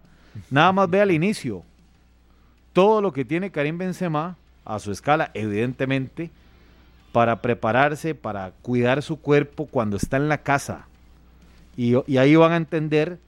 [0.51, 1.63] Nada más vea el inicio.
[2.75, 4.37] Todo lo que tiene Karim Benzema
[4.67, 6.31] a su escala, evidentemente,
[7.11, 10.89] para prepararse, para cuidar su cuerpo cuando está en la casa.
[11.79, 13.19] Y, y ahí van a entender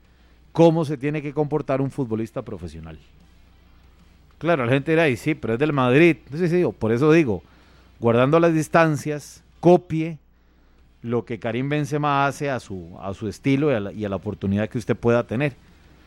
[0.51, 2.99] cómo se tiene que comportar un futbolista profesional.
[4.37, 6.17] Claro, la gente dirá, y sí, pero es del Madrid.
[6.35, 7.43] Sí, sí, por eso digo,
[7.99, 10.17] guardando las distancias, copie
[11.01, 14.77] lo que Karim Benzema hace a su, a su estilo y a, la, oportunidad que
[14.77, 15.53] usted pueda tener.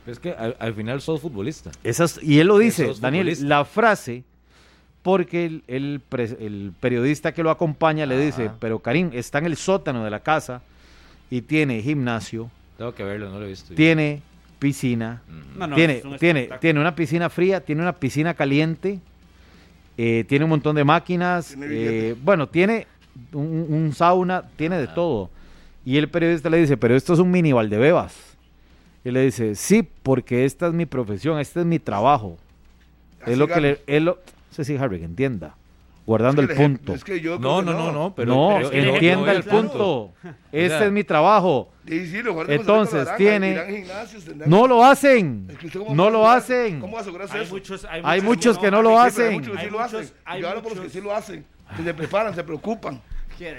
[0.07, 1.71] Es que al, final sos futbolista.
[1.83, 4.23] Esas, y él lo dice, Daniel, la frase,
[5.03, 10.05] porque el, el, periodista que lo acompaña le dice, pero Karim está en el sótano
[10.05, 10.61] de la casa
[11.35, 12.49] y tiene gimnasio.
[12.79, 13.75] Tengo que verlo, no lo he visto.
[13.75, 14.23] Tiene
[14.61, 15.21] piscina.
[15.75, 19.01] tiene, tiene, tiene una piscina fría, tiene una piscina caliente,
[19.99, 22.87] eh, tiene un montón de máquinas, eh, bueno, tiene
[23.33, 25.29] un, sauna, tiene de todo.
[25.85, 28.15] Y el periodista le dice, pero esto es un mini Valdebebas.
[29.05, 32.39] Y le dice, sí, porque esta es mi profesión, este es mi trabajo.
[33.27, 33.83] es lo que le...
[33.89, 35.57] Es lo, no sé si Harry entienda
[36.07, 36.95] guardando el punto.
[37.39, 40.13] no, no, no, no, pero, no, entienda el punto.
[40.53, 41.73] Este es mi trabajo.
[41.87, 43.85] Entonces tiene,
[44.47, 45.49] no lo hacen,
[45.91, 46.81] no lo hacen.
[46.81, 47.05] ¿Cómo hay
[47.43, 47.55] eso?
[47.55, 49.33] Muchos, hay, muchos, que no, lo hacen.
[49.33, 50.11] Hay muchos que sí lo hacen.
[50.41, 51.45] Yo hablo por los que sí lo hacen,
[51.77, 53.01] que se preparan, se preocupan.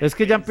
[0.02, 0.42] Es que ya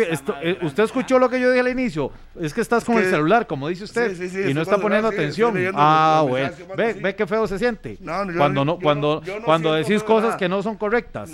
[0.42, 2.12] eh, usted escuchó lo que yo dije al inicio.
[2.40, 5.54] Es que estás con el celular, como dice usted, y no está poniendo atención.
[5.74, 6.50] ah, bueno.
[6.76, 7.98] Ve, ve qué feo se siente.
[8.36, 11.30] cuando no, cuando, cuando decís cosas que no son correctas.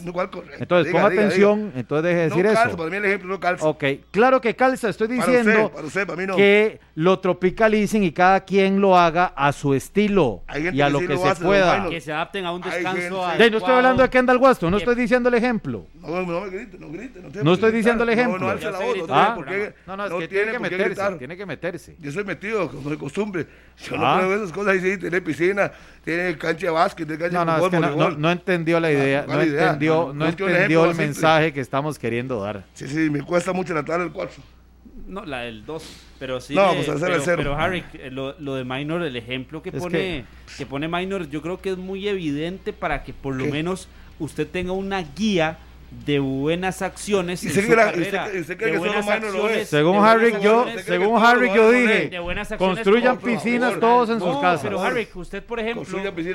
[0.59, 2.77] Entonces, ponga atención, entonces deje de decir eso.
[2.77, 3.67] Para mí el ejemplo no calza.
[3.67, 4.89] Ok, claro que calza.
[4.89, 5.73] Estoy diciendo
[6.37, 10.43] que lo tropicalicen y cada quien lo haga a su estilo
[10.73, 11.89] y a lo que, se pueda.
[11.89, 13.27] Que se adapten a un descanso.
[13.39, 15.87] no estoy hablando de Kendall Waston, no estoy diciendo el ejemplo.
[16.01, 17.21] No, no me grite, no grite.
[17.43, 18.39] No estoy diciendo el ejemplo.
[18.39, 19.37] No, no, la voz, ah,
[19.87, 21.97] no, no, es que tiene, que meterse, tiene que meterse.
[21.99, 23.47] Yo soy metido, como de costumbre.
[23.85, 25.71] Yo no creo esas cosas y sí, tiene piscina,
[26.05, 29.41] tiene cancha de básquet, tiene cancha de fútbol, no, no, no, entendió la idea, no
[29.41, 32.65] entendió, no entendió el mensaje que estamos queriendo dar.
[32.75, 34.43] Sí, sí, me cuesta mucho la tabla el 4.
[35.07, 36.07] No, la del 2.
[36.21, 36.55] Pero sí.
[36.55, 37.37] No, pues hacer el cero.
[37.39, 40.27] Pero Harry, eh, lo, lo, de Minor, el ejemplo que pone,
[40.57, 40.67] que...
[40.67, 43.89] pone Minor, yo creo que es muy evidente para que por lo menos
[44.19, 45.59] usted tenga una guía
[45.91, 47.43] de buenas acciones.
[47.43, 47.79] ¿Y según
[50.05, 52.11] Harry, yo, según Harry, yo dije,
[52.57, 54.63] construyan piscinas todos en sus casas.
[54.63, 55.85] Pero Harry, usted por ejemplo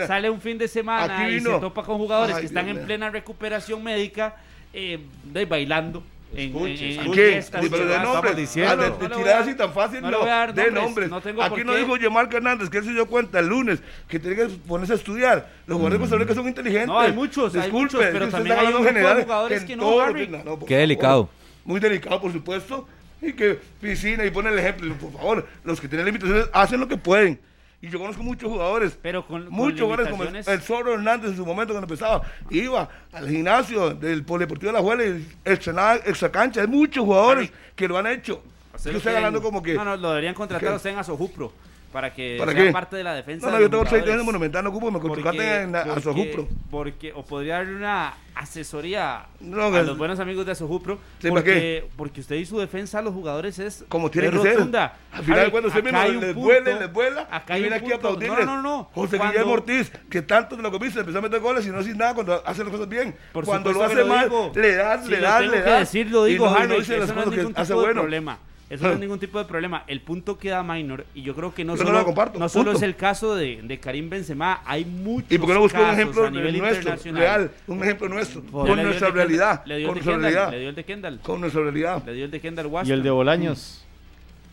[0.05, 3.83] sale un fin de semana y se topa con jugadores que están en plena recuperación
[3.83, 4.35] médica,
[4.73, 6.03] eh, de, bailando
[6.35, 8.97] Escuche, de nombre, diciendo.
[8.97, 10.09] de, tirar así tan fácil, no,
[10.53, 11.11] de nombres.
[11.41, 14.45] Aquí no dijo Yamar Hernández, que él se dio cuenta el lunes, que tiene que
[14.67, 15.49] ponerse a estudiar.
[15.65, 16.27] Los jugadores mm.
[16.27, 16.87] que son inteligentes.
[16.87, 21.29] No, hay muchos, Disculpe, hay pero también hay un general, jugadores que, no, Qué delicado.
[21.63, 22.87] Muy delicado, por supuesto.
[23.21, 24.93] Y que piscina y pone el ejemplo.
[24.95, 27.39] Por favor, los que tienen limitaciones hacen lo que pueden.
[27.85, 28.97] Y yo conozco muchos jugadores.
[28.99, 32.23] Pero con, muchos jugadores como el, Zorro Hernández en su momento cuando empezaba.
[32.49, 36.61] Iba al gimnasio del Polideportivo de la Juela y entrenaba extra cancha.
[36.61, 38.41] Hay muchos jugadores que lo han hecho.
[38.83, 39.75] Yo estoy hablando como que.
[39.75, 41.51] No, no, lo deberían contratar a usted en Asojupro
[41.95, 43.47] para que sea parte de la defensa.
[43.47, 46.45] No, no, yo tengo seis en Monumental, no ocupo, me contrataste en Asojupro.
[46.69, 50.99] Porque, o podría darle una asesoría a los buenos amigos de Asojupro.
[51.29, 53.85] porque, porque usted y su defensa a los jugadores es.
[53.87, 54.97] Como tiene que rotunda.
[55.09, 55.19] ser.
[55.19, 57.97] Al final, cuando usted mismo les vuela, les vuela, acá y viene aquí a.
[57.97, 58.89] No, no, no.
[58.93, 61.81] José Guillermo Ortiz, que tanto de lo que viste, empezó a meter goles y no
[61.81, 63.15] sin nada cuando hace las cosas bien.
[63.31, 65.79] cuando lo hace mal, le das, le das, le das.
[65.79, 68.37] decir, lo digo, Harry, eso no es ningún tipo de problema.
[68.69, 69.83] Eso no es ningún tipo de problema.
[69.87, 73.35] El punto queda minor y yo creo que no solo, no, solo es el caso
[73.35, 76.57] de, de, Karim Benzema, hay muchos ¿Y por qué no buscó un ejemplo a nivel
[76.57, 77.21] nuestro, internacional?
[77.21, 80.75] real, un ejemplo nuestro, con nuestra realidad, le dio con nuestra realidad, le dio el
[80.75, 82.03] de Kendall, con nuestra realidad.
[82.05, 82.89] Le dio el de Kendall Washington.
[82.89, 83.85] Y el de Bolaños.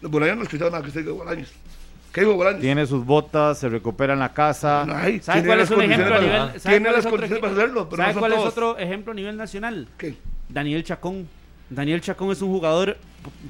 [0.00, 0.10] Mm.
[0.10, 1.52] Bolaños no escuchaba nada que esté de Bolaños.
[2.12, 2.60] ¿Qué dijo Bolaños?
[2.60, 4.84] Tiene sus botas, se recupera en la casa.
[5.22, 6.60] ¿Sabe cuál es un ejemplo a nivel?
[6.60, 9.88] Tiene las condiciones para hacerlo, ¿Sabe cuál es otro ejemplo a nivel nacional?
[9.96, 10.16] ¿Qué?
[10.48, 11.26] Daniel Chacón.
[11.70, 12.98] Daniel Chacón es un jugador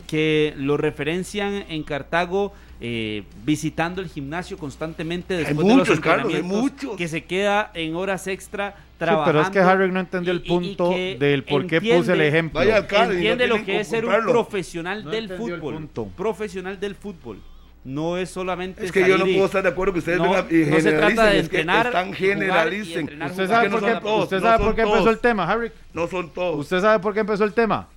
[0.07, 2.53] que lo referencian en Cartago
[2.85, 8.75] eh, visitando el gimnasio constantemente después de los entrenamientos, que se queda en horas extra
[8.99, 9.33] trabajando.
[9.33, 12.61] pero es que Harry no entendió el punto del por qué puse el ejemplo.
[12.61, 15.89] entiende lo que es ser un profesional del fútbol.
[16.17, 17.41] Profesional del fútbol.
[17.85, 18.85] No es solamente.
[18.85, 20.93] Es que yo no puedo estar de acuerdo que ustedes no, vengan y no se
[20.93, 21.87] trata de entrenar.
[21.87, 23.23] están generalicen.
[23.23, 25.71] ¿Usted sabe, por qué, ¿usted sabe por qué empezó el tema, Harry?
[25.93, 26.59] No son todos.
[26.59, 27.89] ¿Usted sabe por qué empezó el tema?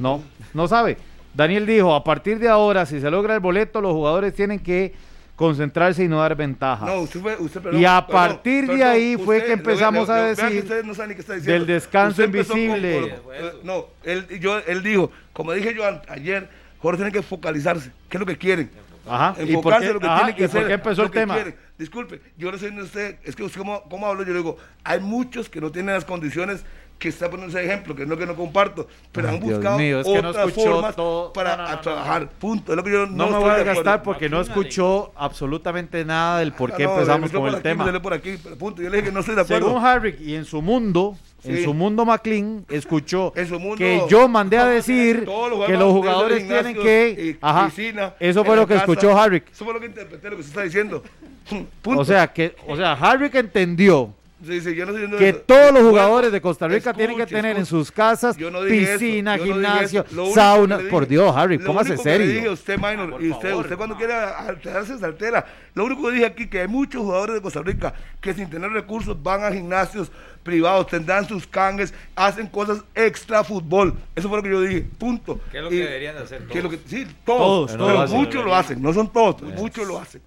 [0.00, 0.22] No,
[0.52, 0.96] no sabe.
[1.34, 4.94] Daniel dijo, a partir de ahora, si se logra el boleto, los jugadores tienen que
[5.36, 6.86] concentrarse y no dar ventajas.
[6.88, 10.14] No, usted fue, usted, perdón, y a perdón, partir de ahí fue que empezamos le-
[10.14, 11.52] le- a decir no saben ni qué está diciendo.
[11.58, 13.16] del descanso Usted empezó con- invisible.
[13.24, 16.48] con- no, él, yo, él dijo, como dije yo ayer,
[16.78, 17.90] Jorge tiene que focalizarse.
[18.08, 18.70] ¿Qué es lo que quieren?
[19.08, 20.72] Ajá, ¿y por Enfocarse qué, en lo que ajá, tiene que ¿y por hacer, qué
[20.74, 21.34] empezó el que tema?
[21.34, 21.56] quieren.
[21.76, 24.56] Disculpe, yo no sé de usted, es que usted cómo, cómo hablo, yo le digo,
[24.84, 26.64] hay muchos que no tienen las condiciones
[26.98, 29.78] que está poniendo ese ejemplo, que es lo que no comparto, pero Ay, han buscado
[29.78, 32.72] mío, es que otras formas todo- para no, no, no, a no, trabajar, punto.
[32.72, 36.38] Es lo que yo no, No me voy a gastar porque no escuchó absolutamente nada
[36.38, 37.84] del por qué Ah, no, empezamos con el aquí, tema.
[37.84, 38.80] dele por aquí, pero punto.
[38.80, 39.66] Yo le dije que no estoy de acuerdo.
[39.68, 44.56] Según Harrick y en su mundo, en su mundo McLean, escuchó mundo, que yo mandé
[44.56, 47.10] a decir todos los que los jugadores tienen que...
[47.18, 48.84] y Ajá, piscina eso fue lo que casa.
[48.86, 49.50] escuchó Harrick.
[49.52, 51.02] Eso fue lo que interpreté, lo que se está diciendo.
[51.82, 52.00] Punto.
[52.00, 54.14] O sea, que, o sea, Harrick entendió
[54.46, 55.40] Sí, sí, yo no estoy diciendo que eso.
[55.46, 58.50] todos los Bueno, jugadores de Costa Rica escuche, tienen que tener en sus casas Yo
[58.50, 60.78] no piscina, yo no gimnasio, único sauna.
[60.90, 62.52] Por Dios, lo póngase único que le dije a serio.
[62.52, 63.98] usted, minor, y usted, favor, usted cuando no.
[63.98, 65.46] quiera alterarse, se altera.
[65.74, 68.70] Lo único que dije aquí que hay muchos jugadores de Costa Rica que sin tener
[68.70, 70.12] recursos van a gimnasios
[70.42, 73.94] privados, tendrán sus cangues, hacen cosas extra fútbol.
[74.14, 75.40] Eso fue lo que yo dije, punto.
[75.50, 76.90] ¿Qué es lo que Y- deberían de hacer que es lo que- todos?
[76.90, 78.10] sí, todos, Todos, pero todos.
[78.10, 80.20] muchos lo hacen, no son todos, pero muchos lo hacen.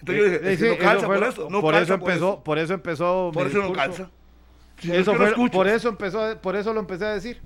[0.00, 2.58] Entonces yo dije, es que no calza por eso, no por calza eso empezó, por
[2.58, 3.30] eso empezó.
[3.34, 4.10] Por eso no calza.
[4.80, 7.40] Si Eso no fue- por eso empezó, por eso lo empecé a decir.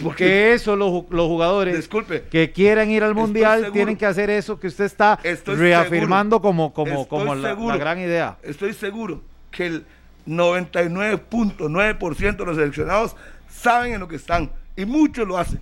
[0.00, 4.30] Porque, Que eso los, los jugadores disculpe, que quieran ir al mundial tienen que hacer
[4.30, 7.74] eso que usted está Estoy reafirmando como como como la, seguro.
[7.74, 8.36] la gran idea.
[8.44, 9.84] estoy seguro que el
[10.26, 13.16] 99.9% de los seleccionados
[13.50, 15.60] saben en lo que están y muchos lo hacen.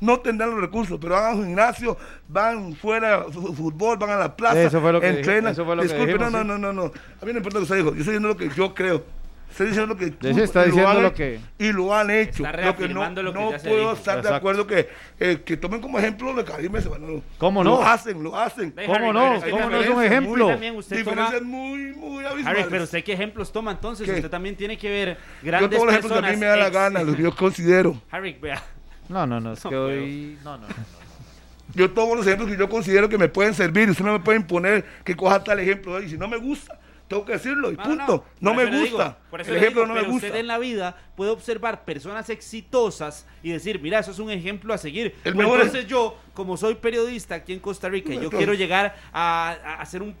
[0.00, 1.96] No tendrán los recursos, pero van a un gimnasio,
[2.28, 5.52] van fuera a fútbol, van a la plaza, Eso fue lo que dije- entrenan.
[5.52, 6.92] eso fue lo que Disculpe, dijimos, no, no, no, no, no.
[7.22, 7.90] A mí no importa lo que usted dijo.
[7.94, 9.04] Yo estoy diciendo lo que yo creo.
[9.48, 12.44] Estoy diciendo lo que Sí, está diciendo han lo que- y lo han hecho.
[12.44, 14.34] Está Lo que no, lo que no puedo estar de Exacto.
[14.34, 16.98] acuerdo que, eh, que tomen como ejemplo lo de Karim Benzema.
[16.98, 17.70] No, ¿Cómo no?
[17.76, 18.74] Lo hacen, lo hacen.
[18.74, 19.42] Ve, ¿Cómo Harry, no?
[19.42, 20.44] que ¿Cómo no es un ejemplo?
[20.44, 22.60] muy también usted toma- Diferencias muy, muy abismales.
[22.60, 24.04] Harry, pero usted qué ejemplos toma entonces.
[24.06, 24.16] ¿Qué?
[24.16, 26.34] Usted también tiene que ver Yo grandes tomo los ejemplos que a personas.
[26.34, 28.02] mí me da la gana, los que yo considero.
[28.10, 28.62] Harry, vea.
[29.08, 30.74] No, no, no, es que No, hoy no, no, no.
[31.74, 33.90] Yo tomo los ejemplos que yo considero que me pueden servir.
[33.90, 36.00] Usted no me puede imponer que coja tal ejemplo.
[36.02, 36.78] Y si no me gusta,
[37.08, 38.24] tengo que decirlo y No, punto.
[38.40, 39.18] No, me gusta.
[39.28, 40.26] por eso El ejemplo digo, no me pero gusta.
[40.28, 44.72] Usted en la vida puede observar personas exitosas y decir, mira, eso es un ejemplo
[44.72, 45.14] a seguir.
[45.24, 48.38] El Pues mejor entonces yo, como soy periodista aquí en Costa Rica, y yo Entonces-
[48.38, 50.14] quiero llegar a, a hacer un-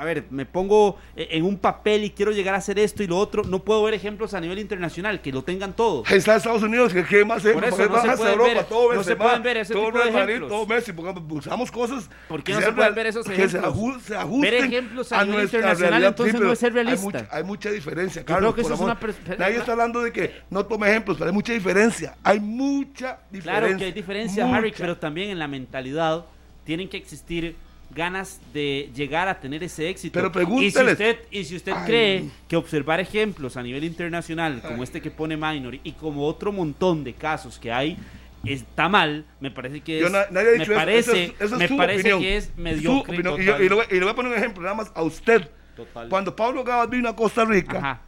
[0.00, 3.06] a ver, me pongo eh, en un papel y quiero llegar a hacer esto y
[3.06, 6.04] lo otro, no puedo ver ejemplos a nivel internacional que lo tengan todo.
[6.06, 8.64] Ahí está Estados Unidos, que qué más Por eso Porque no se pueden Europa, ver-
[8.64, 12.08] todo no se pueden ver ese todo tipo de Madrid, todo Messi, porque buscamos cosas
[12.28, 13.74] ¿Por qué que no se pueden ver esos que se, ejemplos?
[13.76, 17.04] aju- se ajusten Ver ejemplos a nivel internacional, entonces no es ser hay realista.
[17.04, 18.54] mucha- Hay mucha, diferencia, creo Carlos.
[18.54, 18.98] que eso es una
[19.38, 22.16] Nadie está hablando de que no tome ejemplos, pero hay mucha diferencia.
[22.24, 23.60] Hay mucha diferencia.
[23.60, 24.56] Claro que hay diferencia, mucha.
[24.58, 26.24] Harry, pero también en la mentalidad
[26.64, 27.54] tienen que existir
[27.94, 30.20] ganas de llegar a tener ese éxito.
[30.32, 31.86] Pero y si usted, y si usted Ay.
[31.86, 36.52] cree que observar ejemplos a nivel internacional, como este que pone Minor, y como otro
[36.52, 37.96] montón de casos que hay,
[38.44, 40.74] está mal, me parece que es, na- nadie ha me dicho eso.
[40.80, 42.20] parece, Eso es- eso es me parece opinión.
[42.20, 43.14] que es mediocre.
[43.14, 43.40] opinión.
[43.40, 45.02] Y, yo- y le voy, y le voy a poner un ejemplo nada más a
[45.02, 45.48] usted.
[45.76, 46.08] Total.
[46.08, 48.02] Cuando Pablo Gabas vino a Costa Rica, Ajá.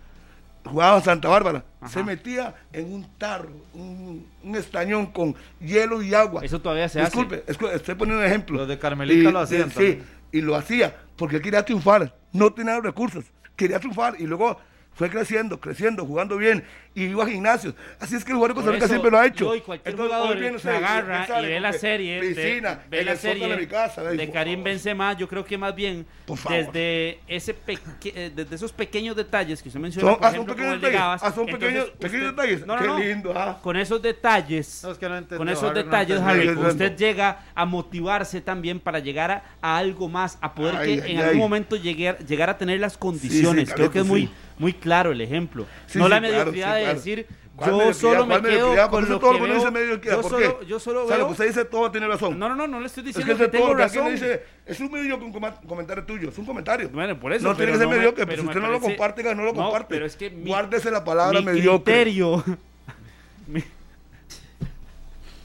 [0.64, 1.92] Jugaba en Santa Bárbara, Ajá.
[1.92, 6.44] se metía en un tarro, un, un estañón con hielo y agua.
[6.44, 8.58] Eso todavía se Disculpe, escu- estoy poniendo un ejemplo.
[8.58, 13.24] Los de Carmelita lo hacían Sí, y lo hacía porque quería triunfar, no tenía recursos,
[13.56, 14.58] quería triunfar y luego
[14.94, 16.64] fue creciendo, creciendo, jugando bien
[16.94, 17.74] y iba a gimnasios.
[17.98, 19.44] Así es que el jugador de Costa Rica eso, siempre lo ha hecho.
[19.46, 22.80] yo y cualquier Entonces, jugador que usted agarra sale y ve la serie, de- piscina,
[22.90, 26.04] ve en la serie de mi casa, de Karim Benzema, yo creo que más bien
[26.48, 30.54] desde ese peque- eh, desde esos pequeños detalles que usted menciona, Son- por son ejemplo,
[30.54, 32.98] pequeños el de detalles, Gabas, son entonces pequeños- usted- pequeños detalles, No, no, qué no.
[32.98, 33.58] lindo, ah.
[33.62, 36.20] Con esos detalles, No, es que no entendió, con esos Harry, detalles.
[36.20, 36.96] Harry, usted entiendo.
[36.96, 41.12] llega a motivarse también para llegar a, a algo más, a poder Ay, que ay,
[41.12, 41.24] en ay.
[41.24, 43.68] algún momento llegar, llegar a tener las condiciones.
[43.68, 44.30] sí, creo que es muy, sí.
[44.58, 45.66] muy claro el ejemplo.
[45.86, 46.98] Sí, no sí, la mediocridad sí, de claro.
[46.98, 49.54] decir ¿Cuál yo solo me ¿Cuál quedo con lo todo que veo.
[49.56, 50.66] dice mediocridad, Yo ¿por solo, qué?
[50.66, 52.38] yo solo O sea, lo veo que usted dice todo tiene razón.
[52.38, 53.82] no, no, no, no le estoy Es que diciendo es que, de tengo todo, que
[53.82, 54.10] razón.
[54.12, 55.32] dice, es un mediocre un
[55.68, 56.88] comentario tuyo, es un comentario.
[56.88, 57.46] Bueno, por eso.
[57.46, 59.34] no tiene que ser me- mediocre, pero pero si usted no lo parece- comparte, que
[59.34, 59.86] no lo No, comparte.
[59.94, 61.92] pero es que mi- Guárdese la palabra mi mediocre.
[61.92, 62.42] criterio.
[63.46, 63.62] Mi-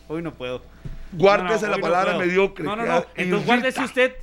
[0.07, 0.61] Hoy no puedo.
[1.11, 2.63] Guárdese No, no, la no palabra mediocre.
[2.63, 3.05] No, no, que no.
[3.15, 4.15] Entonces guárdese usted.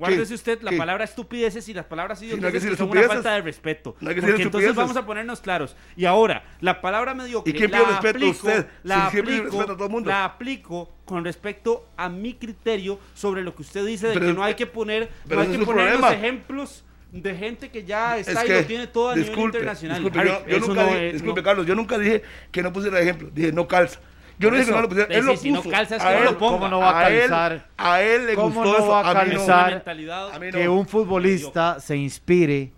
[0.00, 0.76] Guárdese usted la ¿Qué?
[0.78, 3.96] palabra estupideces y las palabras idiotas que son una falta de respeto.
[4.00, 5.76] No Porque entonces vamos a ponernos claros.
[5.94, 8.66] Y ahora, la palabra mediocre ¿Y quién la pide respeto a aplico, usted?
[8.82, 10.08] la Si aplico, a todo el mundo.
[10.10, 14.32] la aplico con respecto a mi criterio sobre lo que usted dice de Pero que
[14.32, 18.40] no hay que poner, no hay que poner los ejemplos de gente que ya está
[18.40, 19.96] Es y que, lo tiene todo a nivel disculpe, internacional.
[20.02, 22.22] disculpe, Harry, yo, yo nunca no dije, es- disculpe, Carlos, yo nunca dije
[22.52, 24.00] que no pusiera ejemplo, dije no calza.
[24.40, 25.42] Yo no dije que no lo pusiera, él lo puso.
[25.42, 26.52] Si no calza, es a que él, no lo ponga.
[26.56, 27.52] ¿Cómo no va a calzar?
[27.52, 28.88] A él, a él le ¿Cómo gustó no eso.
[28.88, 30.34] va a calzar mentalidad.
[30.34, 30.52] A mí no.
[30.52, 32.72] que un futbolista se inspire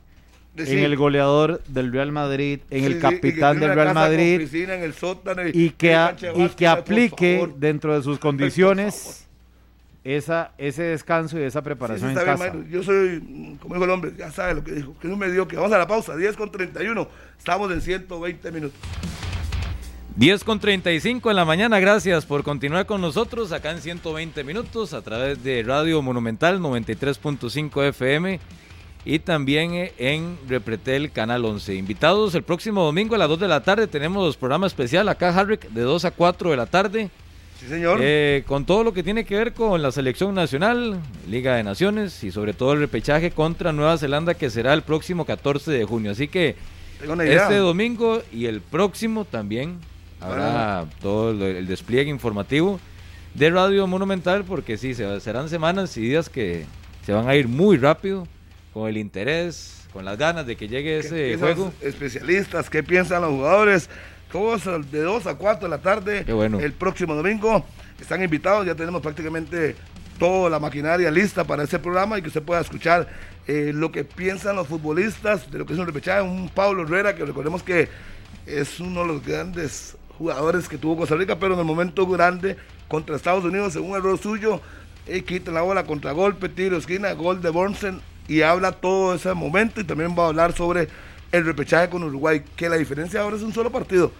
[0.57, 4.75] en el goleador del Real Madrid, en Sí, el sí, capitán del Real Madrid piscina
[4.75, 9.27] en el sótano y que, a- y que aplique dentro de sus condiciones
[10.05, 12.55] esa, ese descanso y esa preparación sí, en bien, casa.
[12.69, 15.47] Yo soy, como dijo el hombre, ya sabe lo que dijo, que no me dio
[15.47, 17.09] que vamos a la pausa, 10 con 31,
[17.39, 18.79] estamos en 120 minutos.
[20.17, 24.93] 10 con 35 en la mañana, gracias por continuar con nosotros acá en 120 minutos
[24.93, 28.39] a través de Radio Monumental 93.5 FM
[29.05, 31.75] y también eh, en Repretel Canal 11.
[31.75, 35.69] Invitados el próximo domingo a las 2 de la tarde tenemos programa especial acá Harrick
[35.71, 37.11] de 2 a 4 de la tarde
[37.59, 37.99] Sí, señor.
[38.03, 42.23] eh, con todo lo que tiene que ver con la selección nacional, Liga de Naciones
[42.23, 46.11] y sobre todo el repechaje contra Nueva Zelanda que será el próximo 14 de junio.
[46.11, 46.55] Así que
[47.25, 49.79] este domingo y el próximo también
[50.23, 52.81] habrá todo el despliegue informativo
[53.35, 56.65] de Radio Monumental porque sí, se- serán semanas y días que
[57.05, 58.27] se van a ir muy rápido
[58.73, 61.73] con el interés, con las ganas de que llegue ¿Qué ese juego.
[61.81, 63.89] especialistas, qué piensan los jugadores.
[64.31, 66.59] Todos de 2 a 4 de la tarde Qué bueno.
[66.59, 67.65] el próximo domingo.
[68.01, 69.77] Están invitados, ya tenemos prácticamente
[70.19, 73.09] toda la maquinaria lista para ese programa y que usted pueda escuchar
[73.47, 76.23] eh, lo que piensan los futbolistas de lo que es un repechaje.
[76.23, 77.89] Un Pablo Herrera, que recordemos que
[78.47, 82.57] es uno de los grandes jugadores que tuvo Costa Rica, pero en el momento grande
[82.87, 84.61] contra Estados Unidos, en un error suyo,
[85.09, 89.81] eh, quita la bola, contragolpe, tiro, esquina, gol de Bornsen y habla todo ese momento
[89.81, 90.87] y también va a hablar sobre
[91.33, 94.13] el repechaje con Uruguay, que la diferencia ahora es un solo partido.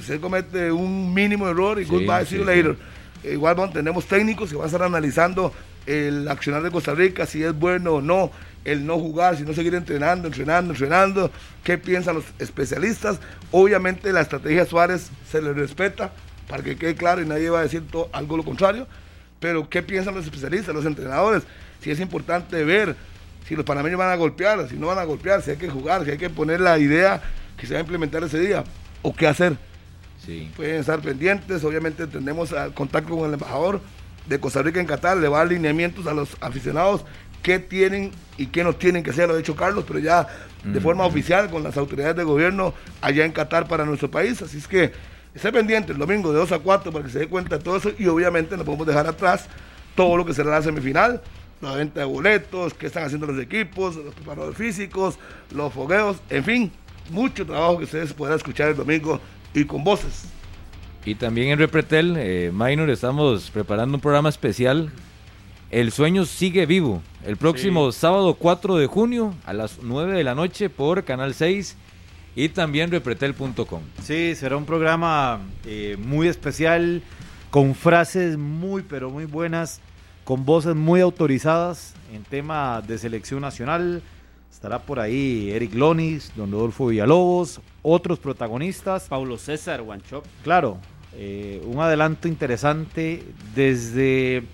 [0.00, 2.76] Se comete un mínimo error y Sí, goodbye, sí, see you later.
[3.22, 5.52] Eh, Igual bueno, tenemos técnicos que van a estar analizando
[5.86, 8.32] el accionar de Costa Rica, si es bueno o no,
[8.70, 11.30] el no jugar, si no seguir entrenando, entrenando, entrenando,
[11.64, 13.18] qué piensan los especialistas.
[13.50, 16.12] Obviamente la estrategia Suárez se le respeta,
[16.48, 17.82] para que quede claro y nadie va a decir
[18.12, 18.86] algo lo contrario,
[19.40, 21.42] pero qué piensan los especialistas, los entrenadores,
[21.82, 22.96] si es importante ver
[23.46, 26.04] si los panameños van a golpear, si no van a golpear, si hay que jugar,
[26.04, 27.22] si hay que poner la idea
[27.56, 28.64] que se va a implementar ese día,
[29.02, 29.56] o qué hacer
[30.24, 30.50] Sí.
[30.56, 31.64] pueden estar pendientes.
[31.64, 33.80] Obviamente tenemos contacto con el embajador
[34.26, 37.02] de Costa Rica en Qatar, le va a dar lineamientos a los aficionados
[37.42, 40.26] qué tienen y qué no tienen que hacer, lo ha dicho Carlos, pero ya
[40.64, 44.42] de forma oficial con las autoridades de gobierno allá en Qatar para nuestro país.
[44.42, 44.92] Así es que
[45.34, 47.76] esté pendiente el domingo de 2 a 4 para que se dé cuenta de todo
[47.76, 49.46] eso y obviamente no podemos dejar atrás
[49.94, 51.20] todo lo que será la semifinal.
[51.60, 55.18] La venta de boletos, qué están haciendo los equipos, los preparadores físicos,
[55.52, 56.72] los fogueos, en fin,
[57.10, 59.20] mucho trabajo que ustedes podrán escuchar el domingo
[59.54, 60.28] y con voces.
[61.04, 64.92] Y también en Repretel, eh, Minor, estamos preparando un programa especial.
[65.70, 67.02] El sueño sigue vivo.
[67.26, 71.76] El próximo sábado 4 de junio a las 9 de la noche por Canal 6
[72.34, 73.82] y también repretel.com.
[74.02, 77.02] Sí, será un programa eh, muy especial,
[77.50, 79.82] con frases muy, pero muy buenas,
[80.24, 84.02] con voces muy autorizadas en tema de selección nacional.
[84.50, 89.04] Estará por ahí Eric Lonis, Don Rodolfo Villalobos, otros protagonistas.
[89.04, 90.24] Paulo César, Guanchop.
[90.42, 90.78] Claro,
[91.14, 93.22] eh, un adelanto interesante
[93.54, 94.44] desde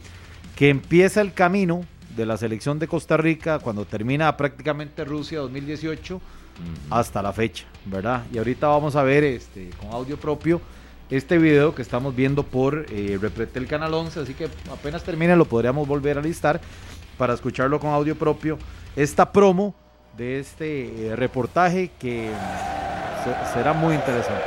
[0.57, 1.85] que empieza el camino
[2.17, 6.21] de la selección de Costa Rica, cuando termina prácticamente Rusia 2018,
[6.91, 8.23] hasta la fecha, ¿verdad?
[8.33, 10.61] Y ahorita vamos a ver este, con audio propio
[11.11, 15.45] este video que estamos viendo por eh, Repretel Canal 11, así que apenas termine lo
[15.45, 16.61] podríamos volver a listar
[17.19, 18.57] para escucharlo con audio propio.
[18.97, 19.75] Esta promo
[20.17, 22.31] de este eh, reportaje que
[23.25, 24.45] se- será muy interesante.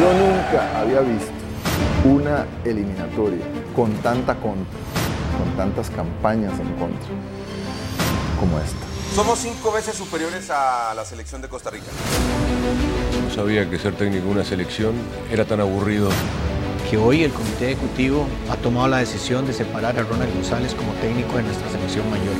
[0.00, 1.32] Yo nunca había visto
[2.08, 3.44] una eliminatoria
[3.76, 4.78] con tanta contra,
[5.38, 7.08] con tantas campañas en contra,
[8.40, 8.78] como esta.
[9.14, 11.86] Somos cinco veces superiores a la selección de Costa Rica.
[13.24, 14.94] No sabía que ser técnico de una selección
[15.30, 16.08] era tan aburrido.
[16.90, 20.92] que hoy el comité ejecutivo ha tomado la decisión de separar a Ronald González como
[20.94, 22.34] técnico de nuestra selección mayor.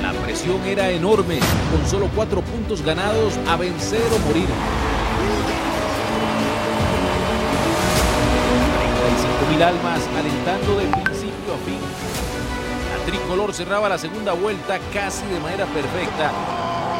[0.00, 1.38] La presión era enorme,
[1.70, 4.46] con solo cuatro puntos ganados a vencer o morir.
[9.58, 11.80] 35.000 almas alentando de principio a fin.
[12.96, 16.30] La tricolor cerraba la segunda vuelta casi de manera perfecta.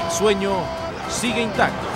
[0.07, 0.53] El sueño
[1.09, 1.87] sigue intacto.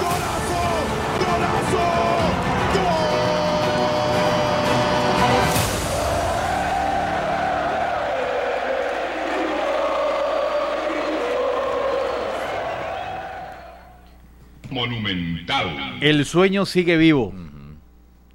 [14.70, 15.98] Monumental.
[16.00, 17.34] El sueño sigue vivo.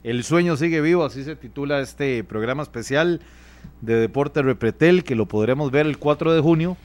[0.07, 3.19] El sueño sigue vivo, así se titula este programa especial
[3.81, 6.77] de Deporte Repretel, que lo podremos ver el 4 de junio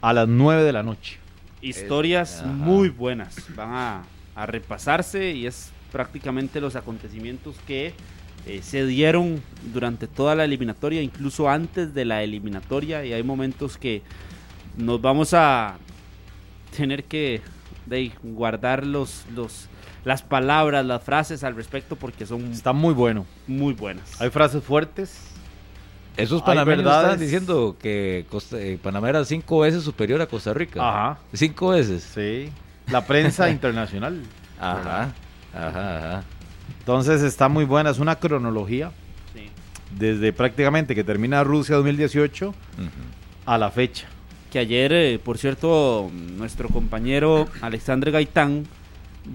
[0.00, 1.18] a las 9 de la noche.
[1.62, 2.48] Historias Ajá.
[2.48, 4.02] muy buenas van a
[4.34, 7.92] a repasarse y es prácticamente los acontecimientos que
[8.46, 9.40] eh, se dieron
[9.72, 14.02] durante toda la eliminatoria, incluso antes de la eliminatoria, y hay momentos que
[14.76, 15.76] nos vamos a
[16.76, 17.40] tener que
[18.22, 19.68] guardar los, los,
[20.04, 22.52] las palabras, las frases al respecto, porque son...
[22.52, 23.26] Está muy bueno.
[23.46, 24.20] Muy buenas.
[24.20, 25.18] Hay frases fuertes.
[26.16, 30.80] Esos panameños están diciendo que eh, Panamá era cinco veces superior a Costa Rica.
[30.86, 31.18] Ajá.
[31.32, 32.08] Cinco veces.
[32.14, 32.50] Sí.
[32.90, 34.22] La prensa internacional.
[34.60, 35.12] Ajá.
[35.52, 36.24] Ajá, ajá.
[36.78, 38.92] Entonces está muy buena, es una cronología.
[39.98, 42.54] Desde prácticamente que termina Rusia 2018
[43.46, 44.06] a la fecha.
[44.50, 48.66] Que ayer, eh, por cierto, nuestro compañero Alexandre Gaitán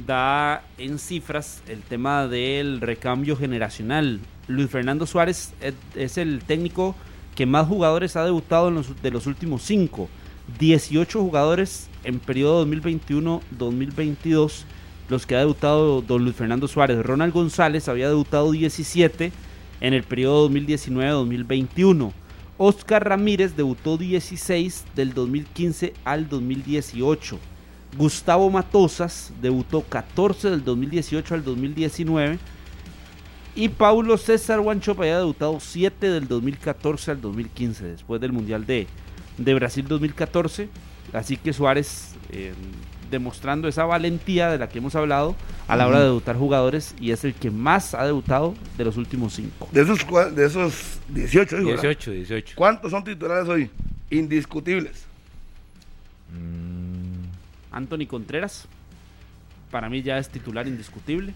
[0.06, 4.20] da en cifras el tema del recambio generacional.
[4.48, 5.54] Luis Fernando Suárez
[5.96, 6.96] es, el técnico
[7.36, 10.10] que más jugadores ha debutado en los, de los últimos cinco.
[10.60, 14.64] 18 jugadores en periodo 2021-2022
[15.10, 17.04] los que ha debutado don Luis Fernando Suárez.
[17.04, 19.32] Ronald González había debutado 17
[19.82, 22.14] en el periodo 2019-2021.
[22.58, 27.40] Oscar Ramírez debutó 16 del 2015 al 2018.
[27.98, 32.40] Gustavo Matosas debutó 14 del 2018 al 2019.
[33.56, 38.88] Y Paulo César Wanchop había debutado 7 del 2014 al 2015, después del Mundial de,
[39.38, 40.70] de Brasil 2014.
[41.14, 42.54] Así que Suárez eh,
[43.10, 45.36] demostrando esa valentía de la que hemos hablado
[45.68, 48.98] a la hora de debutar jugadores y es el que más ha debutado de los
[48.98, 49.68] últimos cinco.
[49.72, 50.06] De esos,
[50.36, 52.54] de esos 18, 18, 18.
[52.56, 53.70] ¿Cuántos son titulares hoy?
[54.12, 55.06] Indiscutibles.
[56.32, 56.99] Mm.
[57.72, 58.68] Anthony Contreras,
[59.72, 61.34] para mí ya es titular indiscutible.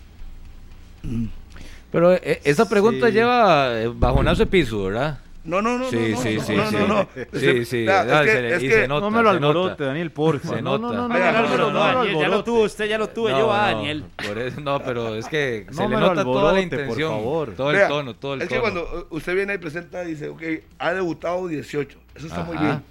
[1.91, 5.19] Pero eh, esa pregunta lleva eh, bajonazo de piso, ¿verdad?
[5.43, 5.89] No, no, no.
[5.89, 6.55] Sí, no, sí, no, sí.
[6.55, 7.07] No, no, no.
[7.33, 7.85] Sí, sí.
[7.85, 10.55] nota, no me lo alborote, Daniel, porfa.
[10.55, 13.73] Se no, no, no, no, Daniel, ya lo tuvo, usted ya lo tuvo, yo a
[13.73, 14.05] Daniel.
[14.15, 17.53] Por eso, no, pero es que se le nota toda la intención, por favor.
[17.55, 18.43] todo el tono, todo el tono.
[18.43, 20.41] Es que cuando usted viene y presenta y dice, ok,
[20.79, 22.81] ha debutado 18, eso está muy bien,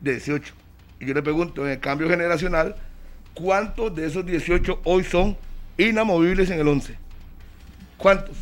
[0.00, 0.65] 18.
[1.00, 2.76] Y yo le pregunto, en el cambio generacional,
[3.34, 5.36] ¿cuántos de esos 18 hoy son
[5.76, 6.96] inamovibles en el 11?
[7.96, 8.36] ¿Cuántos?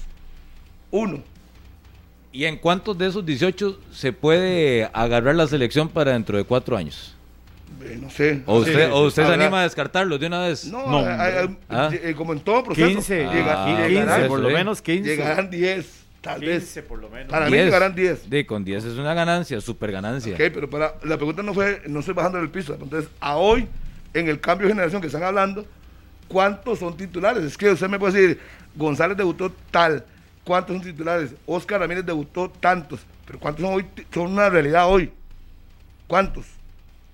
[0.91, 1.23] Uno.
[2.33, 6.77] ¿Y en cuántos de esos 18 se puede agarrar la selección para dentro de cuatro
[6.77, 7.15] años?
[7.83, 8.43] Eh, no sé.
[8.47, 10.65] ¿O usted, ¿o usted se anima a descartarlos de una vez?
[10.67, 11.91] No, no ¿Ah?
[11.93, 12.87] eh, como en todo proceso.
[12.87, 15.09] 15, ah, 15 por lo menos 15.
[15.09, 16.89] Llegarán 10, tal 15 vez.
[16.89, 17.29] por lo menos.
[17.29, 17.59] Para 10.
[17.59, 18.31] mí llegarán 10.
[18.31, 20.35] De, con 10 es una ganancia, super ganancia.
[20.35, 22.75] Ok, pero para, la pregunta no fue, no estoy bajando del piso.
[22.75, 23.69] Entonces, a hoy,
[24.13, 25.65] en el cambio de generación que están hablando,
[26.27, 27.45] ¿cuántos son titulares?
[27.45, 28.41] Es que usted me puede decir,
[28.75, 30.05] González debutó tal,
[30.45, 31.35] ¿Cuántos son titulares?
[31.47, 33.87] Oscar Ramírez debutó tantos, pero ¿cuántos son hoy?
[34.13, 35.11] Son una realidad hoy.
[36.07, 36.45] ¿Cuántos?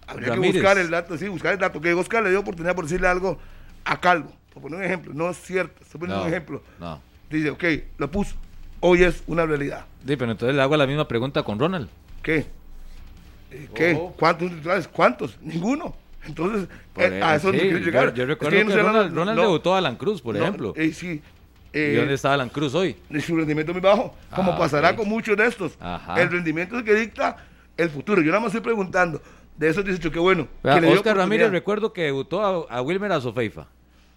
[0.07, 1.81] Habría que buscar el dato, sí, buscar el dato.
[1.81, 3.39] Que Oscar le dio oportunidad por decirle algo
[3.85, 5.15] a Calvo, por poner un ejemplo.
[5.15, 6.63] No es cierto, estoy poniendo un ejemplo.
[6.81, 7.01] No.
[7.31, 7.65] Dice, ok,
[7.99, 8.35] lo puso.
[8.81, 9.85] Hoy es una realidad.
[10.07, 11.89] Sí, pero entonces le hago la misma pregunta con Ronald.
[12.23, 12.47] ¿Qué?
[13.51, 13.99] Eh, ¿Qué?
[13.99, 14.15] Oh.
[14.19, 14.89] ¿Cuántos titulares?
[14.89, 15.39] ¿Cuántos?
[15.41, 15.95] Ninguno.
[16.25, 18.15] Entonces, eh, a eso no quiero llegar.
[18.15, 20.75] Yo, recuerdo que, Ronald, Ronald debutó a Alan Cruz, por ejemplo.
[20.77, 21.23] Eh, sí,
[21.73, 22.97] ¿Y dónde está Alan Cruz hoy?
[23.25, 25.79] Su rendimiento muy bajo, como ah, pasará con muchos de estos.
[26.17, 27.37] El rendimiento es el que dicta
[27.77, 28.21] el futuro.
[28.23, 29.23] Yo nada más estoy preguntando
[29.57, 30.49] de esos 18, qué bueno.
[30.63, 33.67] Oscar Ramírez, recuerdo que debutó a, Wilmer Azofeifa.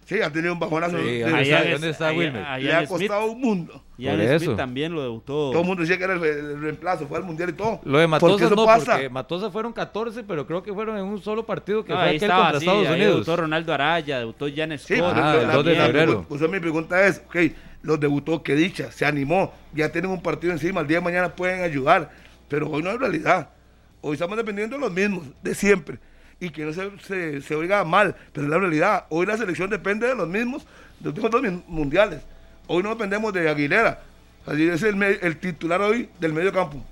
[0.04, 0.98] Sí, ha tenido un bajonazo.
[0.98, 2.60] Sí, ¿Dónde está Wilmer?
[2.60, 3.82] Le ha costado un mundo.
[3.96, 5.50] Y a Smith también lo debutó.
[5.50, 7.80] Todo el mundo decía que era el, reemplazo, fue al mundial y todo.
[7.84, 8.92] Lo de Matosa no, pasa?
[8.92, 12.14] porque Matosa fueron 14, pero creo que fueron en un solo partido que fue aquel
[12.16, 13.14] estaba, contra Estados Unidos.
[13.14, 14.88] Debutó Ronaldo Araya, debutó Jan Scott.
[14.88, 16.26] Sí, ah, el 2 de febrero.
[16.28, 17.36] Pues, mi pregunta es, ok,
[17.82, 21.34] los debutó, que dicha, se animó, ya tienen un partido encima, el día de mañana
[21.34, 22.10] pueden ayudar,
[22.48, 23.50] pero hoy no es realidad.
[24.00, 25.98] Hoy estamos dependiendo de los mismos, de siempre.
[26.40, 29.06] Y que no se, se, oiga mal, pero es la realidad.
[29.08, 30.64] Hoy la selección depende de los mismos,
[31.00, 32.20] de los últimos dos mundiales.
[32.66, 34.02] Hoy no dependemos de Aguilera.
[34.46, 36.84] Así es el, el titular hoy del medio campo.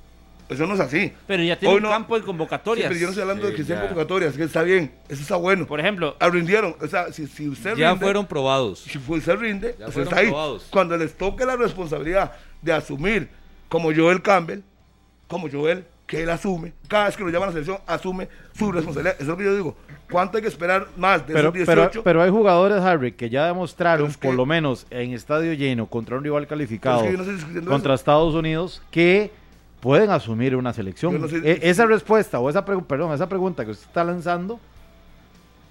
[0.52, 1.12] Eso no es así.
[1.27, 2.89] Pero ya tiene un campo en convocatorias.
[2.89, 5.66] pero yo no estoy hablando de que sean convocatorias, que está bien, eso está bueno.
[5.66, 6.77] Por ejemplo, rindieron.
[6.81, 8.81] O sea, si, si usted ya fueron probados.
[8.81, 10.32] Si usted rinde, usted está ahí.
[10.70, 13.28] Cuando les toque la responsabilidad de asumir,
[13.69, 14.60] como Joel Campbell,
[15.27, 18.71] como Joel, que él asume, cada vez que lo llaman a la selección, asume su
[18.71, 19.15] responsabilidad.
[19.15, 19.77] Eso es lo que yo digo.
[20.11, 22.03] ¿Cuánto hay que esperar más de pero, esos 18?
[22.05, 26.23] Pero, hay jugadores, Harry, que ya demostraron, por lo menos en estadio lleno, contra un
[26.23, 27.07] rival calificado,
[27.67, 29.31] contra Estados Unidos, que
[29.81, 31.19] pueden asumir una selección.
[31.43, 34.61] E, esa respuesta o esa, perdón, esa pregunta que usted está lanzando,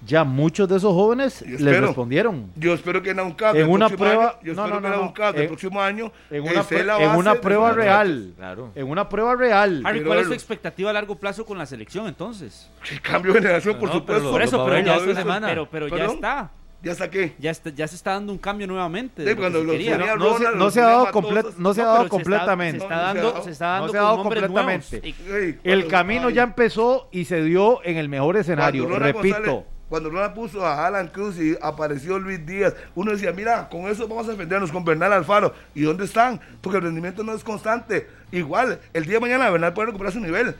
[0.04, 2.50] ya muchos de esos jóvenes le respondieron.
[2.56, 5.38] Yo espero que en un caso en una prueba, yo espero que en un caso
[5.38, 6.66] el próximo año en una,
[6.98, 8.72] en una prueba real, claro.
[8.74, 9.82] en una prueba real.
[9.84, 12.70] Harry, ¿cuál es su expectativa a largo plazo con la selección entonces?
[12.90, 14.30] El cambio de generación, por supuesto.
[14.30, 15.48] por eso, pero ya esta semana.
[15.48, 16.50] Pero, pero ya está.
[16.82, 17.34] ¿Ya saqué?
[17.38, 19.24] Ya, ya se está dando un cambio nuevamente.
[19.24, 22.08] Sí, cuando lo no, no, se, no, se, ha dado complet, no se ha dado
[22.08, 22.80] completamente.
[22.80, 25.14] Se está, dando, se está dando, se ha dado completamente.
[25.62, 28.88] el camino ya empezó y se dio en el mejor escenario.
[28.98, 29.66] Repito.
[29.92, 34.08] Cuando Ronald puso a Alan Cruz y apareció Luis Díaz, uno decía, mira, con eso
[34.08, 35.52] vamos a defendernos con Bernal Alfaro.
[35.74, 36.40] ¿Y dónde están?
[36.62, 38.08] Porque el rendimiento no es constante.
[38.30, 40.56] Igual, el día de mañana Bernal puede recuperar su nivel.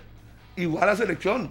[0.54, 1.50] Igual la selección.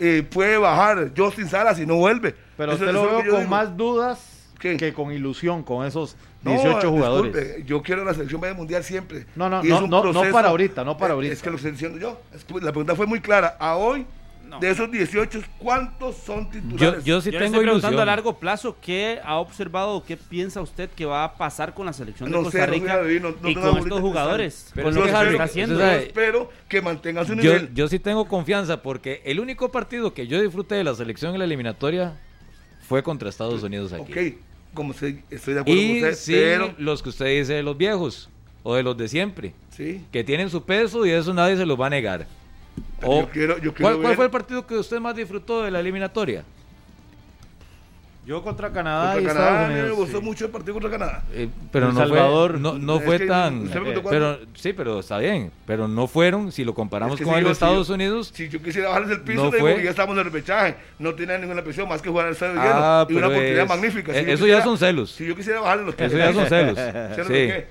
[0.00, 2.34] Eh, puede bajar Justin Salas y no vuelve.
[2.56, 7.66] Pero usted lo veo con más dudas que con ilusión con esos 18 jugadores.
[7.66, 9.26] yo quiero la selección vaya mundial siempre.
[9.36, 11.34] No, no, no, no, no, para ahorita, no para ahorita.
[11.34, 12.22] Es que lo estoy diciendo yo.
[12.62, 13.54] la pregunta fue muy clara.
[13.60, 14.06] A hoy
[14.60, 17.04] de esos 18, ¿cuántos son titulares?
[17.04, 21.24] Yo, sí tengo preguntando a largo plazo, ¿qué ha observado, qué piensa usted que va
[21.24, 24.72] a pasar con la selección de Costa Rica y con estos jugadores?
[24.74, 25.78] con lo que está haciendo.
[25.78, 27.72] Yo espero que mantenga su nivel.
[27.74, 31.38] Yo, sí tengo confianza porque el único partido que yo disfruté de la selección en
[31.38, 32.18] la eliminatoria
[32.88, 34.12] fue contra Estados Unidos aquí.
[34.12, 36.74] Ok, como estoy de acuerdo y con usted, pero...
[36.78, 38.30] los que usted dice de los viejos
[38.62, 40.04] o de los de siempre, sí.
[40.10, 42.26] que tienen su peso y eso nadie se los va a negar.
[43.00, 46.44] ¿Cuál, fue el partido que usted más disfrutó de la eliminatoria?
[48.26, 49.88] Yo contra Canadá contra y Canadá, Estados Unidos.
[49.88, 51.22] me gustó mucho el partido contra Canadá.
[51.32, 53.70] Eh, pero no Salvador, fue, no, no fue tan.
[54.10, 55.52] pero, sí, pero está bien.
[55.64, 58.32] Pero no fueron, si lo comparamos con los Estados Unidos.
[58.34, 60.74] Si yo quisiera bajarles el piso, no fue, ya estamos en el repechaje.
[60.98, 63.14] No tenía ninguna presión más que jugar al estadio ah, lleno.
[63.14, 64.12] Y una oportunidad magnífica.
[64.12, 65.12] Si eso ya son celos.
[65.12, 66.74] Si yo quisiera bajarles los Eso ya son celos.
[67.14, 67.66] ¿Celos de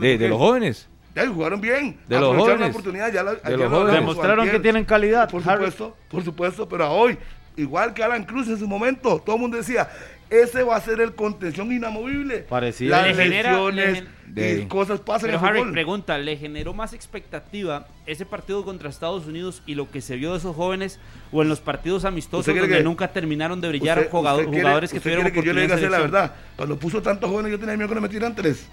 [0.00, 0.18] qué?
[0.18, 0.88] de los jóvenes.
[1.24, 1.98] Ya jugaron bien.
[2.08, 2.60] De los jóvenes.
[2.60, 3.12] la oportunidad.
[3.12, 3.94] Ya de los jóvenes.
[3.94, 5.28] Demostraron que tienen calidad.
[5.28, 6.68] Por supuesto, por supuesto.
[6.68, 7.18] Pero a hoy,
[7.56, 9.88] igual que Alan Cruz en su momento, todo el mundo decía,
[10.30, 12.38] ese va a ser el contención inamovible.
[12.40, 12.90] Parecido.
[12.90, 14.04] Las lesiones
[14.36, 19.62] y cosas pasan Pero Harry, pregunta, ¿le generó más expectativa ese partido contra Estados Unidos
[19.66, 21.00] y lo que se vio de esos jóvenes
[21.32, 25.52] o en los partidos amistosos donde nunca terminaron de brillar jugadores que tuvieron que yo
[25.52, 26.34] le diga la verdad.
[26.56, 28.68] Cuando puso tantos jóvenes yo tenía miedo que no metieran tres.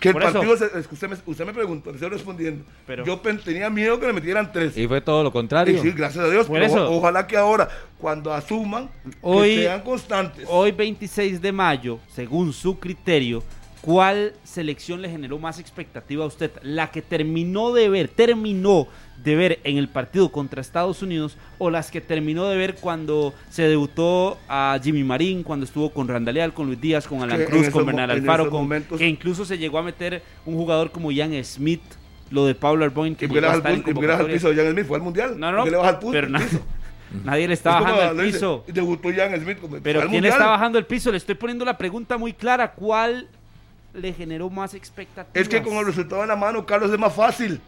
[0.00, 2.64] Que el partido, que usted me, usted me preguntó, le estoy respondiendo.
[2.86, 4.76] Pero, yo tenía miedo que le metieran tres.
[4.76, 5.80] Y fue todo lo contrario.
[5.80, 6.46] sí, gracias a Dios.
[6.50, 7.68] pero ojalá que ahora,
[7.98, 10.46] cuando asuman, que sean constantes.
[10.48, 13.42] Hoy, 26 de mayo, según su criterio,
[13.82, 16.50] ¿cuál selección le generó más expectativa a usted?
[16.62, 18.88] La que terminó de ver, terminó
[19.22, 23.34] de ver en el partido contra Estados Unidos o las que terminó de ver cuando
[23.50, 27.68] se debutó a Jimmy Marín, cuando estuvo con Randaleal, con Luis Díaz, con Alan Cruz,
[27.70, 31.82] con Bernal Alfaro, con, que incluso se llegó a meter un jugador como Ian Smith,
[32.30, 34.86] lo de Pablo Arboin, que llegó a estar en al piso de Ian Smith?
[34.86, 35.38] Fue al Mundial.
[35.38, 36.28] No, no, al pero
[37.24, 38.64] Nadie le está bajando el piso.
[38.68, 39.58] Debutó Ian Smith.
[39.82, 41.10] Pero ¿quién le está bajando el piso?
[41.10, 42.72] Le estoy poniendo la pregunta muy clara.
[42.72, 43.26] ¿Cuál
[43.92, 45.34] le generó más expectativas?
[45.34, 47.60] Es que con el resultado en la mano, Carlos, es más fácil.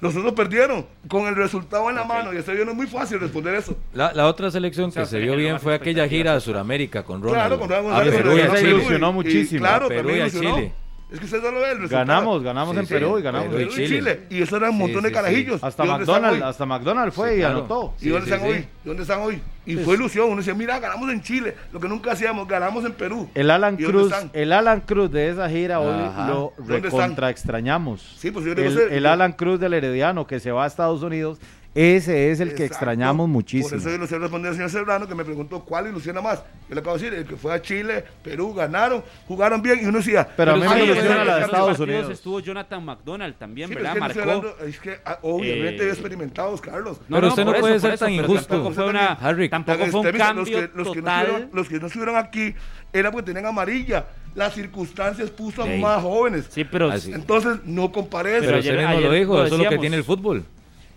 [0.00, 3.54] Nosotros perdieron con el resultado en la mano y ese no es muy fácil responder
[3.54, 3.76] eso.
[3.92, 7.36] La, la otra selección que se vio bien fue aquella gira a Sudamérica con Ronald.
[7.38, 8.10] Claro, con Ronald.
[8.10, 8.70] Perú y Chile.
[8.70, 9.60] ilusionó muchísimo.
[9.60, 10.72] claro, Perú y Chile.
[11.12, 14.26] Es que usted no lo ve el Ganamos, ganamos en Perú y ganamos en Chile.
[14.30, 15.62] Y eso era un montón de carajillos.
[15.62, 17.94] Hasta McDonald's, hasta McDonald's fue y anotó.
[18.00, 18.66] ¿Y dónde están hoy?
[18.84, 19.42] ¿Dónde están hoy?
[19.66, 20.28] Y fue ilusión.
[20.28, 21.54] Uno decía, mira, ganamos en Chile.
[21.72, 23.28] Lo que nunca hacíamos, ganamos en Perú.
[23.34, 25.94] El Alan Cruz, el Alan Cruz de esa gira hoy
[26.28, 28.16] lo recontra extrañamos.
[28.18, 31.38] Sí, pues yo el, el Alan Cruz del Herediano que se va a Estados Unidos
[31.74, 33.68] ese es el que extrañamos muchísimo.
[33.68, 36.42] Por eso yo le sé responder al señor Serrano que me preguntó cuál ilusiona más.
[36.68, 39.86] Yo le acabo de decir, el que fue a Chile, Perú, ganaron, jugaron bien y
[39.86, 40.28] uno decía.
[40.36, 42.10] Pero, a mí me ilusiona la de Estados Unidos.
[42.10, 43.96] estuvo Jonathan McDonald también, ¿verdad?
[43.96, 44.54] Es que Marcó.
[44.64, 47.00] es que ah, obviamente eh, experimentados, Carlos.
[47.08, 48.48] pero usted no, puede ser tan injusto.
[48.48, 49.18] Tampoco fue, una,
[49.48, 51.48] tampoco fue un cambio los que, total.
[51.52, 52.54] Los que, no estuvieron aquí
[52.92, 56.46] era porque tenían amarilla las circunstancias puso a más jóvenes.
[56.50, 59.96] Sí, pero entonces no compare Pero usted mismo lo dijo, eso es lo que tiene
[59.96, 60.44] el fútbol.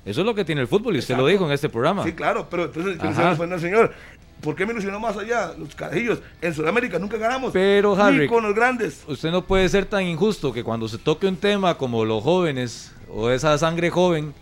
[0.06, 2.04] Eso es lo que tiene el fútbol y usted lo dijo en este programa.
[2.04, 3.94] Sí, claro, pero entonces el señor.
[4.42, 5.54] ¿Por qué me ilusionó más allá?
[5.58, 6.20] Los carajillos.
[6.42, 7.54] En Sudamérica nunca ganamos.
[7.54, 9.02] Pero, Harry, con los grandes.
[9.08, 12.94] Usted no puede ser tan injusto que cuando se toque un tema como los jóvenes
[13.10, 14.34] o esa sangre joven,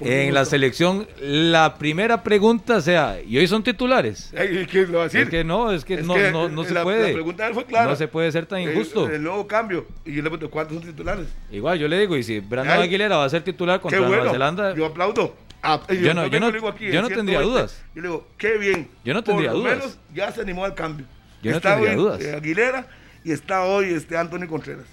[0.00, 4.32] en la selección, la primera pregunta sea, ¿y hoy son titulares?
[4.70, 5.22] ¿Qué lo va a decir?
[5.22, 7.08] Es que no, es que no, no, no se puede.
[7.08, 7.90] La pregunta de él fue clara.
[7.90, 9.08] No se puede ser tan injusto.
[9.08, 9.86] El, nuevo cambio.
[10.04, 11.26] Y yo le pregunto, ¿cuántos son titulares?
[11.50, 14.74] Igual, yo le digo, y si Brandon Aguilera va a ser titular contra Nueva Zelanda.
[14.74, 15.34] Yo aplaudo.
[15.62, 17.82] Ah, yo, no, yo no, yo no tendría dudas.
[17.94, 18.88] Yo le digo, qué bien.
[19.04, 19.78] Yo no tendría Por lo dudas.
[19.78, 21.06] menos ya se animó al cambio.
[21.42, 22.20] Yo no tendría dudas.
[22.20, 22.86] Eh, Aguilera
[23.24, 24.86] y está hoy este Anthony Contreras.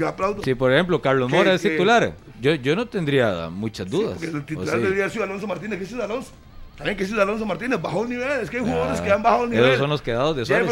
[0.00, 0.42] Yo aplaudo.
[0.42, 4.12] Si, por ejemplo, Carlos Mora es titular, yo, yo no tendría muchas dudas.
[4.12, 5.78] porque el titular debería ser Alonso Martínez.
[5.78, 6.30] ¿Qué es Alonso?
[6.78, 8.40] También que es Alonso Martínez, bajó el nivel.
[8.40, 9.66] Es que hay jugadores que han bajado el nivel.
[9.66, 10.70] Esos son los quedados de Suárez.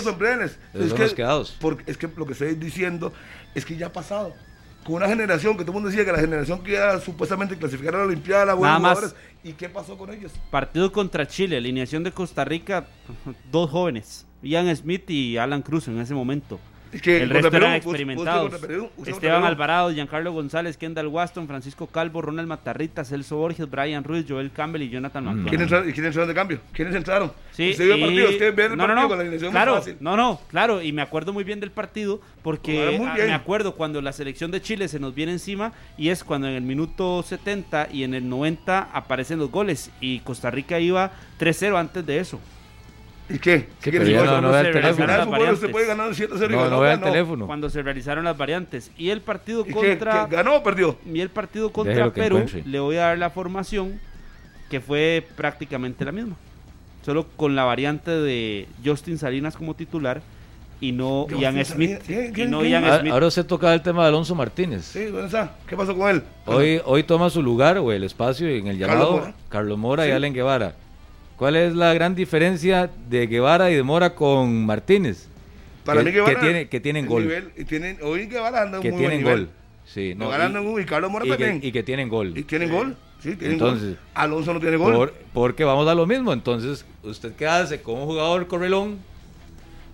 [0.73, 1.57] Esos son los quedados.
[1.61, 3.13] Porque es que lo que estoy diciendo
[3.55, 4.33] es que ya ha pasado.
[4.83, 7.97] Con una generación que todo el mundo decía que la generación que iba supuestamente clasificar
[7.97, 9.15] a la Olimpiada, la buenos jugadores.
[9.45, 10.33] ¿Y qué pasó con ellos?
[10.51, 12.87] Partido contra Chile, alineación de Costa Rica,
[13.53, 16.59] dos jóvenes Ian Smith y Alan Cruz en ese momento
[16.93, 18.53] el resto eran experimentados.
[19.07, 24.51] Esteban Alvarado, Giancarlo González, Kendall Waston, Francisco Calvo, Ronald Matarrita, Celso Borges, Brian Ruiz, Joel
[24.51, 25.47] Campbell y Jonathan mm.
[25.47, 26.61] ¿Quiénes entraron, ¿Quiénes entraron de cambio?
[26.73, 27.33] ¿Quiénes entraron?
[27.53, 28.31] Sí, ¿Usted vio partido?
[28.31, 31.33] ¿Usted ve el no, partido no, con la claro, No, no, claro, y me acuerdo
[31.33, 35.33] muy bien del partido porque me acuerdo cuando la selección de Chile se nos viene
[35.33, 39.91] encima y es cuando en el minuto 70 y en el 90 aparecen los goles
[40.01, 42.41] y Costa Rica iba 3-0 antes de eso.
[43.29, 43.69] ¿Y qué?
[43.81, 44.17] ¿Qué decir?
[44.17, 45.57] No, no, el teléfono.
[45.57, 47.47] se puede ganar 7 0 No, no vea el teléfono.
[47.47, 48.91] Cuando se realizaron las variantes.
[48.97, 50.27] Y el partido contra.
[50.29, 50.97] ¿Qué, ¿Ganó o perdió?
[51.07, 54.01] Y el partido contra Perú, le voy a dar la formación
[54.71, 56.37] que fue prácticamente la misma.
[57.05, 60.21] Solo con la variante de Justin Salinas como titular
[60.81, 62.01] y no Ian Smith.
[62.09, 63.13] y no Ian ah, Smith.
[63.13, 64.85] Ahora se toca el tema de Alonso Martínez.
[64.85, 65.57] Sí, ¿dónde está?
[65.67, 66.23] ¿Qué pasó con él?
[66.47, 70.35] Hoy, hoy toma su lugar o el espacio en el llamado Carlos Mora, y Allen
[70.35, 70.75] Guevara.
[71.39, 75.29] ¿Cuál es la gran diferencia de Guevara y de Mora con Martínez?
[75.85, 77.53] Para mí Guevara que, tiene, que tienen gol.
[77.57, 79.49] y tienen, hoy Guevara anda que muy tienen gol.
[79.85, 81.61] Sí, no, y, y, Carlos Mora y también.
[81.61, 82.37] Que, y que tienen gol.
[82.37, 82.97] ¿Y tienen gol?
[83.23, 83.99] Sí, tienen Entonces, gol.
[84.15, 85.15] Alonso no tiene gol.
[85.33, 86.33] porque vamos a lo mismo.
[86.33, 88.99] Entonces, ¿usted qué hace con un jugador correlón?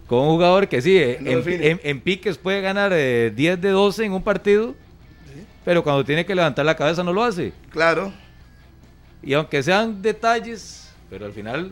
[0.07, 4.23] Con un jugador que sí, en, piques puede ganar 10 eh, de 12 en un
[4.23, 4.75] partido,
[5.62, 7.53] pero cuando tiene que levantar la cabeza no lo hace.
[7.71, 8.12] Claro.
[9.23, 10.84] Y aunque sean detalles
[11.15, 11.70] pero al final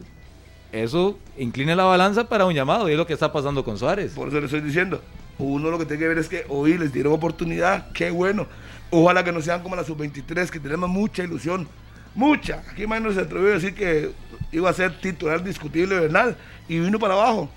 [0.70, 4.12] eso inclina la balanza para un llamado y es lo que está pasando con Suárez.
[4.12, 5.02] Por eso le estoy diciendo.
[5.36, 8.47] Uno lo que tiene que ver es que hoy les dieron oportunidad, qué bueno.
[8.90, 11.66] Ojalá que no sean como la sub-23, que tenemos mucha ilusión,
[12.14, 12.62] mucha.
[12.70, 14.12] Aquí más se atrevió a decir que
[14.52, 16.36] iba a ser titular discutible Bernal
[16.69, 17.51] y vino para abajo.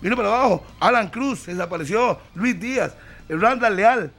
[0.00, 0.64] Vino para abajo.
[0.80, 2.96] Alan Cruz desapareció, Luis Díaz,
[3.28, 4.10] Randall Leal.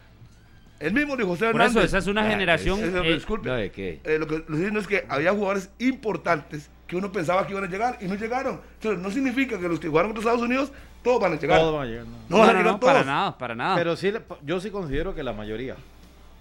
[0.80, 1.74] El mismo de José Hernández.
[1.74, 2.80] Por eso, esa es una generación.
[2.80, 3.50] Eh, disculpe.
[3.50, 7.66] Eh, lo que lo que es que había jugadores importantes que uno pensaba que iban
[7.66, 8.62] a llegar y no llegaron.
[8.76, 10.72] Entonces, no significa que los que jugaron contra Estados Unidos,
[11.04, 11.60] todos van a llegar.
[11.60, 12.06] Todos van a llegar.
[12.30, 13.76] No, no, no, para nada, para nada.
[13.76, 14.12] Pero sí,
[14.44, 15.76] yo sí considero que la mayoría.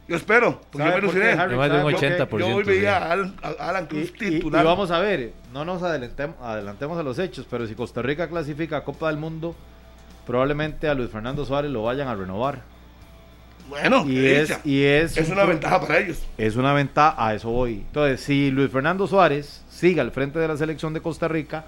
[0.08, 2.38] Yo espero, porque yo me Yo más de un 80%.
[2.38, 3.12] Yo hoy veía a
[3.58, 4.62] Alan, Cruz titular.
[4.62, 8.28] Y, vamos a ver, no nos adelantemos, adelantemos a los hechos, pero si Costa Rica
[8.28, 9.56] clasifica a Copa del Mundo,
[10.24, 12.62] probablemente a Luis Fernando Suárez lo vayan a renovar.
[13.68, 16.22] Bueno, y es, y es, es una ventaja para ellos.
[16.38, 17.78] Es una ventaja, a eso voy.
[17.88, 21.66] Entonces, si Luis Fernando Suárez siga al frente de la selección de Costa Rica,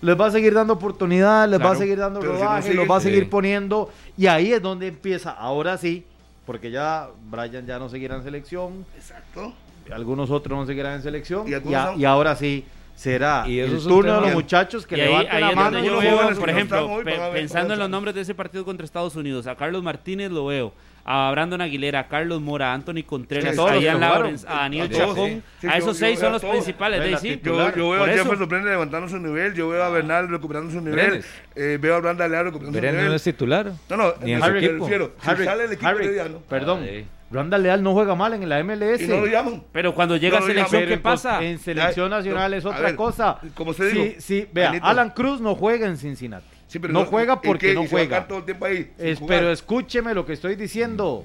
[0.00, 3.00] les va a seguir dando oportunidad, les va a seguir dando rodaje, los va a
[3.00, 6.06] seguir poniendo, y ahí es donde empieza, ahora sí,
[6.46, 8.86] porque ya Brian ya no seguirá en selección.
[8.96, 9.52] Exacto.
[9.92, 11.46] Algunos otros no seguirán en selección.
[11.46, 12.64] Y, ahora sí
[12.94, 15.84] será y el turno de los muchachos que levanten la mano.
[15.84, 17.02] Yo veo, por ejemplo,
[17.32, 20.72] pensando en los nombres de ese partido contra Estados Unidos, a Carlos Martínez lo veo
[21.04, 25.42] a Brandon Aguilera, a Carlos Mora, a Anthony Contreras, a Ian Lawrence, a Daniel Chacón.
[25.68, 27.00] a esos seis son los principales.
[27.22, 30.70] De yo, yo, veo a Jefferson Pérez levantando su nivel, yo veo a Bernal recuperando
[30.70, 31.24] su nivel,
[31.54, 33.08] eh, veo a Brandon Aguilera recuperando su nivel.
[33.08, 33.72] no es titular.
[33.88, 34.84] No, no, ni en Harry, equipo.
[34.84, 36.86] Refiero, Harry, sale el equipo Harry, de Perdón.
[37.30, 39.02] Randall Leal no juega mal en la MLS.
[39.02, 39.62] Y no lo llaman.
[39.72, 41.42] Pero cuando llega a selección, ¿qué pasa?
[41.42, 43.38] En selección nacional es otra cosa.
[43.54, 44.04] Como se dijo.
[44.04, 46.59] Sí, sí, vea, Alan Cruz no juega en Cincinnati.
[46.88, 48.26] No, juega porque no juega.
[48.26, 48.92] Todo el tiempo ahí,
[49.26, 51.24] pero escúcheme lo que estoy diciendo.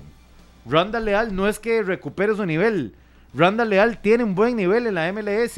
[0.67, 2.95] Randall Leal no es que recupere su nivel.
[3.33, 5.55] Randall Leal tiene un buen nivel en la MLS.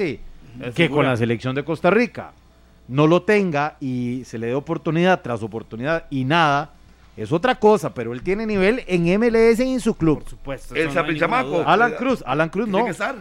[0.76, 2.32] que con la selección de Costa Rica
[2.88, 6.74] no lo tenga y se le dé oportunidad tras oportunidad y nada,
[7.16, 10.20] es otra cosa, pero él tiene nivel en MLS y en su club.
[10.20, 10.76] Por supuesto.
[10.76, 12.78] El no Alan Cruz, Alan Cruz no.
[12.78, 13.16] Tiene que estar.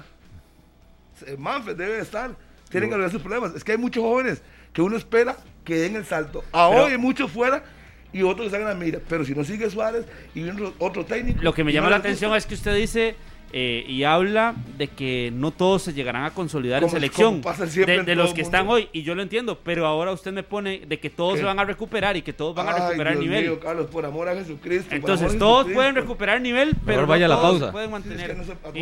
[1.39, 2.31] Manfred debe estar.
[2.77, 3.55] Tienen que arreglar sus problemas.
[3.55, 4.43] Es que hay muchos jóvenes
[4.75, 6.45] que uno espera que den el salto.
[6.53, 7.65] A hoy hay muchos fuera
[8.13, 9.01] y otros que salgan a mira.
[9.09, 10.05] Pero si no sigue Suárez
[10.35, 11.43] y viene otro técnico.
[11.43, 13.17] Lo que me llama la atención es que usted dice.
[13.53, 18.35] Eh, y habla de que no todos se llegarán a consolidar en selección de, los
[18.35, 21.39] que están hoy y yo lo entiendo pero ahora usted me pone de que todos
[21.39, 23.45] se van a recuperar y que todos van a recuperar Dios nivel.
[23.45, 27.41] mío, Carlos por amor a Jesucristo entonces todos pueden recuperar nivel pero no vaya la
[27.41, 27.71] pausa.
[27.71, 28.37] pueden mantener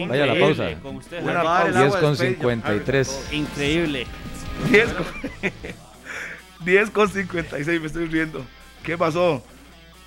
[0.08, 0.80] vaya la pausa.
[0.80, 4.06] con usted, 10 con 53 increíble.
[4.70, 5.06] 10 con,
[6.64, 8.44] 10 con 56 me estoy riendo.
[8.84, 9.42] ¿qué pasó?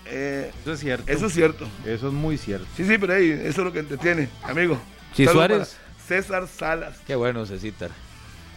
[0.09, 1.11] Eh, eso es cierto.
[1.11, 1.67] Eso es cierto.
[1.85, 2.65] Eso es muy cierto.
[2.75, 4.77] Sí, sí, pero ahí, eso es lo que entretiene, amigo.
[5.13, 5.77] Si Suárez.
[6.07, 6.97] César Salas.
[7.05, 7.91] Qué bueno, Cecitar.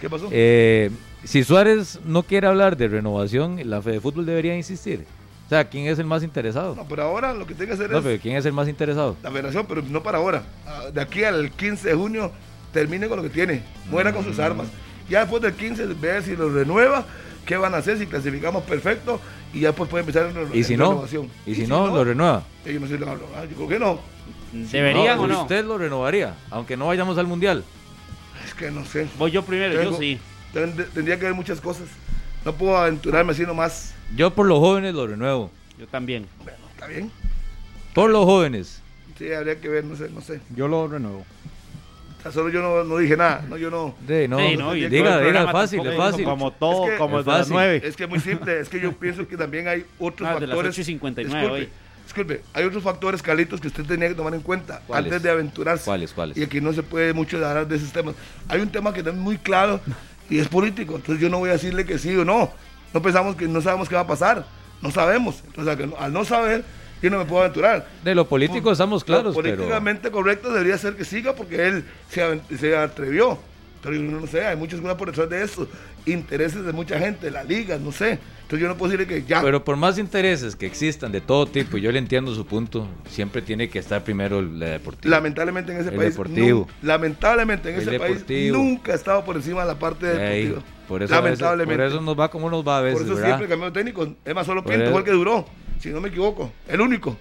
[0.01, 0.29] ¿Qué pasó?
[0.31, 0.91] Eh,
[1.25, 5.05] si Suárez no quiere hablar de renovación, la Fede Fútbol debería insistir.
[5.47, 6.77] O sea, ¿quién es el más interesado?
[6.77, 8.05] No, pero ahora lo que tiene que hacer no, es.
[8.05, 9.17] pero ¿quién es el más interesado?
[9.23, 10.45] La federación, pero no para ahora.
[10.65, 12.31] Ah, de aquí al 15 de junio,
[12.73, 13.65] termine con lo que tiene.
[13.91, 14.43] Muera con sus mm.
[14.43, 14.69] armas.
[15.09, 17.05] Ya después del 15, ver si lo renueva
[17.45, 19.21] qué van a hacer si clasificamos perfecto
[19.53, 21.05] y ya pues puede empezar la ¿Y si no?
[21.47, 22.45] ¿Y, si, no, lo renueva?
[22.65, 24.01] Yo no sé, yo creo que no.
[24.53, 25.43] ¿Deberían o no?
[25.43, 27.65] Usted lo renovaría, aunque no vayamos al Mundial.
[28.45, 29.09] Es que no sé.
[29.19, 30.19] Voy yo primero, yo sí.
[30.53, 31.87] Tendría que ver muchas cosas.
[32.45, 33.95] no puedo aventurarme así nomás.
[34.17, 35.51] Yo por los jóvenes lo renuevo.
[35.79, 36.27] Yo también.
[36.43, 37.11] Bueno, está bien.
[37.95, 38.83] Por los jóvenes.
[39.19, 40.41] Sí, habría que ver, no sé, no sé.
[40.57, 41.25] Yo lo renuevo.
[42.33, 43.95] Solo yo no, no dije nada, no, yo no.
[44.29, 46.25] No, Sí, no, diga, diga, fácil, es fácil.
[46.25, 47.85] Como todo, Es que- como es el de las.
[47.85, 50.41] Es que es muy simple, es que yo pienso que también hay otros Ah, de
[50.47, 50.75] las factores.
[50.75, 51.69] 8 y 59 disculpe, hoy.
[52.05, 55.85] disculpe, hay otros factores, Carlitos, que usted tenía que tomar en cuenta antes de aventurarse.
[55.85, 56.37] ¿Cuáles, cuáles?
[56.37, 58.15] Y aquí no se puede mucho hablar de esos temas.
[58.49, 59.81] Hay un tema que no es muy claro
[60.29, 62.53] y es político, entonces yo no voy a decirle que sí o no.
[62.93, 64.45] No pensamos que no sabemos qué va a pasar,
[64.83, 65.43] no sabemos.
[65.47, 66.65] Entonces, al no saber,
[67.03, 67.87] yo no me puedo aventurar.
[68.05, 69.57] De lo político estamos claros, Lo pero...
[69.57, 73.39] políticamente correcto debería ser que siga porque él se, se atrevió.
[73.83, 75.67] Pero yo no sé, hay muchas cosas por detrás de eso.
[76.05, 78.19] Intereses de mucha gente, la liga, no sé.
[78.43, 79.41] Entonces yo no puedo decirle que ya.
[79.41, 82.87] Pero por más intereses que existan de todo tipo, y yo le entiendo su punto,
[83.09, 85.17] siempre tiene que estar primero la deportiva.
[85.17, 86.11] lamentablemente en ese El país.
[86.11, 86.69] deportivo.
[86.83, 88.27] lamentablemente en El ese deportivo.
[88.27, 90.63] país nunca ha estado por encima de la parte Ey, deportiva.
[90.89, 91.77] por, eso veces- lamentablemente.
[91.85, 93.39] por eso nos va como nos va a veces, Por eso ¿verdad?
[93.39, 94.15] siempre de técnico.
[94.25, 95.47] Es más, solo Pinto fue el que duró.
[95.81, 96.53] Si no me equivoco.
[96.69, 97.17] El único.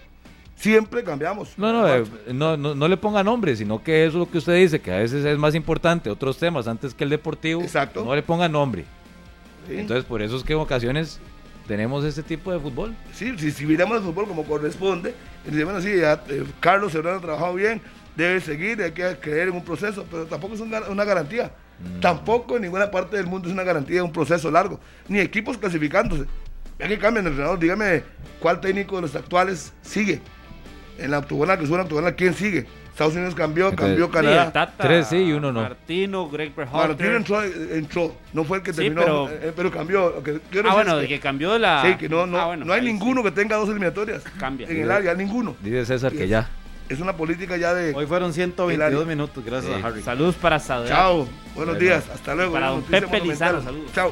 [0.56, 1.54] Siempre cambiamos.
[1.58, 2.04] No, no, eh,
[2.34, 4.92] no, no, no le ponga nombre, sino que eso es lo que usted dice, que
[4.92, 7.62] a veces es más importante otros temas antes que el deportivo.
[7.62, 8.04] Exacto.
[8.04, 8.84] No le ponga nombre.
[9.68, 9.78] Sí.
[9.78, 11.22] Entonces, por eso es que en ocasiones
[11.66, 12.94] tenemos este tipo de fútbol.
[13.14, 15.14] Sí, si, si miramos el fútbol como corresponde,
[15.46, 17.80] decimos así, ya, eh, Carlos Serrano ha trabajado bien,
[18.18, 21.54] debe seguir, hay que creer en un proceso, pero tampoco es una, una garantía.
[21.80, 22.00] Mm.
[22.02, 25.58] Tampoco en ninguna parte del mundo es una garantía de un proceso largo, ni equipos
[25.58, 26.26] clasificándose.
[26.80, 28.04] Ya que cambien el entrenador, dígame
[28.40, 30.22] cuál técnico de los actuales sigue.
[30.98, 32.66] En la octogona que suena octogona, ¿quién sigue?
[32.90, 34.52] Estados Unidos cambió, cambió Sí, Canadá.
[34.52, 35.62] Tata, Tres sí y uno no.
[35.62, 37.14] Martino, Greg Berhalter.
[37.16, 40.22] entró, entró, no fue el que Sí, terminó, pero- eh, pero cambió.
[40.24, 41.82] Que Ah, bueno, de que cambió de la...
[41.86, 44.68] Sí, que no, no, Ah, bueno, no hay ninguno que tenga dos eliminatorias Cambia.
[44.68, 45.56] en el área, ninguno.
[45.62, 46.50] Dice César que ya.
[46.90, 47.94] Es una política ya de.
[47.94, 49.06] Hoy fueron 122 Hilario.
[49.06, 49.82] minutos, gracias Sí.
[49.82, 50.02] a Harry.
[50.02, 50.90] Saludos para Saudade.
[50.90, 51.18] Chao,
[51.54, 51.80] buenos Bueno.
[51.80, 52.52] días, hasta luego.
[52.54, 53.66] Para don Pepe saludos.
[53.94, 54.12] Chao.